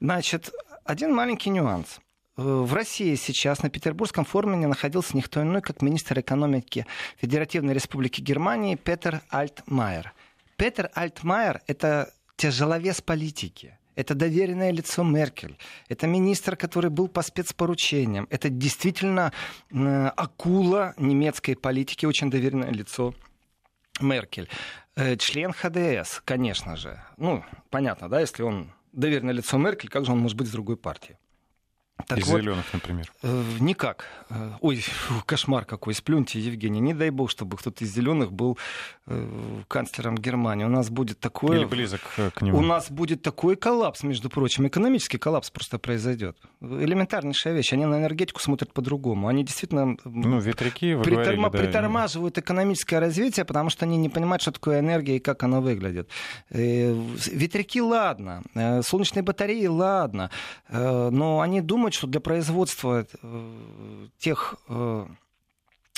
Значит, 0.00 0.50
один 0.84 1.14
маленький 1.14 1.50
нюанс 1.50 2.00
э, 2.36 2.42
в 2.42 2.74
России 2.74 3.14
сейчас 3.16 3.62
на 3.62 3.70
Петербургском 3.70 4.24
форуме 4.24 4.66
находился 4.66 5.16
никто 5.16 5.42
иной, 5.42 5.60
как 5.60 5.82
министр 5.82 6.20
экономики 6.20 6.86
Федеративной 7.20 7.74
Республики 7.74 8.20
Германии 8.20 8.76
Петер 8.76 9.20
Альтмайер. 9.30 10.12
Петер 10.56 10.90
Альтмайер— 10.94 11.60
это 11.66 12.12
тяжеловес 12.36 13.00
политики. 13.00 13.78
Это 13.94 14.14
доверенное 14.14 14.72
лицо 14.72 15.02
Меркель. 15.02 15.56
Это 15.88 16.06
министр, 16.06 16.56
который 16.56 16.90
был 16.90 17.08
по 17.08 17.22
спецпоручениям. 17.22 18.26
Это 18.30 18.50
действительно 18.50 19.32
э, 19.70 20.06
акула 20.16 20.94
немецкой 20.98 21.54
политики, 21.54 22.04
очень 22.04 22.30
доверенное 22.30 22.70
лицо 22.70 23.14
Меркель. 24.00 24.48
Э, 24.96 25.16
член 25.16 25.52
ХДС, 25.52 26.20
конечно 26.24 26.76
же. 26.76 27.02
Ну, 27.16 27.42
понятно, 27.70 28.08
да, 28.10 28.20
если 28.20 28.42
он 28.42 28.70
доверенное 28.92 29.34
лицо 29.34 29.56
Меркель, 29.56 29.88
как 29.88 30.04
же 30.04 30.12
он 30.12 30.18
может 30.18 30.36
быть 30.36 30.48
с 30.48 30.52
другой 30.52 30.76
партии? 30.76 31.16
Так 32.06 32.18
Из 32.18 32.28
вот, 32.28 32.40
зеленых, 32.40 32.66
например. 32.72 33.10
Э, 33.22 33.42
никак. 33.58 34.04
Э, 34.28 34.52
ой, 34.60 34.84
кошмар 35.24 35.64
какой. 35.64 35.94
Сплюньте, 35.94 36.38
Евгений. 36.38 36.78
Не 36.78 36.92
дай 36.92 37.10
бог, 37.10 37.30
чтобы 37.30 37.56
кто-то 37.56 37.84
из 37.84 37.92
зеленых 37.92 38.32
был 38.32 38.58
э, 39.06 39.62
канцлером 39.66 40.16
Германии. 40.16 40.64
У 40.64 40.68
нас 40.68 40.90
будет 40.90 41.18
такое... 41.20 41.58
Или 41.58 41.64
близок 41.64 42.02
к 42.34 42.42
нему. 42.42 42.58
У 42.58 42.60
нас 42.60 42.90
будет 42.90 43.22
такой 43.22 43.56
коллапс, 43.56 44.02
между 44.02 44.28
прочим. 44.28 44.68
Экономический 44.68 45.16
коллапс 45.16 45.50
просто 45.50 45.78
произойдет. 45.78 46.36
Элементарнейшая 46.60 47.54
вещь. 47.54 47.72
Они 47.72 47.86
на 47.86 47.96
энергетику 47.96 48.40
смотрят 48.40 48.74
по-другому. 48.74 49.28
Они 49.28 49.42
действительно... 49.42 49.96
Ну, 50.04 50.38
ветряки, 50.38 50.94
вы 50.94 51.02
приторма... 51.02 51.48
говорили, 51.48 51.50
да. 51.50 51.58
Притормаживают 51.58 52.38
экономическое 52.38 53.00
развитие, 53.00 53.46
потому 53.46 53.70
что 53.70 53.86
они 53.86 53.96
не 53.96 54.10
понимают, 54.10 54.42
что 54.42 54.52
такое 54.52 54.80
энергия 54.80 55.16
и 55.16 55.20
как 55.20 55.42
она 55.42 55.60
выглядит. 55.60 56.10
Ветряки, 56.50 57.80
ладно. 57.80 58.42
Солнечные 58.82 59.22
батареи, 59.22 59.66
ладно. 59.66 60.30
Но 60.68 61.40
они 61.40 61.62
думают, 61.62 61.85
что 61.94 62.06
для 62.06 62.20
производства 62.20 63.06
э, 63.22 64.08
тех 64.18 64.56
э, 64.68 65.06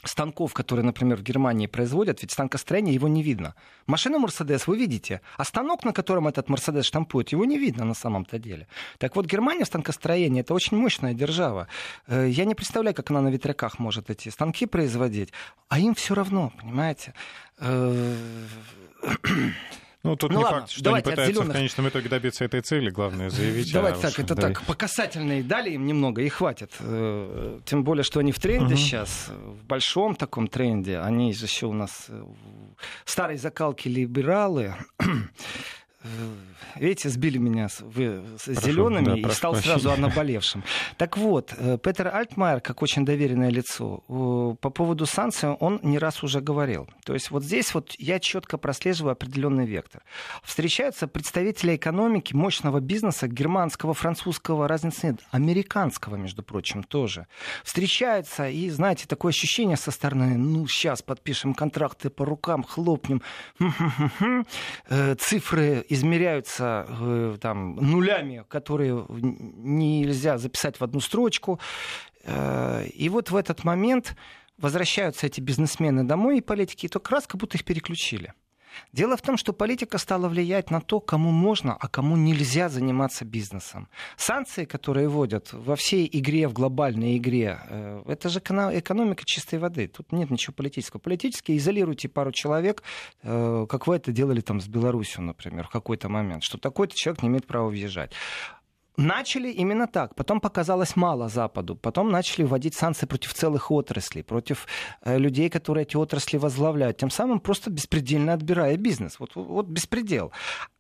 станков, 0.05 0.55
которые, 0.55 0.85
например, 0.85 1.19
в 1.19 1.23
Германии 1.23 1.67
производят, 1.67 2.23
ведь 2.23 2.31
станкостроение 2.31 2.95
его 2.95 3.09
не 3.09 3.23
видно. 3.23 3.55
Машину 3.87 4.19
Мерседес 4.19 4.67
вы 4.67 4.79
видите, 4.79 5.21
а 5.37 5.45
станок, 5.45 5.85
на 5.85 5.93
котором 5.93 6.29
этот 6.29 6.49
Мерседес 6.49 6.85
штампует, 6.85 7.33
его 7.33 7.45
не 7.45 7.59
видно 7.59 7.85
на 7.85 7.95
самом-то 7.95 8.39
деле. 8.39 8.69
Так 8.99 9.17
вот, 9.17 9.27
Германия 9.27 9.65
в 9.65 9.69
станкостроении 9.69 10.41
это 10.41 10.55
очень 10.55 10.77
мощная 10.77 11.15
держава. 11.15 11.67
Э, 12.07 12.29
я 12.29 12.45
не 12.45 12.55
представляю, 12.55 12.95
как 12.95 13.11
она 13.11 13.21
на 13.21 13.29
ветряках 13.29 13.79
может 13.79 14.11
эти 14.11 14.29
станки 14.29 14.67
производить, 14.67 15.33
а 15.69 15.79
им 15.79 15.95
все 15.95 16.15
равно, 16.15 16.53
понимаете. 16.57 17.15
Ну, 20.09 20.17
тут 20.17 20.31
ну, 20.33 20.39
не 20.39 20.45
ладно, 20.45 20.61
факт, 20.61 20.73
что 20.73 20.95
они 20.95 21.03
пытаются 21.03 21.33
зеленых... 21.35 21.49
в 21.51 21.53
конечном 21.53 21.89
итоге 21.91 22.09
добиться 22.09 22.45
этой 22.45 22.63
цели, 22.63 22.89
главное 22.89 23.29
заявить. 23.29 23.71
Давайте 23.73 23.99
а 23.99 24.03
так, 24.03 24.11
уж, 24.13 24.19
это 24.19 24.35
давай. 24.35 24.55
так, 24.55 24.65
по 24.65 24.75
касательной 24.75 25.43
дали 25.43 25.71
им 25.71 25.87
немного, 25.87 26.23
и 26.23 26.29
хватит. 26.31 26.73
Э, 26.81 27.61
тем 27.67 27.85
более, 27.85 28.05
что 28.05 28.21
они 28.21 28.33
в 28.33 28.41
тренде 28.41 28.75
угу. 28.75 28.81
сейчас, 28.81 29.29
в 29.29 29.65
большом 29.67 30.15
таком 30.15 30.49
тренде. 30.49 30.99
Они 30.99 31.35
же 31.35 31.45
еще 31.45 31.67
у 31.67 31.75
нас 31.75 32.07
э, 32.09 32.25
старые 33.05 33.37
закалки 33.37 33.89
либералы. 33.89 34.75
Видите, 36.77 37.09
сбили 37.09 37.39
меня 37.39 37.69
с, 37.69 37.81
вы, 37.81 38.23
с 38.39 38.47
зелеными 38.47 39.23
да, 39.23 39.29
и 39.29 39.33
стал 39.33 39.53
прощения. 39.53 39.79
сразу 39.79 39.91
о 39.91 39.97
наболевшем. 39.97 40.63
Так 40.97 41.17
вот, 41.17 41.55
э, 41.57 41.79
Петер 41.83 42.15
Альтмайер, 42.15 42.61
как 42.61 42.83
очень 42.83 43.05
доверенное 43.05 43.51
лицо, 43.51 43.99
по 44.61 44.71
поводу 44.71 45.07
санкций 45.07 45.51
он 45.51 45.81
не 45.83 45.99
раз 45.99 46.23
уже 46.23 46.41
говорил. 46.41 46.89
То 47.05 47.15
есть 47.15 47.31
вот 47.31 47.45
здесь 47.45 47.75
вот 47.75 47.95
я 47.99 48.19
четко 48.19 48.59
прослеживаю 48.59 49.13
определенный 49.13 49.67
вектор. 49.67 50.03
Встречаются 50.43 51.09
представители 51.09 51.77
экономики, 51.77 52.35
мощного 52.35 52.81
бизнеса, 52.81 53.29
германского, 53.29 53.95
французского, 53.95 54.69
разницы 54.69 55.09
нет, 55.09 55.21
американского, 55.31 56.17
между 56.17 56.43
прочим, 56.43 56.83
тоже. 56.83 57.27
Встречаются, 57.65 58.49
и, 58.49 58.71
знаете, 58.71 59.07
такое 59.07 59.31
ощущение 59.31 59.77
со 59.77 59.91
стороны, 59.91 60.37
ну, 60.37 60.67
сейчас 60.67 61.03
подпишем 61.03 61.55
контракты 61.55 62.11
по 62.11 62.25
рукам, 62.25 62.63
хлопнем, 62.63 63.23
э, 64.89 65.15
цифры 65.17 65.85
измеряются 65.99 66.87
э, 66.89 67.37
там, 67.41 67.77
нулями, 67.77 68.45
которые 68.49 69.05
нельзя 69.09 70.39
записать 70.39 70.81
в 70.81 70.85
одну 70.85 71.01
строчку. 71.01 71.61
Э, 72.25 72.85
и 72.87 73.09
вот 73.09 73.31
в 73.31 73.37
этот 73.37 73.65
момент 73.65 74.17
возвращаются 74.59 75.27
эти 75.27 75.41
бизнесмены 75.41 76.05
домой 76.05 76.39
и 76.39 76.41
политики, 76.41 76.87
и 76.87 76.89
только 76.89 77.13
раз 77.13 77.27
как 77.27 77.41
будто 77.41 77.57
их 77.57 77.65
переключили. 77.65 78.33
Дело 78.93 79.17
в 79.17 79.23
том, 79.23 79.37
что 79.37 79.53
политика 79.53 79.99
стала 79.99 80.29
влиять 80.29 80.71
на 80.71 80.81
то, 80.81 81.01
кому 81.01 81.31
можно, 81.31 81.77
а 81.79 81.89
кому 81.89 82.17
нельзя 82.17 82.69
заниматься 82.69 83.25
бизнесом. 83.25 83.89
Санкции, 84.17 84.65
которые 84.65 85.09
вводят 85.09 85.53
во 85.53 85.77
всей 85.77 86.09
игре, 86.11 86.49
в 86.49 86.53
глобальной 86.53 87.17
игре, 87.17 87.61
э, 87.69 88.03
это 88.07 88.29
же 88.29 88.39
экономика 88.39 89.23
чистой 89.25 89.59
воды. 89.59 89.89
Тут 89.89 90.13
нет 90.13 90.31
ничего 90.31 90.55
политического. 90.55 91.01
Политически 91.01 91.57
изолируйте 91.57 92.09
пару 92.09 92.33
человек, 92.33 92.83
э, 93.23 93.67
как 93.69 93.87
вы 93.87 93.97
это 93.97 94.13
делали 94.13 94.41
там 94.41 94.61
с 94.61 94.69
Беларусью, 94.69 95.23
например, 95.23 95.67
в 95.67 95.71
какой-то 95.71 96.09
момент, 96.09 96.43
что 96.43 96.59
такой-то 96.59 96.95
человек 96.95 97.23
не 97.23 97.29
имеет 97.29 97.47
права 97.47 97.69
въезжать. 97.69 98.13
Начали 98.99 99.49
именно 99.49 99.87
так. 99.87 100.17
Потом 100.17 100.41
показалось 100.41 100.97
мало 100.97 101.29
Западу. 101.29 101.77
Потом 101.77 102.11
начали 102.11 102.45
вводить 102.45 102.75
санкции 102.75 103.07
против 103.07 103.33
целых 103.33 103.71
отраслей, 103.71 104.25
против 104.25 104.67
э, 105.03 105.17
людей, 105.19 105.49
которые 105.49 105.85
эти 105.85 105.97
отрасли 105.97 106.37
возглавляют. 106.37 106.97
Тем 106.97 107.09
самым 107.09 107.39
просто 107.39 107.71
беспредельно 107.71 108.33
отбирая 108.33 108.77
бизнес. 108.77 109.21
Вот, 109.21 109.37
вот 109.37 109.67
беспредел. 109.67 110.33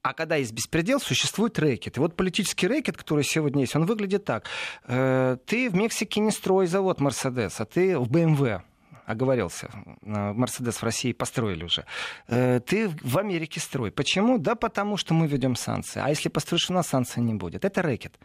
А 0.03 0.15
когда 0.15 0.35
есть 0.35 0.53
беспредел, 0.53 0.99
существует 0.99 1.61
рэкет. 1.61 1.97
И 1.97 2.01
вот 2.01 2.17
политический 2.17 2.67
рэкет, 2.67 2.97
который 2.97 3.23
сегодня 3.23 3.61
есть, 3.61 3.77
он 3.77 3.87
выглядит 3.87 4.25
так. 4.25 4.47
Э, 4.89 5.37
ты 5.47 5.71
в 5.71 5.77
Мексике 5.77 6.19
не 6.21 6.33
строй 6.33 6.67
завод 6.67 7.01
Мерседес, 7.01 7.61
а 7.61 7.67
ты 7.67 7.97
в 7.97 8.11
БМВ 8.11 8.65
оговорился. 9.09 9.71
Мерседес 10.03 10.77
в 10.77 10.83
России 10.83 11.13
построили 11.13 11.65
уже. 11.65 11.85
Э, 12.29 12.61
ты 12.61 12.89
в 12.89 13.19
Америке 13.19 13.59
строй. 13.59 13.91
Почему? 13.91 14.39
Да 14.39 14.55
потому 14.55 14.97
что 14.97 15.15
мы 15.15 15.27
ведем 15.27 15.57
санкции. 15.57 16.01
А 16.05 16.11
если 16.11 16.29
построишь 16.29 16.71
у 16.71 16.75
нас, 16.75 16.89
санкций 16.89 17.23
не 17.23 17.35
будет. 17.35 17.65
Это 17.65 17.83
рэкет. 17.83 18.19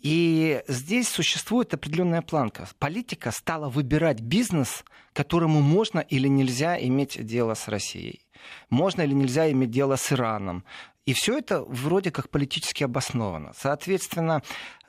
И 0.00 0.62
здесь 0.68 1.08
существует 1.08 1.72
определенная 1.74 2.22
планка. 2.22 2.68
Политика 2.78 3.30
стала 3.30 3.68
выбирать 3.68 4.20
бизнес, 4.20 4.84
которому 5.12 5.60
можно 5.60 6.00
или 6.00 6.28
нельзя 6.28 6.76
иметь 6.78 7.24
дело 7.24 7.54
с 7.54 7.68
Россией. 7.68 8.20
Можно 8.68 9.02
или 9.02 9.14
нельзя 9.14 9.50
иметь 9.52 9.70
дело 9.70 9.96
с 9.96 10.12
Ираном. 10.12 10.64
И 11.06 11.12
все 11.12 11.38
это 11.38 11.62
вроде 11.62 12.10
как 12.10 12.30
политически 12.30 12.82
обосновано. 12.82 13.52
Соответственно, 13.56 14.42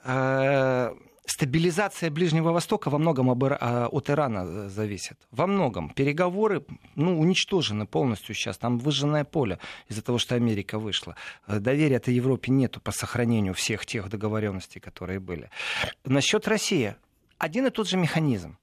э, 0.03 0.93
стабилизация 1.27 2.09
Ближнего 2.09 2.51
Востока 2.51 2.89
во 2.89 2.97
многом 2.97 3.29
а, 3.29 3.87
от 3.91 4.09
Ирана 4.09 4.45
э, 4.45 4.69
зависит. 4.69 5.17
Во 5.31 5.45
многом. 5.45 5.89
Переговоры 5.89 6.65
ну, 6.95 7.19
уничтожены 7.19 7.85
полностью 7.85 8.33
сейчас. 8.33 8.57
Там 8.57 8.79
выжженное 8.79 9.23
поле 9.23 9.59
из-за 9.89 10.01
того, 10.01 10.17
что 10.17 10.35
Америка 10.35 10.79
вышла. 10.79 11.15
Э, 11.47 11.59
доверия-то 11.59 12.11
Европе 12.11 12.51
нету 12.51 12.79
по 12.79 12.91
сохранению 12.91 13.53
всех 13.53 13.85
тех 13.85 14.09
договоренностей, 14.09 14.79
которые 14.79 15.19
были. 15.19 15.49
Насчет 16.05 16.47
России. 16.47 16.95
один 17.37 17.67
и 17.67 17.69
тот 17.69 17.87
же 17.87 17.97
механизм. 17.97 18.57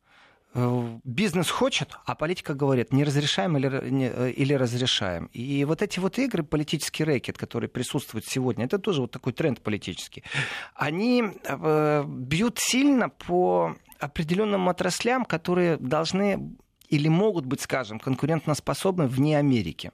Э, 0.55 0.99
бизнес 1.03 1.51
хочет, 1.51 1.99
а 2.07 2.15
политика 2.15 2.55
говорит, 2.55 2.93
не 2.93 3.03
разрешаем 3.03 3.57
или, 3.57 3.91
не, 3.91 4.07
э, 4.07 4.31
или 4.31 4.55
разрешаем. 4.55 5.27
И 5.33 5.65
вот 5.65 5.83
эти 5.83 5.99
вот 5.99 6.19
игры, 6.19 6.45
политический 6.45 7.03
рэкет, 7.03 7.37
который 7.37 7.69
присутствует 7.69 8.25
сегодня, 8.27 8.67
это 8.67 8.79
тоже 8.79 9.01
вот 9.01 9.11
такой 9.11 9.33
тренд 9.33 9.61
политический, 9.61 10.23
они 10.75 11.25
э, 11.43 12.05
бьют 12.07 12.59
сильно 12.61 13.09
по 13.09 13.75
определенным 13.99 14.69
отраслям, 14.69 15.25
которые 15.25 15.77
должны 15.77 16.57
или 16.89 17.09
могут 17.09 17.47
быть, 17.47 17.61
скажем, 17.61 17.99
конкурентоспособны 17.99 19.09
вне 19.09 19.39
Америки. 19.39 19.91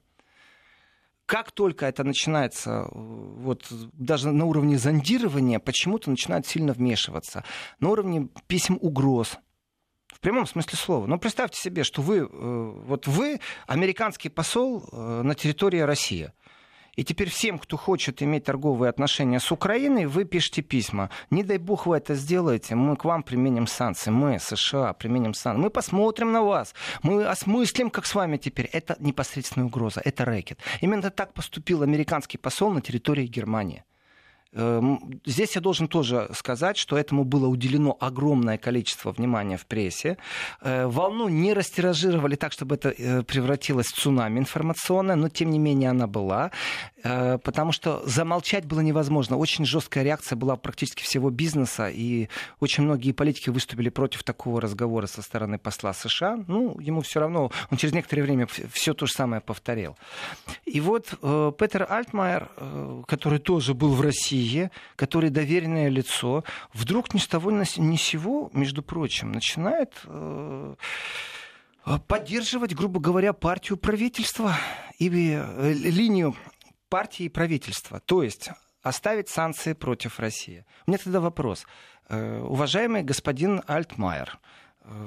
Как 1.25 1.51
только 1.51 1.85
это 1.85 2.03
начинается, 2.03 2.87
вот 2.91 3.65
даже 3.93 4.31
на 4.31 4.45
уровне 4.45 4.77
зондирования, 4.77 5.59
почему-то 5.59 6.09
начинают 6.09 6.45
сильно 6.45 6.73
вмешиваться. 6.73 7.43
На 7.79 7.89
уровне 7.89 8.27
писем 8.47 8.77
угроз, 8.81 9.39
прямом 10.21 10.47
смысле 10.47 10.77
слова. 10.77 11.05
Но 11.07 11.17
представьте 11.17 11.59
себе, 11.59 11.83
что 11.83 12.01
вы, 12.01 12.19
э, 12.19 12.27
вот 12.29 13.07
вы 13.07 13.39
американский 13.67 14.29
посол 14.29 14.87
э, 14.91 15.21
на 15.23 15.35
территории 15.35 15.79
России. 15.79 16.31
И 16.95 17.03
теперь 17.03 17.29
всем, 17.29 17.57
кто 17.57 17.77
хочет 17.77 18.21
иметь 18.21 18.43
торговые 18.43 18.89
отношения 18.89 19.39
с 19.39 19.51
Украиной, 19.51 20.05
вы 20.07 20.25
пишете 20.25 20.61
письма. 20.61 21.09
Не 21.29 21.43
дай 21.43 21.57
бог 21.57 21.85
вы 21.85 21.97
это 21.97 22.15
сделаете, 22.15 22.75
мы 22.75 22.97
к 22.97 23.05
вам 23.05 23.23
применим 23.23 23.65
санкции. 23.65 24.11
Мы, 24.11 24.39
США, 24.39 24.93
применим 24.93 25.33
санкции. 25.33 25.63
Мы 25.63 25.69
посмотрим 25.69 26.31
на 26.31 26.43
вас. 26.43 26.75
Мы 27.01 27.25
осмыслим, 27.25 27.89
как 27.89 28.05
с 28.05 28.13
вами 28.13 28.37
теперь. 28.37 28.65
Это 28.65 28.97
непосредственная 28.99 29.67
угроза, 29.67 30.01
это 30.03 30.25
рэкет. 30.25 30.59
Именно 30.81 31.11
так 31.11 31.33
поступил 31.33 31.81
американский 31.81 32.37
посол 32.37 32.71
на 32.71 32.81
территории 32.81 33.25
Германии. 33.25 33.83
Эм, 34.53 35.21
здесь 35.25 35.55
я 35.55 35.61
должен 35.61 35.87
тоже 35.87 36.29
сказать, 36.33 36.75
что 36.75 36.97
этому 36.97 37.23
было 37.23 37.47
уделено 37.47 37.95
огромное 37.99 38.57
количество 38.57 39.11
внимания 39.13 39.55
в 39.55 39.65
прессе. 39.65 40.17
Э, 40.61 40.87
волну 40.87 41.29
не 41.29 41.53
растиражировали 41.53 42.35
так, 42.35 42.51
чтобы 42.51 42.75
это 42.75 42.89
э, 42.89 43.23
превратилось 43.23 43.87
в 43.87 43.95
цунами 43.95 44.39
информационное, 44.39 45.15
но 45.15 45.29
тем 45.29 45.51
не 45.51 45.59
менее 45.59 45.91
она 45.91 46.05
была, 46.05 46.51
э, 47.01 47.37
потому 47.37 47.71
что 47.71 48.03
замолчать 48.05 48.65
было 48.65 48.81
невозможно. 48.81 49.37
Очень 49.37 49.65
жесткая 49.65 50.03
реакция 50.03 50.35
была 50.35 50.57
практически 50.57 51.03
всего 51.03 51.29
бизнеса, 51.29 51.89
и 51.89 52.27
очень 52.59 52.83
многие 52.83 53.13
политики 53.13 53.49
выступили 53.49 53.87
против 53.87 54.23
такого 54.23 54.59
разговора 54.59 55.07
со 55.07 55.21
стороны 55.21 55.59
посла 55.59 55.93
США. 55.93 56.43
Ну, 56.47 56.77
ему 56.77 57.01
все 57.01 57.21
равно, 57.21 57.51
он 57.69 57.77
через 57.77 57.93
некоторое 57.93 58.23
время 58.23 58.47
все 58.73 58.93
то 58.93 59.05
же 59.05 59.13
самое 59.13 59.41
повторил. 59.41 59.95
И 60.65 60.81
вот 60.81 61.09
Петер 61.57 61.87
Альтмайер, 61.89 62.49
который 63.07 63.39
тоже 63.39 63.73
был 63.73 63.93
в 63.93 64.01
России, 64.01 64.40
Россия, 64.41 64.71
которое 64.95 65.29
доверенное 65.29 65.89
лицо, 65.89 66.43
вдруг 66.73 67.13
ни 67.13 67.19
с 67.19 67.27
того 67.27 67.51
ни 67.51 67.95
с 67.95 68.01
сего, 68.01 68.49
между 68.53 68.81
прочим, 68.81 69.31
начинает 69.31 69.93
э, 70.05 70.75
поддерживать, 72.07 72.73
грубо 72.75 72.99
говоря, 72.99 73.33
партию 73.33 73.77
правительства 73.77 74.55
и 74.99 75.09
э, 75.09 75.73
линию 75.73 76.35
партии 76.89 77.25
и 77.25 77.29
правительства. 77.29 77.99
То 77.99 78.23
есть 78.23 78.49
оставить 78.81 79.29
санкции 79.29 79.73
против 79.73 80.19
России. 80.19 80.65
У 80.87 80.91
меня 80.91 80.97
тогда 80.97 81.19
вопрос. 81.19 81.65
Э, 82.09 82.41
уважаемый 82.41 83.03
господин 83.03 83.61
Альтмайер, 83.67 84.39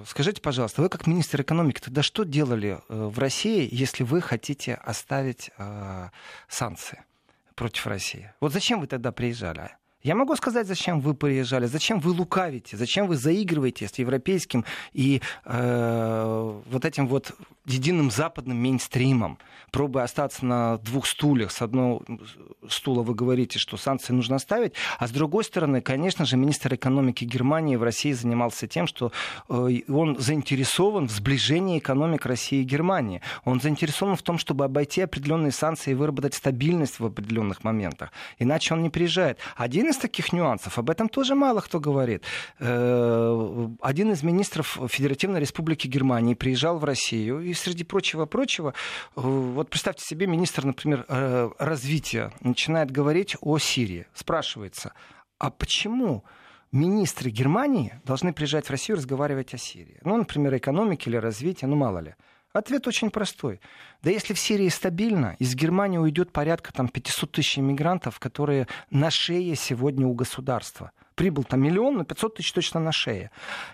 Скажите, 0.06 0.40
пожалуйста, 0.40 0.82
вы 0.82 0.88
как 0.88 1.08
министр 1.08 1.42
экономики 1.42 1.80
тогда 1.80 2.00
что 2.04 2.22
делали 2.22 2.78
в 2.88 3.18
России, 3.18 3.68
если 3.72 4.04
вы 4.04 4.20
хотите 4.20 4.74
оставить 4.74 5.50
санкции? 6.48 7.02
Против 7.54 7.86
России. 7.86 8.32
Вот 8.40 8.52
зачем 8.52 8.80
вы 8.80 8.86
тогда 8.86 9.12
приезжали? 9.12 9.76
Я 10.04 10.14
могу 10.14 10.36
сказать, 10.36 10.66
зачем 10.66 11.00
вы 11.00 11.14
приезжали, 11.14 11.64
зачем 11.64 11.98
вы 11.98 12.10
лукавите, 12.10 12.76
зачем 12.76 13.06
вы 13.06 13.16
заигрываете 13.16 13.88
с 13.88 13.98
европейским 13.98 14.66
и 14.92 15.22
э, 15.46 16.60
вот 16.66 16.84
этим 16.84 17.08
вот 17.08 17.32
единым 17.64 18.10
западным 18.10 18.58
мейнстримом, 18.58 19.38
пробуя 19.70 20.04
остаться 20.04 20.44
на 20.44 20.76
двух 20.78 21.06
стульях. 21.06 21.50
С 21.50 21.62
одного 21.62 22.02
стула 22.68 23.02
вы 23.02 23.14
говорите, 23.14 23.58
что 23.58 23.78
санкции 23.78 24.12
нужно 24.12 24.38
ставить, 24.38 24.74
а 24.98 25.08
с 25.08 25.10
другой 25.10 25.42
стороны, 25.42 25.80
конечно 25.80 26.26
же, 26.26 26.36
министр 26.36 26.74
экономики 26.74 27.24
Германии 27.24 27.76
в 27.76 27.82
России 27.82 28.12
занимался 28.12 28.66
тем, 28.66 28.86
что 28.86 29.10
э, 29.48 29.80
он 29.88 30.18
заинтересован 30.18 31.08
в 31.08 31.12
сближении 31.12 31.78
экономик 31.78 32.26
России 32.26 32.60
и 32.60 32.64
Германии. 32.64 33.22
Он 33.44 33.58
заинтересован 33.58 34.16
в 34.16 34.22
том, 34.22 34.36
чтобы 34.36 34.66
обойти 34.66 35.00
определенные 35.00 35.52
санкции 35.52 35.92
и 35.92 35.94
выработать 35.94 36.34
стабильность 36.34 37.00
в 37.00 37.06
определенных 37.06 37.64
моментах. 37.64 38.12
Иначе 38.38 38.74
он 38.74 38.82
не 38.82 38.90
приезжает. 38.90 39.38
Один 39.56 39.88
из 39.88 39.93
таких 39.96 40.32
нюансов, 40.32 40.78
об 40.78 40.90
этом 40.90 41.08
тоже 41.08 41.34
мало 41.34 41.60
кто 41.60 41.80
говорит. 41.80 42.22
Э, 42.58 43.68
один 43.80 44.12
из 44.12 44.22
министров 44.22 44.78
Федеративной 44.88 45.40
Республики 45.40 45.86
Германии 45.86 46.34
приезжал 46.34 46.78
в 46.78 46.84
Россию 46.84 47.40
и 47.40 47.54
среди 47.54 47.84
прочего-прочего, 47.84 48.74
э, 49.16 49.20
вот 49.20 49.70
представьте 49.70 50.04
себе, 50.04 50.26
министр, 50.26 50.64
например, 50.64 51.04
э, 51.08 51.50
развития 51.58 52.32
начинает 52.40 52.90
говорить 52.90 53.36
о 53.40 53.58
Сирии. 53.58 54.06
Спрашивается, 54.14 54.92
а 55.38 55.50
почему 55.50 56.24
министры 56.72 57.30
Германии 57.30 58.00
должны 58.04 58.32
приезжать 58.32 58.66
в 58.66 58.70
Россию 58.70 58.96
и 58.96 59.00
разговаривать 59.00 59.54
о 59.54 59.58
Сирии? 59.58 59.98
Ну, 60.04 60.16
например, 60.16 60.56
экономике 60.56 61.10
или 61.10 61.16
развитии, 61.16 61.66
ну, 61.66 61.76
мало 61.76 61.98
ли. 61.98 62.14
Ответ 62.54 62.86
очень 62.86 63.10
простой. 63.10 63.60
Да 64.00 64.10
если 64.10 64.32
в 64.32 64.38
Сирии 64.38 64.68
стабильно, 64.68 65.34
из 65.40 65.56
Германии 65.56 65.98
уйдет 65.98 66.32
порядка 66.32 66.72
там, 66.72 66.88
500 66.88 67.32
тысяч 67.32 67.58
иммигрантов, 67.58 68.20
которые 68.20 68.68
на 68.90 69.10
шее 69.10 69.56
сегодня 69.56 70.06
у 70.06 70.14
государства– 70.14 70.92
прибыл 71.14 71.44
там 71.44 71.60
миллион, 71.60 71.96
но 71.96 72.04
500 72.04 72.36
тысяч 72.36 72.52
точно 72.52 72.80
на 72.80 72.92
шее. 72.92 73.30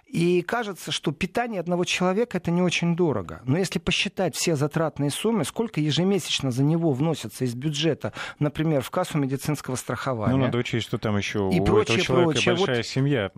И 0.07 0.43
кажется, 0.43 0.93
что 0.93 1.13
питание 1.13 1.61
одного 1.61 1.85
человека 1.85 2.39
это 2.39 2.51
не 2.51 2.63
очень 2.63 2.97
дорого. 2.97 3.41
Но 3.45 3.59
если 3.59 3.79
посчитать 3.79 4.35
все 4.35 4.57
затратные 4.57 5.11
суммы, 5.11 5.45
сколько 5.45 5.81
ежемесячно 5.81 6.51
за 6.51 6.63
него 6.63 6.93
вносятся 6.93 7.45
из 7.45 7.55
бюджета, 7.55 8.13
например, 8.39 8.83
в 8.83 8.91
кассу 8.91 9.19
медицинского 9.19 9.77
страхования. 9.77 10.37
Ну, 10.37 10.45
надо 10.45 10.59
учесть, 10.59 10.87
что 10.87 10.99
там 10.99 11.17
еще 11.17 11.51
и 11.53 11.61
у 11.61 11.65
прочее, 11.65 11.99
этого 11.99 12.05
человека 12.05 12.33
прочее. 12.33 12.55
большая 12.55 12.77
вот, 12.77 12.87
семья, 12.87 13.31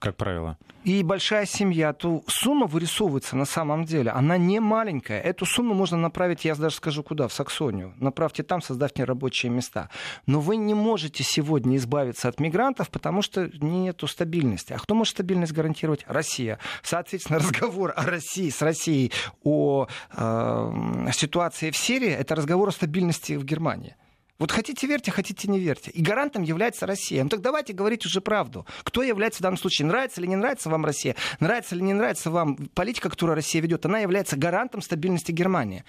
как 0.00 0.16
правило. 0.16 0.58
И 0.84 1.02
большая 1.02 1.46
семья, 1.46 1.92
то 1.92 2.22
сумма 2.26 2.66
вырисовывается 2.66 3.36
на 3.36 3.44
самом 3.44 3.84
деле. 3.84 4.10
Она 4.10 4.36
не 4.36 4.60
маленькая. 4.60 5.20
Эту 5.20 5.46
сумму 5.46 5.74
можно 5.74 5.96
направить, 5.96 6.44
я 6.44 6.54
даже 6.54 6.76
скажу, 6.76 7.02
куда? 7.02 7.28
В 7.28 7.32
Саксонию. 7.32 7.94
Направьте 7.98 8.42
там, 8.42 8.60
создав 8.62 8.90
рабочие 8.96 9.50
места. 9.50 9.90
Но 10.26 10.40
вы 10.40 10.56
не 10.56 10.74
можете 10.74 11.22
сегодня 11.24 11.76
избавиться 11.76 12.28
от 12.28 12.40
мигрантов, 12.40 12.90
потому 12.90 13.22
что 13.22 13.47
нету 13.60 14.06
стабильности. 14.06 14.72
А 14.72 14.78
кто 14.78 14.94
может 14.94 15.12
стабильность 15.12 15.52
гарантировать? 15.52 16.04
Россия. 16.06 16.58
Соответственно, 16.82 17.38
разговор 17.40 17.92
о 17.96 18.04
России 18.04 18.50
с 18.50 18.62
Россией, 18.62 19.12
о 19.44 19.86
э, 20.12 21.10
ситуации 21.12 21.70
в 21.70 21.76
Сирии, 21.76 22.10
это 22.10 22.34
разговор 22.34 22.68
о 22.68 22.72
стабильности 22.72 23.34
в 23.34 23.44
Германии. 23.44 23.96
Вот 24.38 24.52
хотите 24.52 24.86
верьте, 24.86 25.10
хотите 25.10 25.48
не 25.48 25.58
верьте. 25.58 25.90
И 25.90 26.00
гарантом 26.00 26.42
является 26.42 26.86
Россия. 26.86 27.22
Ну 27.24 27.28
так 27.28 27.40
давайте 27.40 27.72
говорить 27.72 28.06
уже 28.06 28.20
правду. 28.20 28.66
Кто 28.84 29.02
является 29.02 29.40
в 29.40 29.42
данном 29.42 29.58
случае? 29.58 29.86
Нравится 29.86 30.20
или 30.20 30.28
не 30.28 30.36
нравится 30.36 30.70
вам 30.70 30.84
Россия? 30.84 31.16
Нравится 31.40 31.74
или 31.74 31.82
не 31.82 31.92
нравится 31.92 32.30
вам 32.30 32.56
политика, 32.74 33.10
которую 33.10 33.34
Россия 33.34 33.60
ведет? 33.60 33.84
Она 33.84 33.98
является 33.98 34.36
гарантом 34.36 34.80
стабильности 34.80 35.32
Германии. 35.32 35.84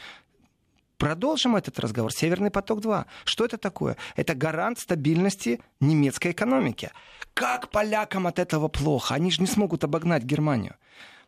Продолжим 0.99 1.55
этот 1.55 1.79
разговор. 1.79 2.11
Северный 2.11 2.51
поток-2. 2.51 3.05
Что 3.23 3.45
это 3.45 3.57
такое? 3.57 3.95
Это 4.17 4.35
гарант 4.35 4.79
стабильности 4.79 5.61
немецкой 5.79 6.33
экономики. 6.33 6.91
Как 7.33 7.69
полякам 7.69 8.27
от 8.27 8.37
этого 8.37 8.67
плохо? 8.67 9.15
Они 9.15 9.31
же 9.31 9.39
не 9.39 9.47
смогут 9.47 9.85
обогнать 9.85 10.23
Германию. 10.23 10.75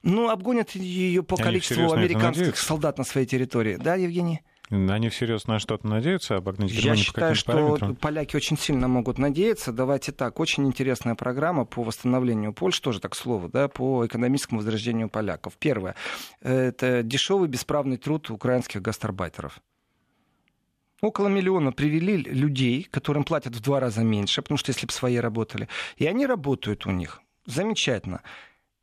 Ну, 0.04 0.30
обгонят 0.30 0.72
ее 0.72 1.24
по 1.24 1.36
Они 1.36 1.44
количеству 1.44 1.94
американских 1.94 2.58
солдат 2.58 2.98
на 2.98 3.06
своей 3.06 3.26
территории. 3.26 3.78
Да, 3.78 3.96
Евгений? 3.96 4.42
Они 4.72 5.10
всерьез 5.10 5.48
на 5.48 5.60
что-то 5.60 5.86
надеются, 5.86 6.38
обогнать 6.38 6.72
Германию 6.72 6.96
Я 6.96 7.04
считаю, 7.04 7.36
что 7.36 7.52
параметрам? 7.52 7.96
поляки 7.98 8.38
очень 8.38 8.58
сильно 8.58 8.88
могут 8.88 9.18
надеяться. 9.18 9.74
Давайте 9.74 10.14
так, 10.14 10.40
очень 10.40 10.66
интересная 10.66 11.16
программа 11.16 11.66
по 11.66 11.84
восстановлению 11.84 12.54
Польши, 12.54 12.82
тоже 12.82 13.02
так 13.02 13.14
слово, 13.14 13.50
да, 13.50 13.68
по 13.68 14.06
экономическому 14.06 14.62
возрождению 14.62 15.10
поляков. 15.10 15.58
Первое, 15.58 15.96
это 16.40 17.04
дешевый 17.04 17.50
бесправный 17.50 17.98
труд 17.98 18.30
украинских 18.30 18.82
гастарбайтеров. 18.82 19.60
Около 21.02 21.28
миллиона 21.28 21.74
привели 21.74 22.16
людей, 22.16 22.88
которым 22.90 23.26
платят 23.26 23.54
в 23.54 23.60
два 23.60 23.82
раза 23.82 24.04
меньше, 24.04 24.42
потому 24.42 24.58
что 24.58 24.70
если 24.70 24.86
бы 24.86 24.94
свои 24.94 25.18
работали. 25.18 25.68
И 25.98 26.06
они 26.06 26.26
работают 26.26 26.86
у 26.86 26.92
них. 26.92 27.22
Замечательно. 27.46 28.22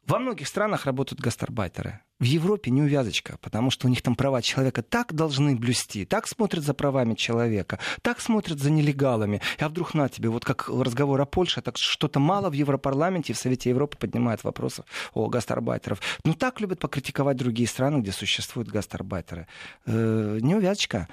Во 0.05 0.18
многих 0.18 0.48
странах 0.48 0.85
работают 0.85 1.22
гастарбайтеры. 1.22 2.01
В 2.20 2.24
Европе 2.24 2.72
не 2.72 2.83
увязочка, 2.83 3.38
потому 3.40 3.70
что 3.70 3.87
у 3.87 3.90
них 3.90 4.02
там 4.02 4.16
права 4.16 4.42
человека 4.42 4.83
так 4.83 5.12
должны 5.12 5.54
блюсти, 5.54 6.04
так 6.04 6.26
смотрят 6.26 6.64
за 6.64 6.74
правами 6.74 7.14
человека, 7.14 7.78
так 8.02 8.20
смотрят 8.20 8.59
за 8.59 8.70
нелегалами. 8.70 9.40
А 9.61 9.68
вдруг 9.68 9.94
на 9.94 10.09
тебе, 10.09 10.28
вот 10.28 10.44
как 10.44 10.68
разговор 10.68 11.20
о 11.20 11.26
Польше, 11.26 11.62
так 11.62 11.76
что-то 11.78 12.18
мало 12.18 12.50
в 12.50 12.54
Европарламенте 12.54 13.33
и 13.33 13.37
в 13.37 13.38
Совете 13.38 13.70
Европы 13.70 13.96
поднимают 13.96 14.42
вопросы 14.42 14.83
о 15.14 15.28
гастарбайтеров. 15.28 16.00
Ну 16.24 16.35
так 16.35 16.61
любят 16.61 16.81
покритиковать 16.81 17.37
другие 17.37 17.68
страны, 17.68 18.00
где 18.00 18.11
существуют 18.11 18.68
гастарбайтеры. 18.68 19.46
Э, 19.87 20.38
не 20.40 20.57
увязочка. 20.57 21.07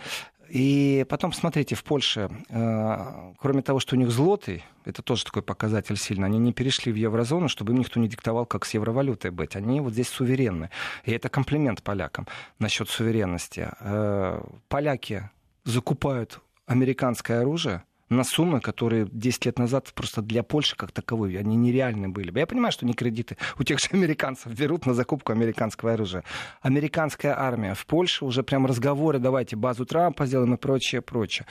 И 0.50 1.06
потом, 1.10 1.34
смотрите, 1.34 1.76
в 1.76 1.84
Польше, 1.84 2.30
э, 2.50 3.34
кроме 3.40 3.62
того, 3.62 3.80
что 3.80 3.96
у 3.96 4.00
них 4.00 4.12
злотый, 4.12 4.64
это 4.86 5.02
тоже 5.02 5.26
такой 5.26 5.42
показатель 5.42 5.98
сильно, 5.98 6.28
они 6.28 6.38
не 6.38 6.54
перешли 6.54 6.92
в 6.92 6.96
еврозону, 6.96 7.48
чтобы 7.50 7.74
им 7.74 7.80
никто 7.80 8.00
не 8.00 8.08
диктовал, 8.08 8.46
как 8.46 8.66
с 8.66 8.74
евровалютой 8.74 9.32
быть. 9.32 9.56
Они 9.56 9.82
вот 9.82 9.94
здесь 9.94 10.10
суверенны. 10.10 10.70
И 11.04 11.12
это 11.12 11.30
комплимент 11.30 11.84
полякам 11.84 12.28
насчет 12.60 12.89
суверенности. 12.89 13.70
Э, 13.80 14.41
поляки 14.68 15.30
закупают 15.64 16.39
американское 16.68 17.41
оружие, 17.41 17.84
на 18.10 18.24
суммы, 18.24 18.62
которые 18.62 19.08
10 19.12 19.45
лет 19.45 19.60
назад 19.60 19.91
просто 19.93 20.22
для 20.22 20.43
Польши 20.43 20.76
как 20.76 20.91
таковой, 20.91 21.38
они 21.38 21.56
нереальны 21.56 22.10
были. 22.10 22.38
Я 22.38 22.47
понимаю, 22.47 22.72
что 22.72 22.86
не 22.86 22.93
кредиты 22.93 23.38
у 23.60 23.64
тех 23.64 23.80
же 23.80 23.88
американцев 23.91 24.51
берут 24.53 24.86
на 24.86 24.93
закупку 24.93 25.32
американского 25.32 25.93
оружия. 25.93 26.24
Американская 26.62 27.38
армия 27.38 27.74
в 27.74 27.86
Польше 27.86 28.26
уже 28.26 28.43
прям 28.43 28.66
разговоры, 28.66 29.20
давайте 29.20 29.56
базу 29.56 29.86
Трампа 29.86 30.26
сделаем 30.26 30.53
и 30.53 30.58
прочее, 30.58 31.01
прочее 31.01 31.45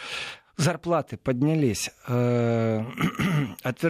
зарплаты 0.56 1.16
поднялись, 1.16 1.90
э, 2.06 2.84
от 3.62 3.84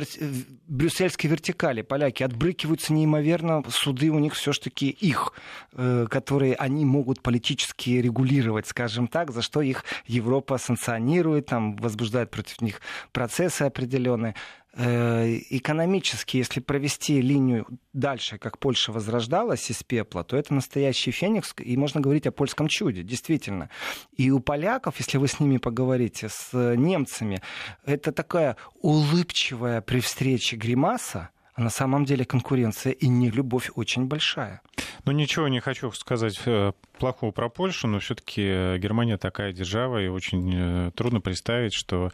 брюссельской 0.66 1.30
вертикали 1.30 1.82
поляки 1.82 2.22
отбрыкиваются 2.22 2.92
неимоверно, 2.92 3.62
суды 3.68 4.10
у 4.10 4.18
них 4.18 4.34
все-таки 4.34 4.88
их, 4.88 5.32
э, 5.72 6.06
которые 6.10 6.54
они 6.54 6.84
могут 6.84 7.22
политически 7.22 7.90
регулировать, 7.90 8.66
скажем 8.66 9.08
так, 9.08 9.30
за 9.30 9.42
что 9.42 9.60
их 9.62 9.84
Европа 10.06 10.58
санкционирует, 10.58 11.46
там, 11.46 11.76
возбуждает 11.76 12.30
против 12.30 12.60
них 12.60 12.80
процессы 13.12 13.62
определенные. 13.62 14.34
Э, 14.76 15.38
экономически, 15.50 16.36
если 16.36 16.58
провести 16.58 17.20
линию 17.20 17.66
дальше, 17.92 18.38
как 18.38 18.58
Польша 18.58 18.90
возрождалась 18.90 19.70
из 19.70 19.84
пепла, 19.84 20.24
то 20.24 20.36
это 20.36 20.52
настоящий 20.52 21.12
феникс, 21.12 21.54
и 21.58 21.76
можно 21.76 22.00
говорить 22.00 22.26
о 22.26 22.32
польском 22.32 22.66
чуде, 22.66 23.04
действительно. 23.04 23.70
И 24.16 24.32
у 24.32 24.40
поляков, 24.40 24.98
если 24.98 25.18
вы 25.18 25.28
с 25.28 25.38
ними 25.38 25.58
поговорите, 25.58 26.28
с 26.28 26.52
немцами, 26.52 27.40
это 27.86 28.10
такая 28.10 28.56
улыбчивая 28.80 29.80
при 29.80 30.00
встрече 30.00 30.56
гримаса, 30.56 31.30
а 31.54 31.62
на 31.62 31.70
самом 31.70 32.04
деле 32.04 32.24
конкуренция 32.24 32.92
и 32.92 33.06
не 33.06 33.30
любовь 33.30 33.70
очень 33.76 34.06
большая. 34.06 34.60
Ну, 35.04 35.12
ничего 35.12 35.46
не 35.46 35.60
хочу 35.60 35.92
сказать 35.92 36.40
э, 36.46 36.72
плохого 36.98 37.30
про 37.30 37.48
Польшу, 37.48 37.86
но 37.86 38.00
все-таки 38.00 38.76
Германия 38.78 39.18
такая 39.18 39.52
держава, 39.52 40.02
и 40.02 40.08
очень 40.08 40.52
э, 40.52 40.90
трудно 40.96 41.20
представить, 41.20 41.74
что 41.74 42.10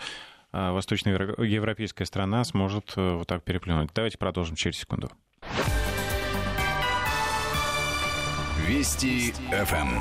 восточноевропейская 0.53 2.07
страна 2.07 2.44
сможет 2.44 2.92
э, 2.96 3.14
вот 3.14 3.28
так 3.28 3.42
переплюнуть. 3.44 3.90
Давайте 3.94 4.18
продолжим 4.18 4.57
через 4.57 4.78
секунду. 4.78 5.11
Вести 8.66 9.32
ФМ. 9.51 10.01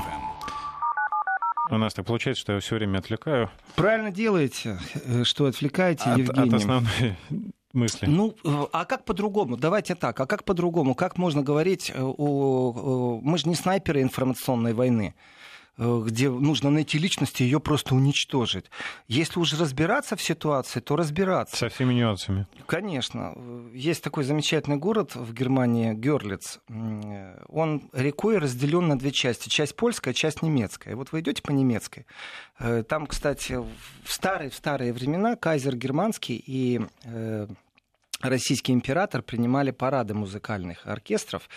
У 1.71 1.77
нас 1.77 1.93
так 1.93 2.05
получается, 2.05 2.41
что 2.41 2.53
я 2.53 2.59
все 2.59 2.75
время 2.75 2.97
отвлекаю. 2.97 3.51
Правильно 3.75 4.11
делаете, 4.11 4.79
э, 5.05 5.23
что 5.23 5.45
отвлекаете, 5.45 6.05
от, 6.05 6.17
Евгений. 6.17 6.47
От 6.47 6.53
основной 6.55 7.15
мысли. 7.73 8.07
Ну, 8.07 8.35
э, 8.43 8.65
а 8.73 8.85
как 8.85 9.05
по-другому? 9.05 9.55
Давайте 9.55 9.93
так. 9.93 10.19
А 10.19 10.25
как 10.25 10.43
по-другому? 10.45 10.95
Как 10.95 11.17
можно 11.17 11.43
говорить 11.43 11.91
о... 11.95 13.19
Мы 13.23 13.37
же 13.37 13.47
не 13.47 13.55
снайперы 13.55 14.01
информационной 14.01 14.73
войны. 14.73 15.13
Э, 15.79 16.01
где 16.05 16.29
нужно 16.29 16.69
найти 16.69 16.97
личность 16.97 17.39
и 17.39 17.45
ее 17.45 17.61
просто 17.61 17.95
уничтожить. 17.95 18.65
Если 19.07 19.39
уже 19.39 19.55
разбираться 19.55 20.17
в 20.17 20.21
ситуации, 20.21 20.81
то 20.81 20.97
разбираться. 20.97 21.55
Со 21.55 21.69
всеми 21.69 21.93
нюансами. 21.93 22.47
Конечно. 22.65 23.33
Есть 23.73 24.03
такой 24.03 24.25
замечательный 24.25 24.75
город 24.75 25.15
в 25.15 25.33
Германии, 25.33 25.93
Герлиц. 25.93 26.59
Он 27.47 27.89
рекой 27.93 28.39
разделен 28.39 28.89
на 28.89 28.99
две 28.99 29.11
части. 29.11 29.47
Часть 29.47 29.77
польская, 29.77 30.13
часть 30.13 30.41
немецкая. 30.41 30.97
Вот 30.97 31.13
вы 31.13 31.21
идете 31.21 31.41
по 31.41 31.51
немецкой. 31.51 32.05
Э, 32.59 32.83
там, 32.83 33.07
кстати, 33.07 33.53
в 33.53 34.11
старые, 34.11 34.49
в 34.49 34.55
старые 34.55 34.91
времена 34.91 35.37
кайзер 35.37 35.77
германский 35.77 36.43
и 36.45 36.81
э, 37.05 37.47
российский 38.19 38.73
император 38.73 39.21
принимали 39.21 39.71
парады 39.71 40.13
музыкальных 40.13 40.85
оркестров 40.85 41.47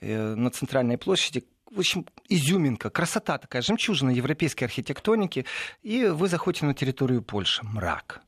на 0.00 0.50
центральной 0.50 0.96
площади, 0.96 1.44
в 1.70 1.78
общем, 1.78 2.06
изюминка, 2.28 2.90
красота 2.90 3.38
такая, 3.38 3.62
жемчужина 3.62 4.10
европейской 4.10 4.64
архитектоники, 4.64 5.46
и 5.82 6.06
вы 6.06 6.28
заходите 6.28 6.66
на 6.66 6.74
территорию 6.74 7.22
Польши. 7.22 7.64
Мрак, 7.64 8.22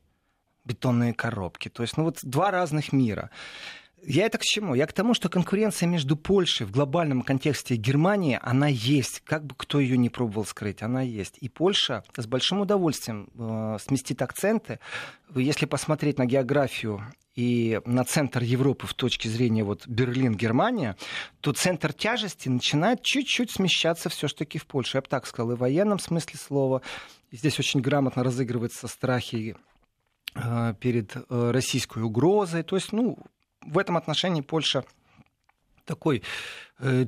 бетонные 0.65 1.13
коробки. 1.13 1.69
То 1.69 1.83
есть, 1.83 1.97
ну 1.97 2.03
вот 2.03 2.19
два 2.23 2.51
разных 2.51 2.93
мира. 2.93 3.29
Я 4.05 4.25
это 4.25 4.37
к 4.37 4.41
чему? 4.41 4.75
Я 4.75 4.85
к 4.85 4.91
тому, 4.91 5.13
что 5.13 5.29
конкуренция 5.29 5.87
между 5.87 6.17
Польшей 6.17 6.67
в 6.67 6.71
глобальном 6.71 7.21
контексте 7.21 7.75
и 7.75 7.77
Германией, 7.77 8.37
она 8.41 8.67
есть. 8.67 9.21
Как 9.21 9.45
бы 9.45 9.55
кто 9.55 9.79
ее 9.79 9.97
не 9.97 10.09
пробовал 10.09 10.45
скрыть, 10.45 10.81
она 10.81 11.01
есть. 11.01 11.37
И 11.39 11.47
Польша 11.47 12.03
с 12.17 12.27
большим 12.27 12.59
удовольствием 12.59 13.29
э, 13.33 13.77
сместит 13.81 14.21
акценты. 14.21 14.79
Если 15.33 15.65
посмотреть 15.65 16.17
на 16.17 16.25
географию 16.25 17.01
и 17.35 17.81
на 17.85 18.03
центр 18.03 18.43
Европы 18.43 18.85
в 18.85 18.93
точке 18.93 19.27
зрения 19.27 19.63
вот 19.63 19.87
Берлин, 19.87 20.35
Германия, 20.35 20.95
то 21.41 21.51
центр 21.51 21.91
тяжести 21.91 22.49
начинает 22.49 23.01
чуть-чуть 23.01 23.51
смещаться 23.51 24.09
все-таки 24.09 24.59
в 24.59 24.67
Польшу. 24.67 24.97
Я 24.97 25.01
бы 25.01 25.07
так 25.07 25.25
сказал, 25.25 25.51
и 25.51 25.55
в 25.55 25.59
военном 25.59 25.99
смысле 25.99 26.37
слова. 26.37 26.81
И 27.31 27.37
здесь 27.37 27.59
очень 27.59 27.81
грамотно 27.81 28.23
разыгрываются 28.23 28.87
страхи 28.87 29.55
э, 30.35 30.73
перед 30.79 31.15
э, 31.15 31.51
российской 31.51 32.03
угрозой. 32.03 32.61
То 32.61 32.75
есть, 32.75 32.91
ну, 32.91 33.17
в 33.61 33.79
этом 33.79 33.97
отношении 33.97 34.41
Польша 34.41 34.85
такой 35.85 36.21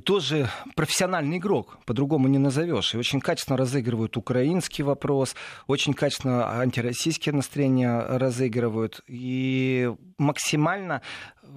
тоже 0.05 0.49
профессиональный 0.75 1.37
игрок, 1.37 1.77
по-другому 1.85 2.27
не 2.27 2.37
назовешь. 2.37 2.93
И 2.93 2.97
очень 2.97 3.19
качественно 3.19 3.57
разыгрывают 3.57 4.17
украинский 4.17 4.83
вопрос, 4.83 5.35
очень 5.67 5.93
качественно 5.93 6.59
антироссийские 6.59 7.33
настроения 7.33 7.99
разыгрывают. 7.99 9.01
И 9.07 9.91
максимально 10.17 11.01
э, 11.43 11.47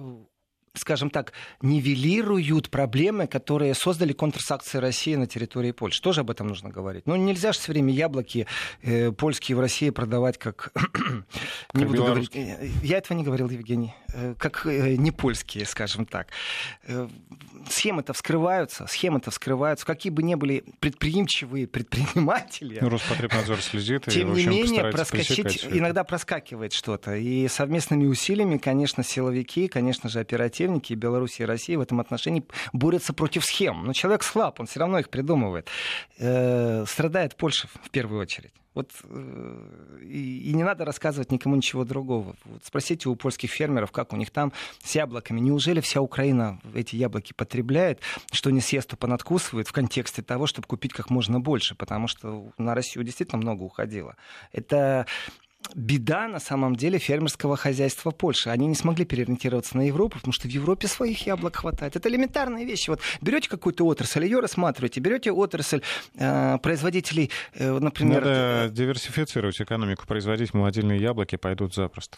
скажем 0.73 1.09
так, 1.09 1.33
нивелируют 1.61 2.69
проблемы, 2.69 3.27
которые 3.27 3.73
создали 3.73 4.13
контрсакции 4.13 4.77
России 4.77 5.15
на 5.15 5.27
территории 5.27 5.71
Польши. 5.71 6.01
Тоже 6.01 6.21
об 6.21 6.29
этом 6.29 6.47
нужно 6.47 6.69
говорить. 6.69 7.05
Ну, 7.05 7.15
нельзя 7.15 7.51
же 7.51 7.59
все 7.59 7.71
время 7.71 7.93
яблоки 7.93 8.47
э, 8.81 9.11
польские 9.11 9.57
в 9.57 9.59
России 9.59 9.89
продавать 9.89 10.37
как... 10.37 10.71
не 11.73 11.85
буду 11.85 12.03
говорить. 12.03 12.35
Э, 12.35 12.69
я 12.81 12.97
этого 12.97 13.17
не 13.17 13.23
говорил, 13.23 13.49
Евгений. 13.49 13.93
Э, 14.13 14.35
как 14.37 14.65
э, 14.65 14.95
не 14.95 15.11
польские, 15.11 15.65
скажем 15.65 16.05
так. 16.05 16.27
Э, 16.83 17.07
схемы-то 17.69 18.13
вскрываются, 18.13 18.87
схемы-то 18.87 19.31
вскрываются. 19.31 19.85
Какие 19.85 20.11
бы 20.11 20.23
ни 20.23 20.35
были 20.35 20.63
предприимчивые 20.79 21.67
предприниматели... 21.67 22.79
Ну, 22.81 22.89
Роспотребнадзор 22.89 23.61
следит 23.61 24.07
и, 24.07 24.11
Тем 24.11 24.33
не 24.33 24.45
менее, 24.45 24.91
проскочить, 24.91 25.65
иногда 25.69 26.03
проскакивает 26.03 26.73
что-то. 26.73 27.15
И 27.15 27.47
совместными 27.47 28.05
усилиями, 28.05 28.57
конечно, 28.57 29.03
силовики, 29.03 29.67
конечно 29.67 30.09
же, 30.09 30.19
оперативники 30.19 30.93
Беларуси 30.93 31.41
и 31.43 31.45
России 31.45 31.75
в 31.75 31.81
этом 31.81 31.99
отношении 31.99 32.43
борются 32.73 33.13
против 33.13 33.45
схем. 33.45 33.85
Но 33.85 33.93
человек 33.93 34.23
слаб, 34.23 34.59
он 34.59 34.67
все 34.67 34.79
равно 34.79 34.99
их 34.99 35.09
придумывает. 35.09 35.67
Страдает 36.15 37.35
Польша 37.35 37.67
в 37.83 37.89
первую 37.89 38.21
очередь. 38.21 38.53
Вот, 38.75 38.91
э, 39.03 39.97
и, 40.03 40.51
и 40.51 40.53
не 40.53 40.63
надо 40.63 40.85
рассказывать 40.85 41.31
никому 41.31 41.55
ничего 41.55 41.85
другого. 41.85 42.35
Вот 42.45 42.63
спросите 42.63 43.09
у 43.09 43.15
польских 43.15 43.51
фермеров, 43.51 43.91
как 43.91 44.13
у 44.13 44.15
них 44.15 44.29
там 44.29 44.53
с 44.83 44.95
яблоками. 44.95 45.39
Неужели 45.39 45.79
вся 45.81 46.01
Украина 46.01 46.59
эти 46.73 46.95
яблоки 46.95 47.33
потребляет, 47.33 48.01
что 48.31 48.51
не 48.51 48.61
съест, 48.61 48.89
то 48.89 48.97
понадкусывает 48.97 49.67
в 49.67 49.71
контексте 49.71 50.21
того, 50.21 50.45
чтобы 50.47 50.67
купить 50.67 50.93
как 50.93 51.09
можно 51.09 51.39
больше, 51.39 51.75
потому 51.75 52.07
что 52.07 52.51
на 52.57 52.75
Россию 52.75 53.03
действительно 53.03 53.41
много 53.41 53.63
уходило. 53.63 54.15
Это 54.51 55.05
беда 55.75 56.27
на 56.27 56.39
самом 56.39 56.75
деле 56.75 56.99
фермерского 56.99 57.55
хозяйства 57.55 58.11
Польши. 58.11 58.49
Они 58.49 58.67
не 58.67 58.75
смогли 58.75 59.05
переориентироваться 59.05 59.77
на 59.77 59.87
Европу, 59.87 60.17
потому 60.17 60.33
что 60.33 60.47
в 60.47 60.51
Европе 60.51 60.87
своих 60.87 61.25
яблок 61.25 61.57
хватает. 61.57 61.95
Это 61.95 62.09
элементарные 62.09 62.65
вещи. 62.65 62.89
Вот 62.89 63.01
берете 63.21 63.49
какую-то 63.49 63.85
отрасль, 63.85 64.23
ее 64.23 64.39
рассматриваете, 64.39 64.99
берете 64.99 65.31
отрасль 65.31 65.81
э, 66.15 66.57
производителей, 66.59 67.29
э, 67.53 67.77
например... 67.77 68.21
Надо 68.21 68.65
э, 68.65 68.69
диверсифицировать 68.71 69.61
экономику, 69.61 70.05
производить 70.07 70.53
молодильные 70.53 70.99
яблоки 70.99 71.35
пойдут 71.35 71.75
запросто. 71.75 72.17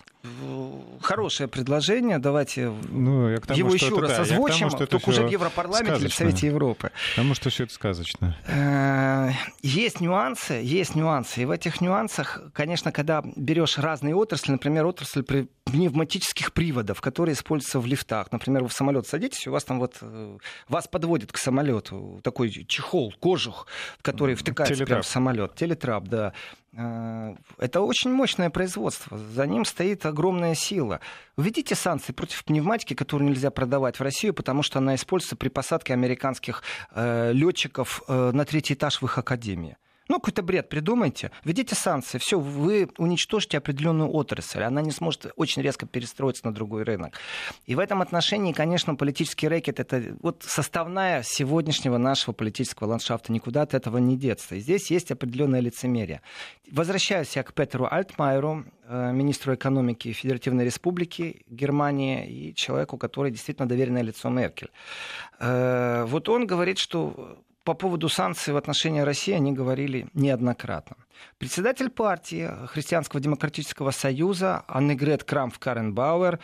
Хорошее 1.02 1.50
предложение, 1.50 2.20
давайте 2.20 2.72
ну, 2.90 3.36
тому, 3.40 3.58
его 3.58 3.74
еще 3.74 4.00
раз 4.00 4.12
да, 4.12 4.22
озвучим, 4.22 4.70
тому, 4.70 4.86
только 4.86 5.10
уже 5.10 5.24
в 5.24 5.30
Европарламенте 5.30 5.88
сказочно. 5.88 6.06
или 6.06 6.12
в 6.12 6.16
Совете 6.16 6.48
Европы. 6.48 6.92
Потому 7.16 7.36
что 7.36 7.50
все 7.50 7.64
это 7.64 7.74
сказочно. 7.74 8.38
Э, 8.48 9.32
есть 9.62 10.00
нюансы, 10.00 10.54
есть 10.54 10.96
нюансы. 10.96 11.42
И 11.42 11.46
в 11.46 11.52
этих 11.52 11.82
нюансах, 11.82 12.42
конечно, 12.54 12.92
когда 12.92 13.24
берешь 13.36 13.78
разные 13.78 14.16
отрасли, 14.16 14.52
например, 14.52 14.86
отрасль 14.86 15.24
пневматических 15.64 16.54
приводов, 16.54 17.02
которые 17.02 17.34
используются 17.34 17.80
в 17.80 17.86
лифтах. 17.86 18.32
Например, 18.32 18.64
вы 18.64 18.70
в 18.70 18.74
самолет 18.74 19.08
садитесь, 19.08 19.48
у 19.48 19.52
вас 19.52 19.64
там 19.64 19.80
вот 19.80 19.98
э, 20.02 20.38
вас 20.68 20.88
подводит 20.88 21.32
к 21.32 21.38
самолету 21.38 22.20
такой 22.24 22.50
чехол, 22.50 23.14
кожух, 23.20 23.68
который 24.02 24.36
втыкается 24.36 24.76
Телетрап. 24.76 24.88
прямо 24.88 25.02
в 25.02 25.08
самолет. 25.08 25.56
Телетрап, 25.56 26.08
да. 26.08 26.34
Э, 26.74 27.36
это 27.58 27.82
очень 27.82 28.12
мощное 28.12 28.50
производство. 28.50 29.18
За 29.18 29.46
ним 29.46 29.66
стоит 29.66 30.06
огромная 30.06 30.56
сила. 30.56 31.00
Введите 31.38 31.76
санкции 31.76 32.14
против 32.14 32.44
пневматики, 32.44 32.94
которую 32.94 33.30
нельзя 33.30 33.52
продавать 33.52 34.00
в 34.00 34.04
Россию, 34.04 34.34
потому 34.34 34.64
что 34.64 34.80
она 34.80 34.96
используется 34.96 35.36
при 35.36 35.50
посадке 35.50 35.94
американских 35.94 36.64
э, 36.94 37.32
летчиков 37.34 38.04
э, 38.08 38.32
на 38.32 38.46
третий 38.46 38.74
этаж 38.74 39.02
в 39.02 39.06
их 39.06 39.18
академии. 39.18 39.78
Ну, 40.10 40.20
какой-то 40.20 40.42
бред 40.42 40.68
придумайте, 40.68 41.32
введите 41.44 41.76
санкции, 41.76 42.18
все, 42.18 42.40
вы 42.40 42.90
уничтожите 42.98 43.58
определенную 43.58 44.12
отрасль, 44.12 44.64
она 44.64 44.82
не 44.82 44.92
сможет 44.92 45.32
очень 45.36 45.62
резко 45.62 45.86
перестроиться 45.86 46.46
на 46.46 46.54
другой 46.54 46.84
рынок. 46.84 47.14
И 47.66 47.76
в 47.76 47.80
этом 47.80 48.02
отношении, 48.02 48.52
конечно, 48.52 48.96
политический 48.96 49.48
рэкет 49.48 49.80
это 49.80 50.18
вот 50.22 50.44
составная 50.46 51.24
сегодняшнего 51.24 51.98
нашего 51.98 52.34
политического 52.34 52.90
ландшафта, 52.90 53.32
никуда 53.32 53.62
от 53.62 53.74
этого 53.74 54.00
не 54.00 54.18
деться. 54.18 54.56
И 54.56 54.60
здесь 54.60 54.92
есть 54.92 55.12
определенное 55.12 55.60
лицемерие. 55.60 56.22
Возвращаюсь 56.72 57.36
я 57.36 57.44
к 57.44 57.54
Петру 57.54 57.88
Альтмайеру, 57.90 58.66
э, 58.88 59.12
министру 59.14 59.54
экономики 59.56 60.12
Федеративной 60.12 60.66
Республики 60.66 61.44
Германии 61.48 62.28
и 62.28 62.56
человеку, 62.56 62.98
который 62.98 63.32
действительно 63.32 63.68
доверенное 63.68 64.02
лицо 64.02 64.30
Меркель. 64.30 64.72
Э, 65.40 66.06
вот 66.08 66.28
он 66.28 66.48
говорит, 66.48 66.80
что 66.80 67.38
по 67.64 67.74
поводу 67.74 68.10
санкций 68.10 68.54
в 68.54 68.58
отношении 68.58 69.02
России 69.02 69.34
они 69.34 69.52
говорили 69.52 70.08
неоднократно. 70.14 70.98
Председатель 71.38 71.90
партии 71.90 72.50
Христианского 72.68 73.22
демократического 73.22 73.92
союза 73.92 74.64
Аннегрет 74.68 75.24
Крамф 75.24 75.60
Каренбауэр 75.60 76.40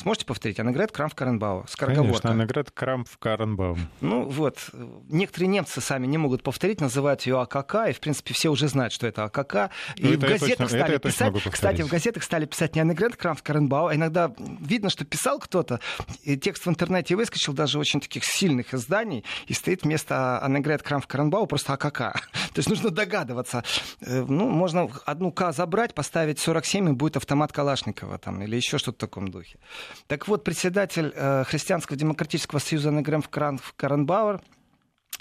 Сможете 0.00 0.24
повторить? 0.24 0.58
Аннегрет 0.58 0.92
Крамф 0.92 1.14
Каренбау. 1.14 1.66
Скороговорка. 1.68 2.22
Конечно, 2.22 2.30
Аннегрет 2.30 2.70
Крамф 2.70 3.18
Каренбау. 3.18 3.76
Ну 4.00 4.24
вот, 4.24 4.70
некоторые 5.10 5.48
немцы 5.48 5.82
сами 5.82 6.06
не 6.06 6.16
могут 6.16 6.42
повторить, 6.42 6.80
называют 6.80 7.20
ее 7.22 7.38
АКК, 7.38 7.90
и 7.90 7.92
в 7.92 8.00
принципе 8.00 8.32
все 8.32 8.48
уже 8.48 8.68
знают, 8.68 8.94
что 8.94 9.06
это 9.06 9.24
АКК. 9.24 9.70
И 9.96 10.06
ну, 10.06 10.14
в 10.14 10.18
газетах 10.20 10.56
точно, 10.56 10.68
стали 10.68 10.96
писать, 10.96 11.34
кстати, 11.50 11.82
в 11.82 11.88
газетах 11.88 12.22
стали 12.22 12.46
писать 12.46 12.74
не 12.74 12.80
Аннегрет 12.80 13.16
Крамф 13.16 13.42
Каренбау, 13.42 13.88
а 13.88 13.94
иногда 13.94 14.32
видно, 14.38 14.88
что 14.88 15.04
писал 15.04 15.38
кто-то, 15.38 15.80
и 16.22 16.38
текст 16.38 16.64
в 16.64 16.70
интернете 16.70 17.14
выскочил 17.14 17.52
даже 17.52 17.78
очень 17.78 18.00
таких 18.00 18.24
сильных 18.24 18.72
изданий, 18.72 19.22
и 19.48 19.52
стоит 19.52 19.82
вместо 19.82 20.42
Аннегрет 20.42 20.82
Крамф 20.82 21.06
Каренбау 21.06 21.46
просто 21.46 21.74
АКК. 21.74 21.98
То 22.54 22.56
есть 22.56 22.70
нужно 22.70 22.88
догадываться. 22.88 23.64
Э, 24.00 24.24
ну, 24.26 24.48
можно 24.48 24.88
одну 25.04 25.30
К 25.30 25.52
забрать, 25.52 25.92
поставить 25.92 26.38
47, 26.38 26.88
и 26.88 26.92
будет 26.92 27.18
автомат 27.18 27.52
Калашникова 27.52 28.16
там, 28.16 28.40
или 28.40 28.56
еще 28.56 28.78
что-то 28.78 28.96
в 28.96 29.00
таком 29.00 29.28
духе. 29.28 29.58
Так 30.06 30.28
вот, 30.28 30.44
председатель 30.44 31.12
э, 31.14 31.44
Христианского 31.44 31.96
демократического 31.96 32.58
союза 32.58 32.90
Негрем 32.90 33.22
Каренбауэр 33.22 34.40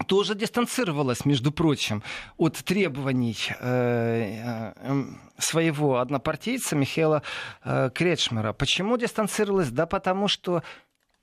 тоже 0.08 0.34
дистанцировалась, 0.36 1.26
между 1.26 1.52
прочим, 1.52 2.04
от 2.38 2.56
требований 2.58 3.38
э, 3.60 4.74
э, 4.76 5.04
своего 5.38 6.00
однопартийца 6.00 6.76
Михаила 6.76 7.22
Кречмера. 7.64 8.54
Почему 8.54 8.98
дистанцировалась? 8.98 9.70
Да 9.70 9.86
потому 9.86 10.28
что 10.28 10.64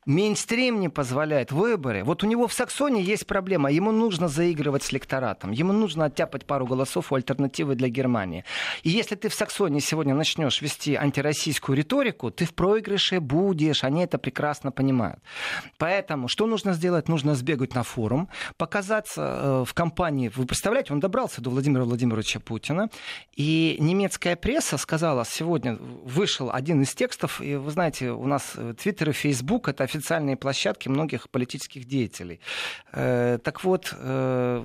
Мейнстрим 0.07 0.79
не 0.79 0.89
позволяет 0.89 1.51
выборы. 1.51 2.05
Вот 2.05 2.23
у 2.23 2.29
него 2.29 2.47
в 2.47 2.53
Саксонии 2.53 3.03
есть 3.03 3.27
проблема. 3.27 3.73
Ему 3.73 3.91
нужно 3.91 4.29
заигрывать 4.29 4.85
с 4.85 4.93
лекторатом. 4.93 5.51
Ему 5.51 5.73
нужно 5.73 6.05
оттяпать 6.05 6.47
пару 6.47 6.65
голосов 6.65 7.11
у 7.11 7.17
альтернативы 7.17 7.75
для 7.75 7.89
Германии. 7.89 8.45
И 8.85 8.91
если 8.91 9.17
ты 9.17 9.29
в 9.29 9.35
Саксонии 9.35 9.81
сегодня 9.81 10.15
начнешь 10.15 10.63
вести 10.63 10.95
антироссийскую 10.95 11.77
риторику, 11.77 12.31
ты 12.31 12.45
в 12.45 12.55
проигрыше 12.55 13.19
будешь. 13.19 13.83
Они 13.83 14.05
это 14.05 14.19
прекрасно 14.19 14.71
понимают. 14.71 15.19
Поэтому 15.77 16.29
что 16.29 16.47
нужно 16.47 16.73
сделать? 16.75 17.09
Нужно 17.09 17.35
сбегать 17.35 17.75
на 17.75 17.83
форум, 17.83 18.29
показаться 18.59 19.41
э, 19.43 19.65
в 19.67 19.75
компании. 19.75 20.31
Вы 20.33 20.47
представляете, 20.47 20.93
он 20.93 21.01
добрался 21.01 21.41
до 21.41 21.51
Владимира 21.51 21.83
Владимировича 21.83 22.39
Путина. 22.39 22.91
И 23.35 23.77
немецкая 23.81 24.37
пресса 24.37 24.79
сказала, 24.79 25.25
сегодня 25.25 25.75
вышел 25.75 26.49
один 26.53 26.83
из 26.83 26.95
текстов. 26.95 27.41
И 27.41 27.57
вы 27.57 27.73
знаете, 27.73 28.13
у 28.13 28.27
нас 28.29 28.55
Твиттер 28.81 29.11
и 29.11 29.13
Фейсбук— 29.13 29.69
это 29.71 29.83
официальные 29.83 29.95
площадки 30.36 30.88
многих 30.88 31.28
политических 31.30 31.84
деятелей. 31.84 32.40
Э, 32.92 33.38
так 33.42 33.64
вот, 33.64 33.94
э, 33.99 34.64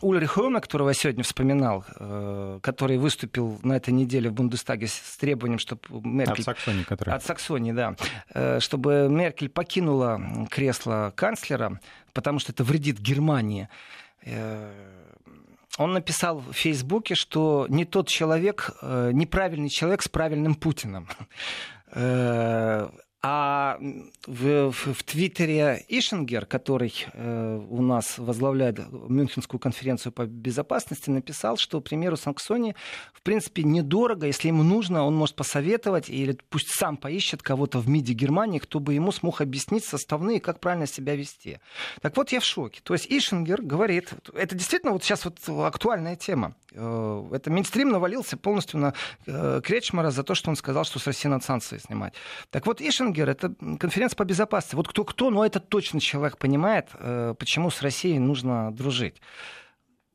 Ульрих 0.00 0.30
Хоме, 0.32 0.60
которого 0.60 0.90
я 0.90 0.94
сегодня 0.94 1.22
вспоминал, 1.22 1.84
э, 1.98 2.60
который 2.62 2.98
выступил 2.98 3.58
на 3.62 3.76
этой 3.76 3.92
неделе 3.92 4.30
в 4.30 4.34
Бундестаге 4.34 4.86
с 4.86 5.16
требованием, 5.18 5.58
чтобы 5.58 5.82
Меркель... 5.90 6.40
От 6.40 6.44
Саксонии, 6.44 6.82
который... 6.82 7.14
От 7.14 7.24
Саксонии, 7.24 7.72
да. 7.72 7.96
Чтобы 8.60 9.08
Меркель 9.10 9.48
покинула 9.48 10.20
кресло 10.50 11.12
канцлера, 11.14 11.80
потому 12.12 12.38
что 12.38 12.52
это 12.52 12.64
вредит 12.64 12.98
Германии 12.98 13.68
он 15.78 15.92
написал 15.92 16.38
в 16.38 16.52
Фейсбуке, 16.54 17.14
что 17.14 17.66
не 17.68 17.84
тот 17.84 18.08
человек, 18.08 18.70
неправильный 18.82 19.68
человек 19.68 20.02
с 20.02 20.08
правильным 20.08 20.54
Путиным. 20.54 21.06
А 23.28 23.80
в, 24.24 24.70
в, 24.70 24.94
в 24.94 25.02
Твиттере 25.02 25.84
Ишингер, 25.88 26.46
который 26.46 26.94
э, 27.12 27.60
у 27.68 27.82
нас 27.82 28.18
возглавляет 28.18 28.78
Мюнхенскую 28.92 29.58
конференцию 29.58 30.12
по 30.12 30.26
безопасности, 30.26 31.10
написал, 31.10 31.56
что, 31.56 31.80
к 31.80 31.84
примеру, 31.88 32.16
Санксони, 32.16 32.76
в 33.12 33.22
принципе, 33.22 33.64
недорого, 33.64 34.28
если 34.28 34.46
ему 34.46 34.62
нужно, 34.62 35.04
он 35.04 35.16
может 35.16 35.34
посоветовать 35.34 36.08
или 36.08 36.38
пусть 36.50 36.68
сам 36.70 36.96
поищет 36.96 37.42
кого-то 37.42 37.80
в 37.80 37.88
МИДе 37.88 38.12
Германии, 38.12 38.60
кто 38.60 38.78
бы 38.78 38.94
ему 38.94 39.10
смог 39.10 39.40
объяснить 39.40 39.84
составные, 39.84 40.38
как 40.38 40.60
правильно 40.60 40.86
себя 40.86 41.16
вести. 41.16 41.58
Так 42.02 42.16
вот, 42.16 42.30
я 42.30 42.38
в 42.38 42.44
шоке. 42.44 42.80
То 42.84 42.94
есть 42.94 43.08
Ишингер 43.10 43.60
говорит, 43.60 44.14
это 44.34 44.54
действительно 44.54 44.92
вот 44.92 45.02
сейчас 45.02 45.24
вот 45.24 45.40
актуальная 45.64 46.14
тема. 46.14 46.54
Э, 46.76 47.28
это 47.32 47.50
Минстрим 47.50 47.88
навалился 47.88 48.36
полностью 48.36 48.78
на 48.78 48.94
э, 49.26 49.60
Кречмара 49.64 50.10
за 50.10 50.22
то, 50.22 50.34
что 50.34 50.50
он 50.50 50.56
сказал, 50.56 50.84
что 50.84 50.98
с 50.98 51.06
России 51.06 51.28
надо 51.28 51.44
санкции 51.44 51.78
снимать. 51.78 52.14
Так 52.50 52.66
вот, 52.66 52.80
Ишингер, 52.80 53.15
это 53.24 53.54
конференция 53.78 54.16
по 54.16 54.24
безопасности. 54.24 54.76
Вот 54.76 54.88
кто-кто, 54.88 55.30
но 55.30 55.44
этот 55.44 55.68
точно 55.68 56.00
человек 56.00 56.38
понимает, 56.38 56.88
э, 56.94 57.34
почему 57.38 57.70
с 57.70 57.82
Россией 57.82 58.18
нужно 58.18 58.72
дружить. 58.72 59.20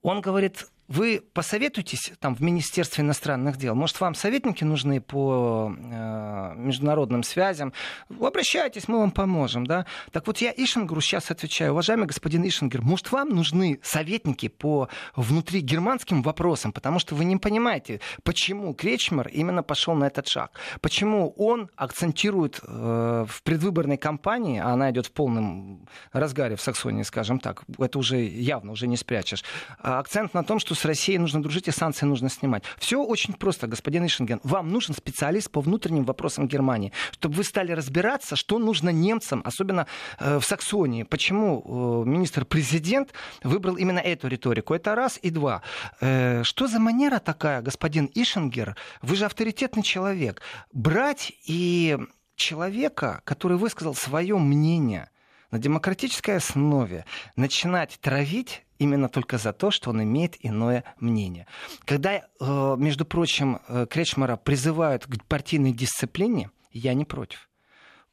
Он 0.02 0.22
говорит, 0.22 0.68
вы 0.92 1.24
посоветуйтесь 1.34 2.12
там 2.20 2.36
в 2.36 2.42
Министерстве 2.42 3.04
иностранных 3.04 3.56
дел. 3.58 3.76
Может, 3.76 4.02
вам 4.02 4.14
советники 4.14 4.66
нужны 4.66 5.00
по 5.00 5.74
э, 5.74 6.54
международным 6.58 7.24
связям? 7.24 7.72
Обращайтесь, 8.20 8.90
мы 8.90 9.00
вам 9.00 9.12
поможем. 9.12 9.66
Да? 9.66 9.86
Так 10.12 10.28
вот, 10.28 10.40
я 10.40 10.52
Ишингеру 10.52 11.00
сейчас 11.00 11.32
отвечаю. 11.32 11.72
Уважаемый 11.72 12.08
господин 12.08 12.46
Ишингер, 12.46 12.82
может, 12.82 13.12
вам 13.12 13.30
нужны 13.30 13.80
советники 13.82 14.50
по 14.50 14.90
внутригерманским 15.16 16.22
вопросам? 16.22 16.74
Потому 16.74 17.00
что 17.00 17.16
вы 17.16 17.24
не 17.24 17.38
понимаете, 17.38 18.02
почему 18.24 18.74
Кречмер 18.74 19.30
именно 19.30 19.64
пошел 19.64 19.96
на 19.96 20.08
этот 20.08 20.28
шаг. 20.28 20.60
Почему 20.82 21.34
он 21.38 21.70
акцентирует 21.78 22.60
э, 22.64 23.26
в 23.30 23.44
предвыборной 23.44 23.98
кампании, 23.98 24.60
а 24.60 24.74
она 24.74 24.92
идет 24.92 25.06
в 25.06 25.12
полном 25.14 25.88
разгаре 26.12 26.58
в 26.58 26.62
Саксонии, 26.62 27.04
скажем 27.04 27.40
так, 27.40 27.64
это 27.80 27.98
уже 27.98 28.22
явно, 28.22 28.74
уже 28.74 28.88
не 28.88 28.98
спрячешь, 28.98 29.46
акцент 29.80 30.34
на 30.34 30.44
том, 30.44 30.60
что 30.60 30.76
с 30.82 30.86
Россией 30.86 31.20
нужно 31.20 31.42
дружить 31.42 31.68
и 31.68 31.72
санкции 31.72 32.08
нужно 32.08 32.30
снимать. 32.30 32.64
Все 32.80 33.04
очень 33.04 33.34
просто, 33.36 33.68
господин 33.68 34.06
Ишенген. 34.06 34.40
Вам 34.44 34.72
нужен 34.72 34.96
специалист 34.96 35.52
по 35.52 35.62
внутренним 35.62 36.06
вопросам 36.06 36.48
Германии, 36.48 36.92
чтобы 37.12 37.36
вы 37.36 37.44
стали 37.44 37.72
разбираться, 37.72 38.36
что 38.36 38.58
нужно 38.58 38.90
немцам, 38.90 39.42
особенно 39.46 39.86
э, 40.20 40.40
в 40.40 40.44
Саксонии. 40.44 41.04
Почему 41.04 41.62
э, 41.62 42.10
министр-президент 42.10 43.14
выбрал 43.44 43.76
именно 43.76 44.00
эту 44.00 44.28
риторику? 44.28 44.74
Это 44.74 44.96
раз. 44.96 45.20
И 45.22 45.30
два. 45.30 45.62
Э, 46.02 46.42
что 46.44 46.68
за 46.68 46.80
манера 46.80 47.20
такая, 47.20 47.62
господин 47.62 48.10
Ишенгер? 48.16 48.76
Вы 49.04 49.16
же 49.16 49.26
авторитетный 49.26 49.84
человек. 49.84 50.42
Брать 50.74 51.32
и 51.46 51.98
человека, 52.36 53.22
который 53.24 53.58
высказал 53.58 53.94
свое 53.94 54.36
мнение 54.38 55.12
на 55.52 55.60
демократической 55.60 56.38
основе, 56.38 57.06
начинать 57.36 58.00
травить 58.02 58.64
именно 58.82 59.10
только 59.10 59.38
за 59.38 59.54
то, 59.54 59.70
что 59.70 59.92
он 59.92 60.02
имеет 60.04 60.36
иное 60.40 60.84
мнение. 61.00 61.46
Когда, 61.86 62.14
э, 62.14 62.76
между 62.78 63.06
прочим, 63.06 63.60
э, 63.68 63.86
Кречмара 63.88 64.38
призывают 64.38 65.06
к 65.06 65.24
партийной 65.26 65.72
дисциплине, 65.72 66.50
я 66.72 66.94
не 66.96 67.06
против. 67.06 67.48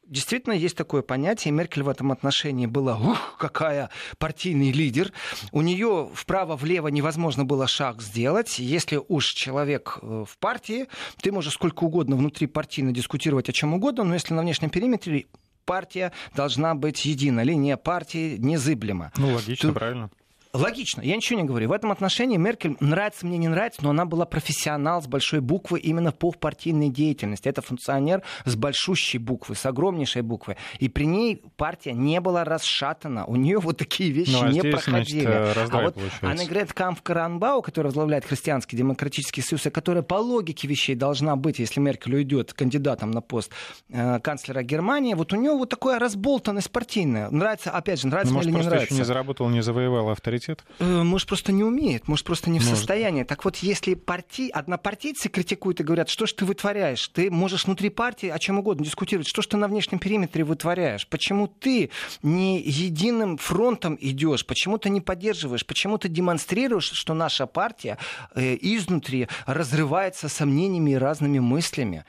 Действительно, 0.05 0.53
есть 0.53 0.75
такое 0.75 1.01
понятие. 1.01 1.51
Меркель 1.51 1.83
в 1.83 1.89
этом 1.89 2.11
отношении 2.11 2.65
была, 2.65 2.97
ух, 2.97 3.37
какая 3.39 3.89
партийный 4.17 4.71
лидер. 4.71 5.11
У 5.51 5.61
нее 5.61 6.09
вправо-влево 6.13 6.87
невозможно 6.87 7.45
было 7.45 7.67
шаг 7.67 8.01
сделать. 8.01 8.59
Если 8.59 8.99
уж 9.07 9.25
человек 9.33 9.97
э, 10.01 10.25
в 10.27 10.37
партии, 10.37 10.87
ты 11.21 11.31
можешь 11.31 11.53
сколько 11.53 11.83
угодно 11.83 12.15
внутри 12.15 12.45
партийно 12.47 12.91
дискутировать 12.91 13.49
о 13.49 13.53
чем 13.53 13.73
угодно, 13.73 14.03
но 14.03 14.13
если 14.13 14.35
на 14.35 14.41
внешнем 14.41 14.69
периметре 14.69 15.25
партия 15.65 16.11
должна 16.35 16.73
быть 16.73 17.05
едина, 17.05 17.41
линия 17.43 17.77
партии 17.77 18.37
незыблема. 18.37 19.11
Ну, 19.17 19.33
логично, 19.33 19.69
Тут... 19.69 19.77
правильно. 19.77 20.09
Логично, 20.51 21.01
я 21.01 21.15
ничего 21.15 21.39
не 21.39 21.45
говорю. 21.45 21.69
В 21.69 21.71
этом 21.71 21.91
отношении 21.91 22.37
Меркель 22.37 22.75
нравится 22.79 23.27
мне, 23.27 23.37
не 23.37 23.47
нравится, 23.47 23.83
но 23.83 23.91
она 23.91 24.05
была 24.05 24.25
профессионал 24.25 24.99
с 24.99 25.05
большой 25.05 25.41
буквы 25.41 25.79
именно 25.79 26.11
по 26.11 26.31
партийной 26.31 26.89
деятельности. 26.89 27.47
Это 27.47 27.61
функционер 27.61 28.23
с 28.45 28.55
большущей 28.55 29.19
буквы, 29.19 29.53
с 29.53 29.63
огромнейшей 29.67 30.23
буквы. 30.23 30.57
И 30.79 30.89
при 30.89 31.05
ней 31.05 31.43
партия 31.55 31.93
не 31.93 32.19
была 32.19 32.45
расшатана. 32.45 33.25
У 33.25 33.35
нее 33.35 33.59
вот 33.59 33.77
такие 33.77 34.09
вещи 34.09 34.31
ну, 34.31 34.45
а 34.45 34.47
не 34.47 34.59
здесь, 34.59 34.73
проходили. 34.73 35.21
Значит, 35.21 35.71
а 35.71 35.81
вот 35.83 35.97
Аннегрет 36.21 36.73
Камф 36.73 37.03
Каранбау, 37.03 37.61
которая 37.61 37.89
возглавляет 37.89 38.25
Христианский 38.25 38.75
демократический 38.75 39.43
союз, 39.43 39.67
и 39.67 39.69
которая 39.69 40.01
по 40.01 40.15
логике 40.15 40.67
вещей 40.67 40.95
должна 40.95 41.35
быть, 41.35 41.59
если 41.59 41.79
Меркель 41.79 42.15
уйдет 42.15 42.53
кандидатом 42.53 43.11
на 43.11 43.21
пост 43.21 43.51
э, 43.89 44.19
канцлера 44.19 44.63
Германии, 44.63 45.13
вот 45.13 45.31
у 45.31 45.35
нее 45.35 45.51
вот 45.51 45.69
такая 45.69 45.99
разболтанность 45.99 46.71
партийная. 46.71 47.29
Нравится, 47.29 47.69
опять 47.69 48.01
же, 48.01 48.07
нравится 48.07 48.33
ну, 48.33 48.39
мне 48.39 48.49
или 48.49 48.57
не 48.57 48.65
нравится. 48.65 48.93
еще 48.95 48.95
не 48.95 49.05
заработал, 49.05 49.47
не 49.49 49.61
завоевал 49.61 50.09
авторитет 50.09 50.38
авторитет? 50.39 50.63
Э, 50.79 51.03
может, 51.03 51.27
просто 51.27 51.51
не 51.51 51.63
умеет, 51.63 52.07
может, 52.07 52.25
просто 52.25 52.49
не 52.49 52.59
в 52.59 52.63
может. 52.63 52.77
состоянии. 52.77 53.23
Так 53.23 53.45
вот, 53.45 53.57
если 53.57 53.93
партий, 53.93 54.49
однопартийцы 54.49 55.29
критикуют 55.29 55.79
и 55.79 55.83
говорят, 55.83 56.09
что 56.09 56.25
ж 56.25 56.33
ты 56.33 56.45
вытворяешь, 56.45 57.07
ты 57.09 57.29
можешь 57.29 57.65
внутри 57.65 57.89
партии 57.89 58.29
о 58.29 58.39
чем 58.39 58.59
угодно 58.59 58.85
дискутировать, 58.85 59.27
что 59.27 59.41
ж 59.41 59.47
ты 59.47 59.57
на 59.57 59.67
внешнем 59.67 59.99
периметре 59.99 60.43
вытворяешь, 60.43 61.07
почему 61.07 61.47
ты 61.47 61.91
не 62.23 62.61
единым 62.61 63.37
фронтом 63.37 63.97
идешь, 63.99 64.45
почему 64.45 64.77
ты 64.77 64.89
не 64.89 65.01
поддерживаешь, 65.01 65.65
почему 65.65 65.97
ты 65.97 66.07
демонстрируешь, 66.09 66.91
что 66.91 67.13
наша 67.13 67.45
партия 67.45 67.97
э, 68.33 68.57
изнутри 68.59 69.27
разрывается 69.45 70.29
сомнениями 70.29 70.91
и 70.91 70.95
разными 70.95 71.39
мыслями. 71.39 72.05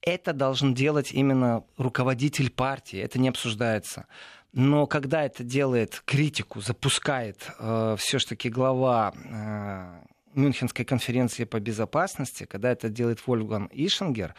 Это 0.00 0.32
должен 0.32 0.74
делать 0.74 1.12
именно 1.12 1.64
руководитель 1.76 2.50
партии, 2.50 3.00
это 3.00 3.18
не 3.18 3.28
обсуждается. 3.28 4.06
Но 4.52 4.86
когда 4.86 5.24
это 5.24 5.44
делает 5.44 6.02
критику, 6.04 6.60
запускает 6.60 7.50
э, 7.58 7.96
все-таки 7.98 8.48
глава 8.48 9.12
э, 9.14 10.00
Мюнхенской 10.34 10.84
конференции 10.84 11.44
по 11.44 11.60
безопасности, 11.60 12.44
когда 12.44 12.70
это 12.70 12.88
делает 12.88 13.26
Вольфган 13.26 13.68
Ишингер, 13.72 14.34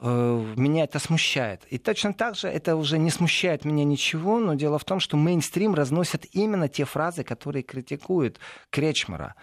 э, 0.00 0.54
меня 0.56 0.84
это 0.84 0.98
смущает. 0.98 1.62
И 1.70 1.78
точно 1.78 2.12
так 2.12 2.34
же 2.34 2.48
это 2.48 2.76
уже 2.76 2.98
не 2.98 3.10
смущает 3.10 3.64
меня 3.64 3.84
ничего, 3.84 4.38
но 4.38 4.54
дело 4.54 4.78
в 4.78 4.84
том, 4.84 5.00
что 5.00 5.16
мейнстрим 5.16 5.74
разносит 5.74 6.26
именно 6.32 6.68
те 6.68 6.84
фразы, 6.84 7.24
которые 7.24 7.62
критикуют 7.62 8.38
Кречмара. 8.70 9.34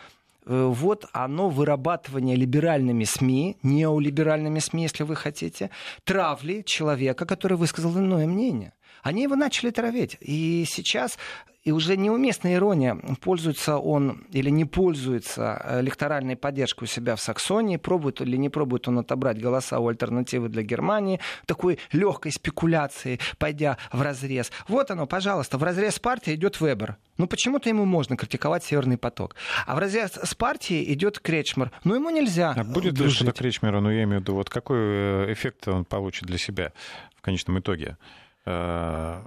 Э, 0.45 0.65
вот 0.71 1.05
оно 1.13 1.49
вырабатывание 1.49 2.35
либеральными 2.35 3.05
СМИ, 3.05 3.57
неолиберальными 3.63 4.59
СМИ, 4.59 4.83
если 4.83 5.03
вы 5.03 5.15
хотите, 5.15 5.71
травли 6.03 6.61
человека, 6.63 7.25
который 7.25 7.57
высказал 7.57 7.97
иное 7.97 8.27
мнение. 8.27 8.73
Они 9.05 9.21
его 9.21 9.35
начали 9.35 9.69
травить. 9.69 10.17
И 10.19 10.65
сейчас 10.67 11.19
и 11.63 11.71
уже 11.71 11.95
неуместная 11.95 12.55
ирония, 12.55 12.95
пользуется 13.21 13.77
он 13.77 14.25
или 14.31 14.49
не 14.49 14.65
пользуется 14.65 15.79
электоральной 15.79 16.35
поддержкой 16.35 16.85
у 16.85 16.87
себя 16.87 17.15
в 17.15 17.21
Саксонии, 17.21 17.77
пробует 17.77 18.21
или 18.21 18.35
не 18.35 18.49
пробует 18.49 18.87
он 18.87 18.97
отобрать 18.97 19.39
голоса 19.39 19.77
у 19.77 19.87
альтернативы 19.87 20.49
для 20.49 20.63
Германии, 20.63 21.19
такой 21.45 21.77
легкой 21.91 22.31
спекуляции, 22.31 23.19
пойдя 23.37 23.77
в 23.91 24.01
разрез. 24.01 24.51
Вот 24.67 24.89
оно, 24.89 25.05
пожалуйста, 25.05 25.59
в 25.59 25.63
разрез 25.63 25.99
партии 25.99 26.33
идет 26.33 26.59
Вебер. 26.59 26.97
Ну 27.19 27.27
почему-то 27.27 27.69
ему 27.69 27.85
можно 27.85 28.17
критиковать 28.17 28.63
Северный 28.63 28.97
поток. 28.97 29.35
А 29.67 29.75
в 29.75 29.77
разрез 29.77 30.13
с 30.23 30.33
партией 30.33 30.91
идет 30.93 31.19
Кречмер. 31.19 31.71
Ну 31.83 31.93
ему 31.93 32.09
нельзя. 32.09 32.55
А 32.57 32.63
будет 32.63 32.97
ли 32.97 33.07
что-то 33.09 33.33
Кречмера, 33.33 33.81
ну 33.81 33.91
я 33.91 34.03
имею 34.03 34.19
в 34.19 34.23
виду, 34.23 34.33
вот 34.33 34.49
какой 34.49 34.77
э, 34.79 35.33
эффект 35.33 35.67
он 35.67 35.85
получит 35.85 36.25
для 36.25 36.39
себя 36.39 36.73
в 37.15 37.21
конечном 37.21 37.59
итоге? 37.59 37.97
Э, 38.45 39.23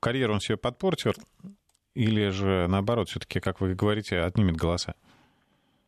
карьеру 0.00 0.34
он 0.34 0.40
себе 0.40 0.56
подпортил, 0.56 1.12
или 1.94 2.28
же, 2.30 2.66
наоборот, 2.68 3.08
все-таки, 3.08 3.40
как 3.40 3.60
вы 3.60 3.74
говорите, 3.74 4.20
отнимет 4.20 4.56
голоса? 4.56 4.94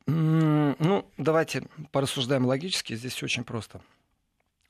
Ну, 0.07 1.07
давайте 1.16 1.66
порассуждаем 1.91 2.45
логически. 2.45 2.95
Здесь 2.95 3.14
все 3.14 3.25
очень 3.25 3.45
просто. 3.45 3.81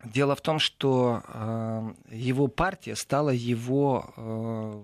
Дело 0.04 0.36
в 0.36 0.40
том, 0.42 0.58
что 0.58 1.22
э, 1.26 1.94
его 2.10 2.46
партия 2.46 2.94
стала 2.94 3.30
его 3.30 4.12
э, 4.16 4.82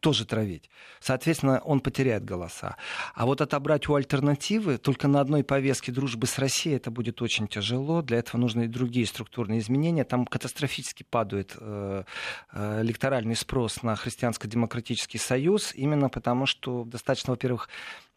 тоже 0.00 0.24
травить. 0.24 0.70
Соответственно, 1.00 1.60
он 1.64 1.80
потеряет 1.80 2.24
голоса. 2.24 2.76
А 3.14 3.26
вот 3.26 3.40
отобрать 3.40 3.88
у 3.88 3.94
альтернативы 3.94 4.78
только 4.78 5.08
на 5.08 5.20
одной 5.20 5.42
повестке 5.42 5.92
дружбы 5.92 6.26
с 6.26 6.38
Россией 6.38 6.76
это 6.76 6.90
будет 6.90 7.22
очень 7.22 7.48
тяжело. 7.48 8.02
Для 8.02 8.18
этого 8.18 8.40
нужны 8.40 8.64
и 8.64 8.68
другие 8.68 9.06
структурные 9.06 9.58
изменения. 9.58 10.04
Там 10.04 10.26
катастрофически 10.26 11.02
падает 11.02 11.56
э, 11.58 12.04
э, 12.52 12.82
электоральный 12.82 13.36
спрос 13.36 13.82
на 13.82 13.96
христианско-демократический 13.96 15.18
союз, 15.18 15.74
именно 15.74 16.08
потому 16.08 16.46
что 16.46 16.84
достаточно, 16.84 17.32
во-первых, 17.32 17.68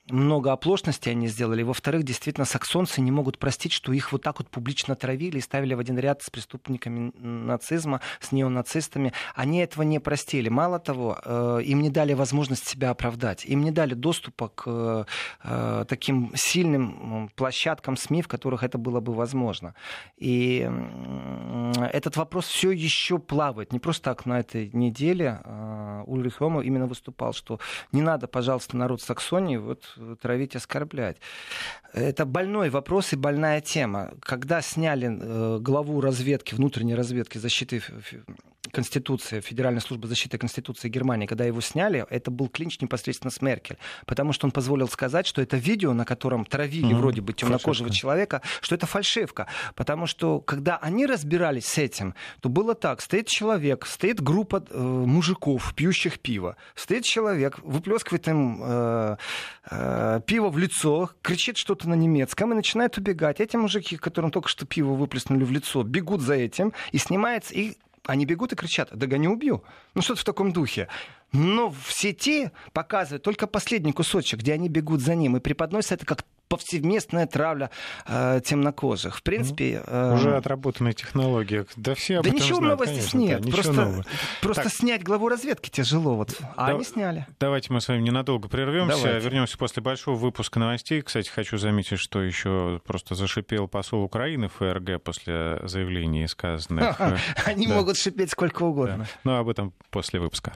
много 0.10 0.52
оплошности 0.52 1.10
они 1.10 1.28
сделали. 1.28 1.64
Во-вторых, 1.64 2.04
действительно, 2.04 2.46
саксонцы 2.46 3.02
не 3.02 3.12
могут 3.12 3.38
простить, 3.38 3.72
что 3.72 3.94
их 3.94 4.12
вот 4.12 4.24
так 4.24 4.40
вот 4.40 4.50
публично 4.50 4.96
травили 4.96 5.38
и 5.38 5.42
ставили 5.42 5.74
в 5.74 5.80
один 5.80 5.98
ряд 6.00 6.22
с 6.22 6.30
преступниками 6.30 7.12
нацизма, 7.18 8.02
с 8.20 8.32
неонацистами. 8.32 9.14
Они 9.36 9.60
этого 9.60 9.84
не 9.84 10.00
простили. 10.00 10.50
Мало 10.50 10.80
того, 10.80 11.18
э, 11.24 11.62
им 11.66 11.82
не 11.82 11.90
дали 11.90 12.14
возможность 12.14 12.68
себя 12.68 12.90
оправдать. 12.90 13.46
Им 13.46 13.64
не 13.64 13.72
дали 13.72 13.94
доступа 13.94 14.50
к 14.50 15.06
э, 15.44 15.86
таким 15.88 16.32
сильным 16.36 17.30
площадкам 17.36 17.98
СМИ, 17.98 18.22
в 18.22 18.28
которых 18.28 18.64
это 18.64 18.78
было 18.78 19.00
бы 19.00 19.14
возможно. 19.14 19.76
И 20.18 20.70
этот 21.92 22.18
вопрос 22.18 22.48
все 22.48 22.72
еще 22.72 23.20
плавает. 23.20 23.74
Не 23.74 23.80
просто 23.80 24.04
так 24.04 24.26
на 24.26 24.40
этой 24.40 24.70
неделе 24.74 25.42
э, 25.44 26.04
Ульрих 26.06 26.40
Рома 26.40 26.62
именно 26.62 26.88
выступал, 26.88 27.34
что 27.34 27.60
не 27.92 28.02
надо, 28.02 28.28
пожалуйста, 28.28 28.78
народ 28.78 29.02
Саксонии 29.02 29.58
вот 29.58 29.99
травить, 30.22 30.56
оскорблять. 30.56 31.18
Это 31.94 32.26
больной 32.26 32.70
вопрос 32.70 33.14
и 33.14 33.16
больная 33.16 33.62
тема. 33.62 34.12
Когда 34.22 34.62
сняли 34.62 35.08
э, 35.10 35.60
главу 35.60 36.02
разведки, 36.02 36.56
внутренней 36.56 36.96
разведки 36.96 37.38
защиты 37.38 37.82
Конституции, 38.72 39.40
Федеральная 39.40 39.82
служба 39.82 40.08
защиты 40.08 40.38
Конституции 40.38 40.90
Германии, 40.90 41.26
когда 41.26 41.46
его 41.46 41.62
сняли, 41.62 42.06
это 42.10 42.30
был 42.30 42.50
клинч 42.50 42.80
непосредственно 42.82 43.32
с 43.32 43.42
Меркель. 43.42 43.78
Потому 44.06 44.34
что 44.34 44.48
он 44.48 44.52
позволил 44.52 44.88
сказать, 44.88 45.26
что 45.26 45.42
это 45.42 45.58
видео, 45.58 45.94
на 45.94 46.06
котором 46.06 46.46
травили 46.46 46.94
mm-hmm. 46.94 46.98
вроде 46.98 47.22
бы 47.22 47.34
темнокожего 47.34 47.88
фальшивка. 47.88 48.00
человека, 48.00 48.42
что 48.62 48.76
это 48.76 48.86
фальшивка. 48.86 49.48
Потому 49.76 50.06
что 50.08 50.40
когда 50.42 50.78
они 50.78 51.06
разбирались 51.06 51.66
с 51.66 51.78
этим, 51.78 52.16
то 52.42 52.50
было 52.50 52.76
так. 52.76 53.02
Стоит 53.02 53.28
человек, 53.28 53.86
стоит 53.86 54.22
группа 54.22 54.64
э, 54.70 54.78
мужиков, 54.78 55.74
пьющих 55.74 56.20
пиво. 56.20 56.56
Стоит 56.76 57.06
человек, 57.06 57.60
выплескивает 57.64 58.28
им 58.28 58.62
э, 58.62 59.18
э, 59.72 60.22
пиво 60.26 60.50
в 60.50 60.58
лицо, 60.58 61.10
кричит 61.22 61.58
что-то 61.58 61.90
на 61.90 61.96
немецком 61.96 62.52
и 62.52 62.56
начинает 62.56 62.98
убегать. 62.98 63.40
Эти 63.40 63.56
мужики, 63.56 63.98
которым 63.98 64.32
только 64.32 64.50
что 64.50 64.66
пиво 64.66 64.94
выплеснули 64.94 65.44
в 65.44 65.52
лицо, 65.52 65.84
бегут 65.84 66.22
за 66.22 66.36
этим 66.36 66.74
и 66.92 66.98
снимается, 66.98 67.54
и 67.54 67.78
они 68.06 68.26
бегут 68.26 68.54
и 68.54 68.56
кричат, 68.56 68.90
догоню, 68.96 69.32
убью. 69.32 69.64
Ну, 69.94 70.02
что-то 70.02 70.22
в 70.22 70.24
таком 70.24 70.52
духе. 70.52 70.88
Но 71.32 71.70
в 71.70 71.92
сети 71.92 72.52
показывают 72.74 73.24
только 73.24 73.48
последний 73.48 73.92
кусочек, 73.92 74.40
где 74.40 74.54
они 74.54 74.70
бегут 74.70 75.02
за 75.02 75.16
ним 75.16 75.38
и 75.38 75.40
преподносят 75.40 75.94
это 75.94 76.06
как 76.06 76.24
повсеместная 76.50 77.28
травля 77.28 77.70
э, 78.06 78.42
темнокожих. 78.44 79.18
В 79.18 79.24
принципе... 79.24 79.84
Э... 79.86 80.14
Уже 80.16 80.36
отработанная 80.36 80.94
технология. 80.94 81.66
Да 81.76 81.96
все 81.96 82.18
об 82.18 82.24
да 82.24 82.30
этом 82.30 82.42
ничего 82.42 82.58
знают, 82.58 82.80
нового 82.80 82.86
конечно, 82.86 83.02
здесь 83.02 83.14
нет. 83.14 83.42
Да, 83.42 83.52
просто 83.52 83.74
нового. 83.74 84.06
просто 84.42 84.64
так. 84.64 84.74
снять 84.74 85.04
главу 85.04 85.30
разведки 85.30 85.70
тяжело. 85.70 86.16
Вот. 86.16 86.36
А 86.56 86.68
да, 86.68 86.76
они 86.76 86.84
сняли. 86.84 87.28
Давайте 87.40 87.72
мы 87.72 87.82
с 87.82 87.88
вами 87.88 88.02
ненадолго 88.02 88.50
прервемся. 88.50 89.18
Вернемся 89.20 89.58
после 89.58 89.82
большого 89.82 90.16
выпуска 90.16 90.60
новостей. 90.60 91.02
Кстати, 91.02 91.30
хочу 91.30 91.58
заметить, 91.58 92.00
что 92.00 92.22
еще 92.22 92.82
просто 92.86 93.16
зашипел 93.16 93.68
посол 93.68 94.04
Украины 94.04 94.48
ФРГ 94.50 95.02
после 95.04 95.60
заявлений 95.64 96.28
сказанных. 96.28 97.00
Они 97.46 97.68
могут 97.68 97.98
шипеть 97.98 98.32
сколько 98.32 98.64
угодно. 98.64 99.08
Но 99.24 99.38
об 99.38 99.50
этом 99.50 99.74
после 99.92 100.20
выпуска. 100.20 100.54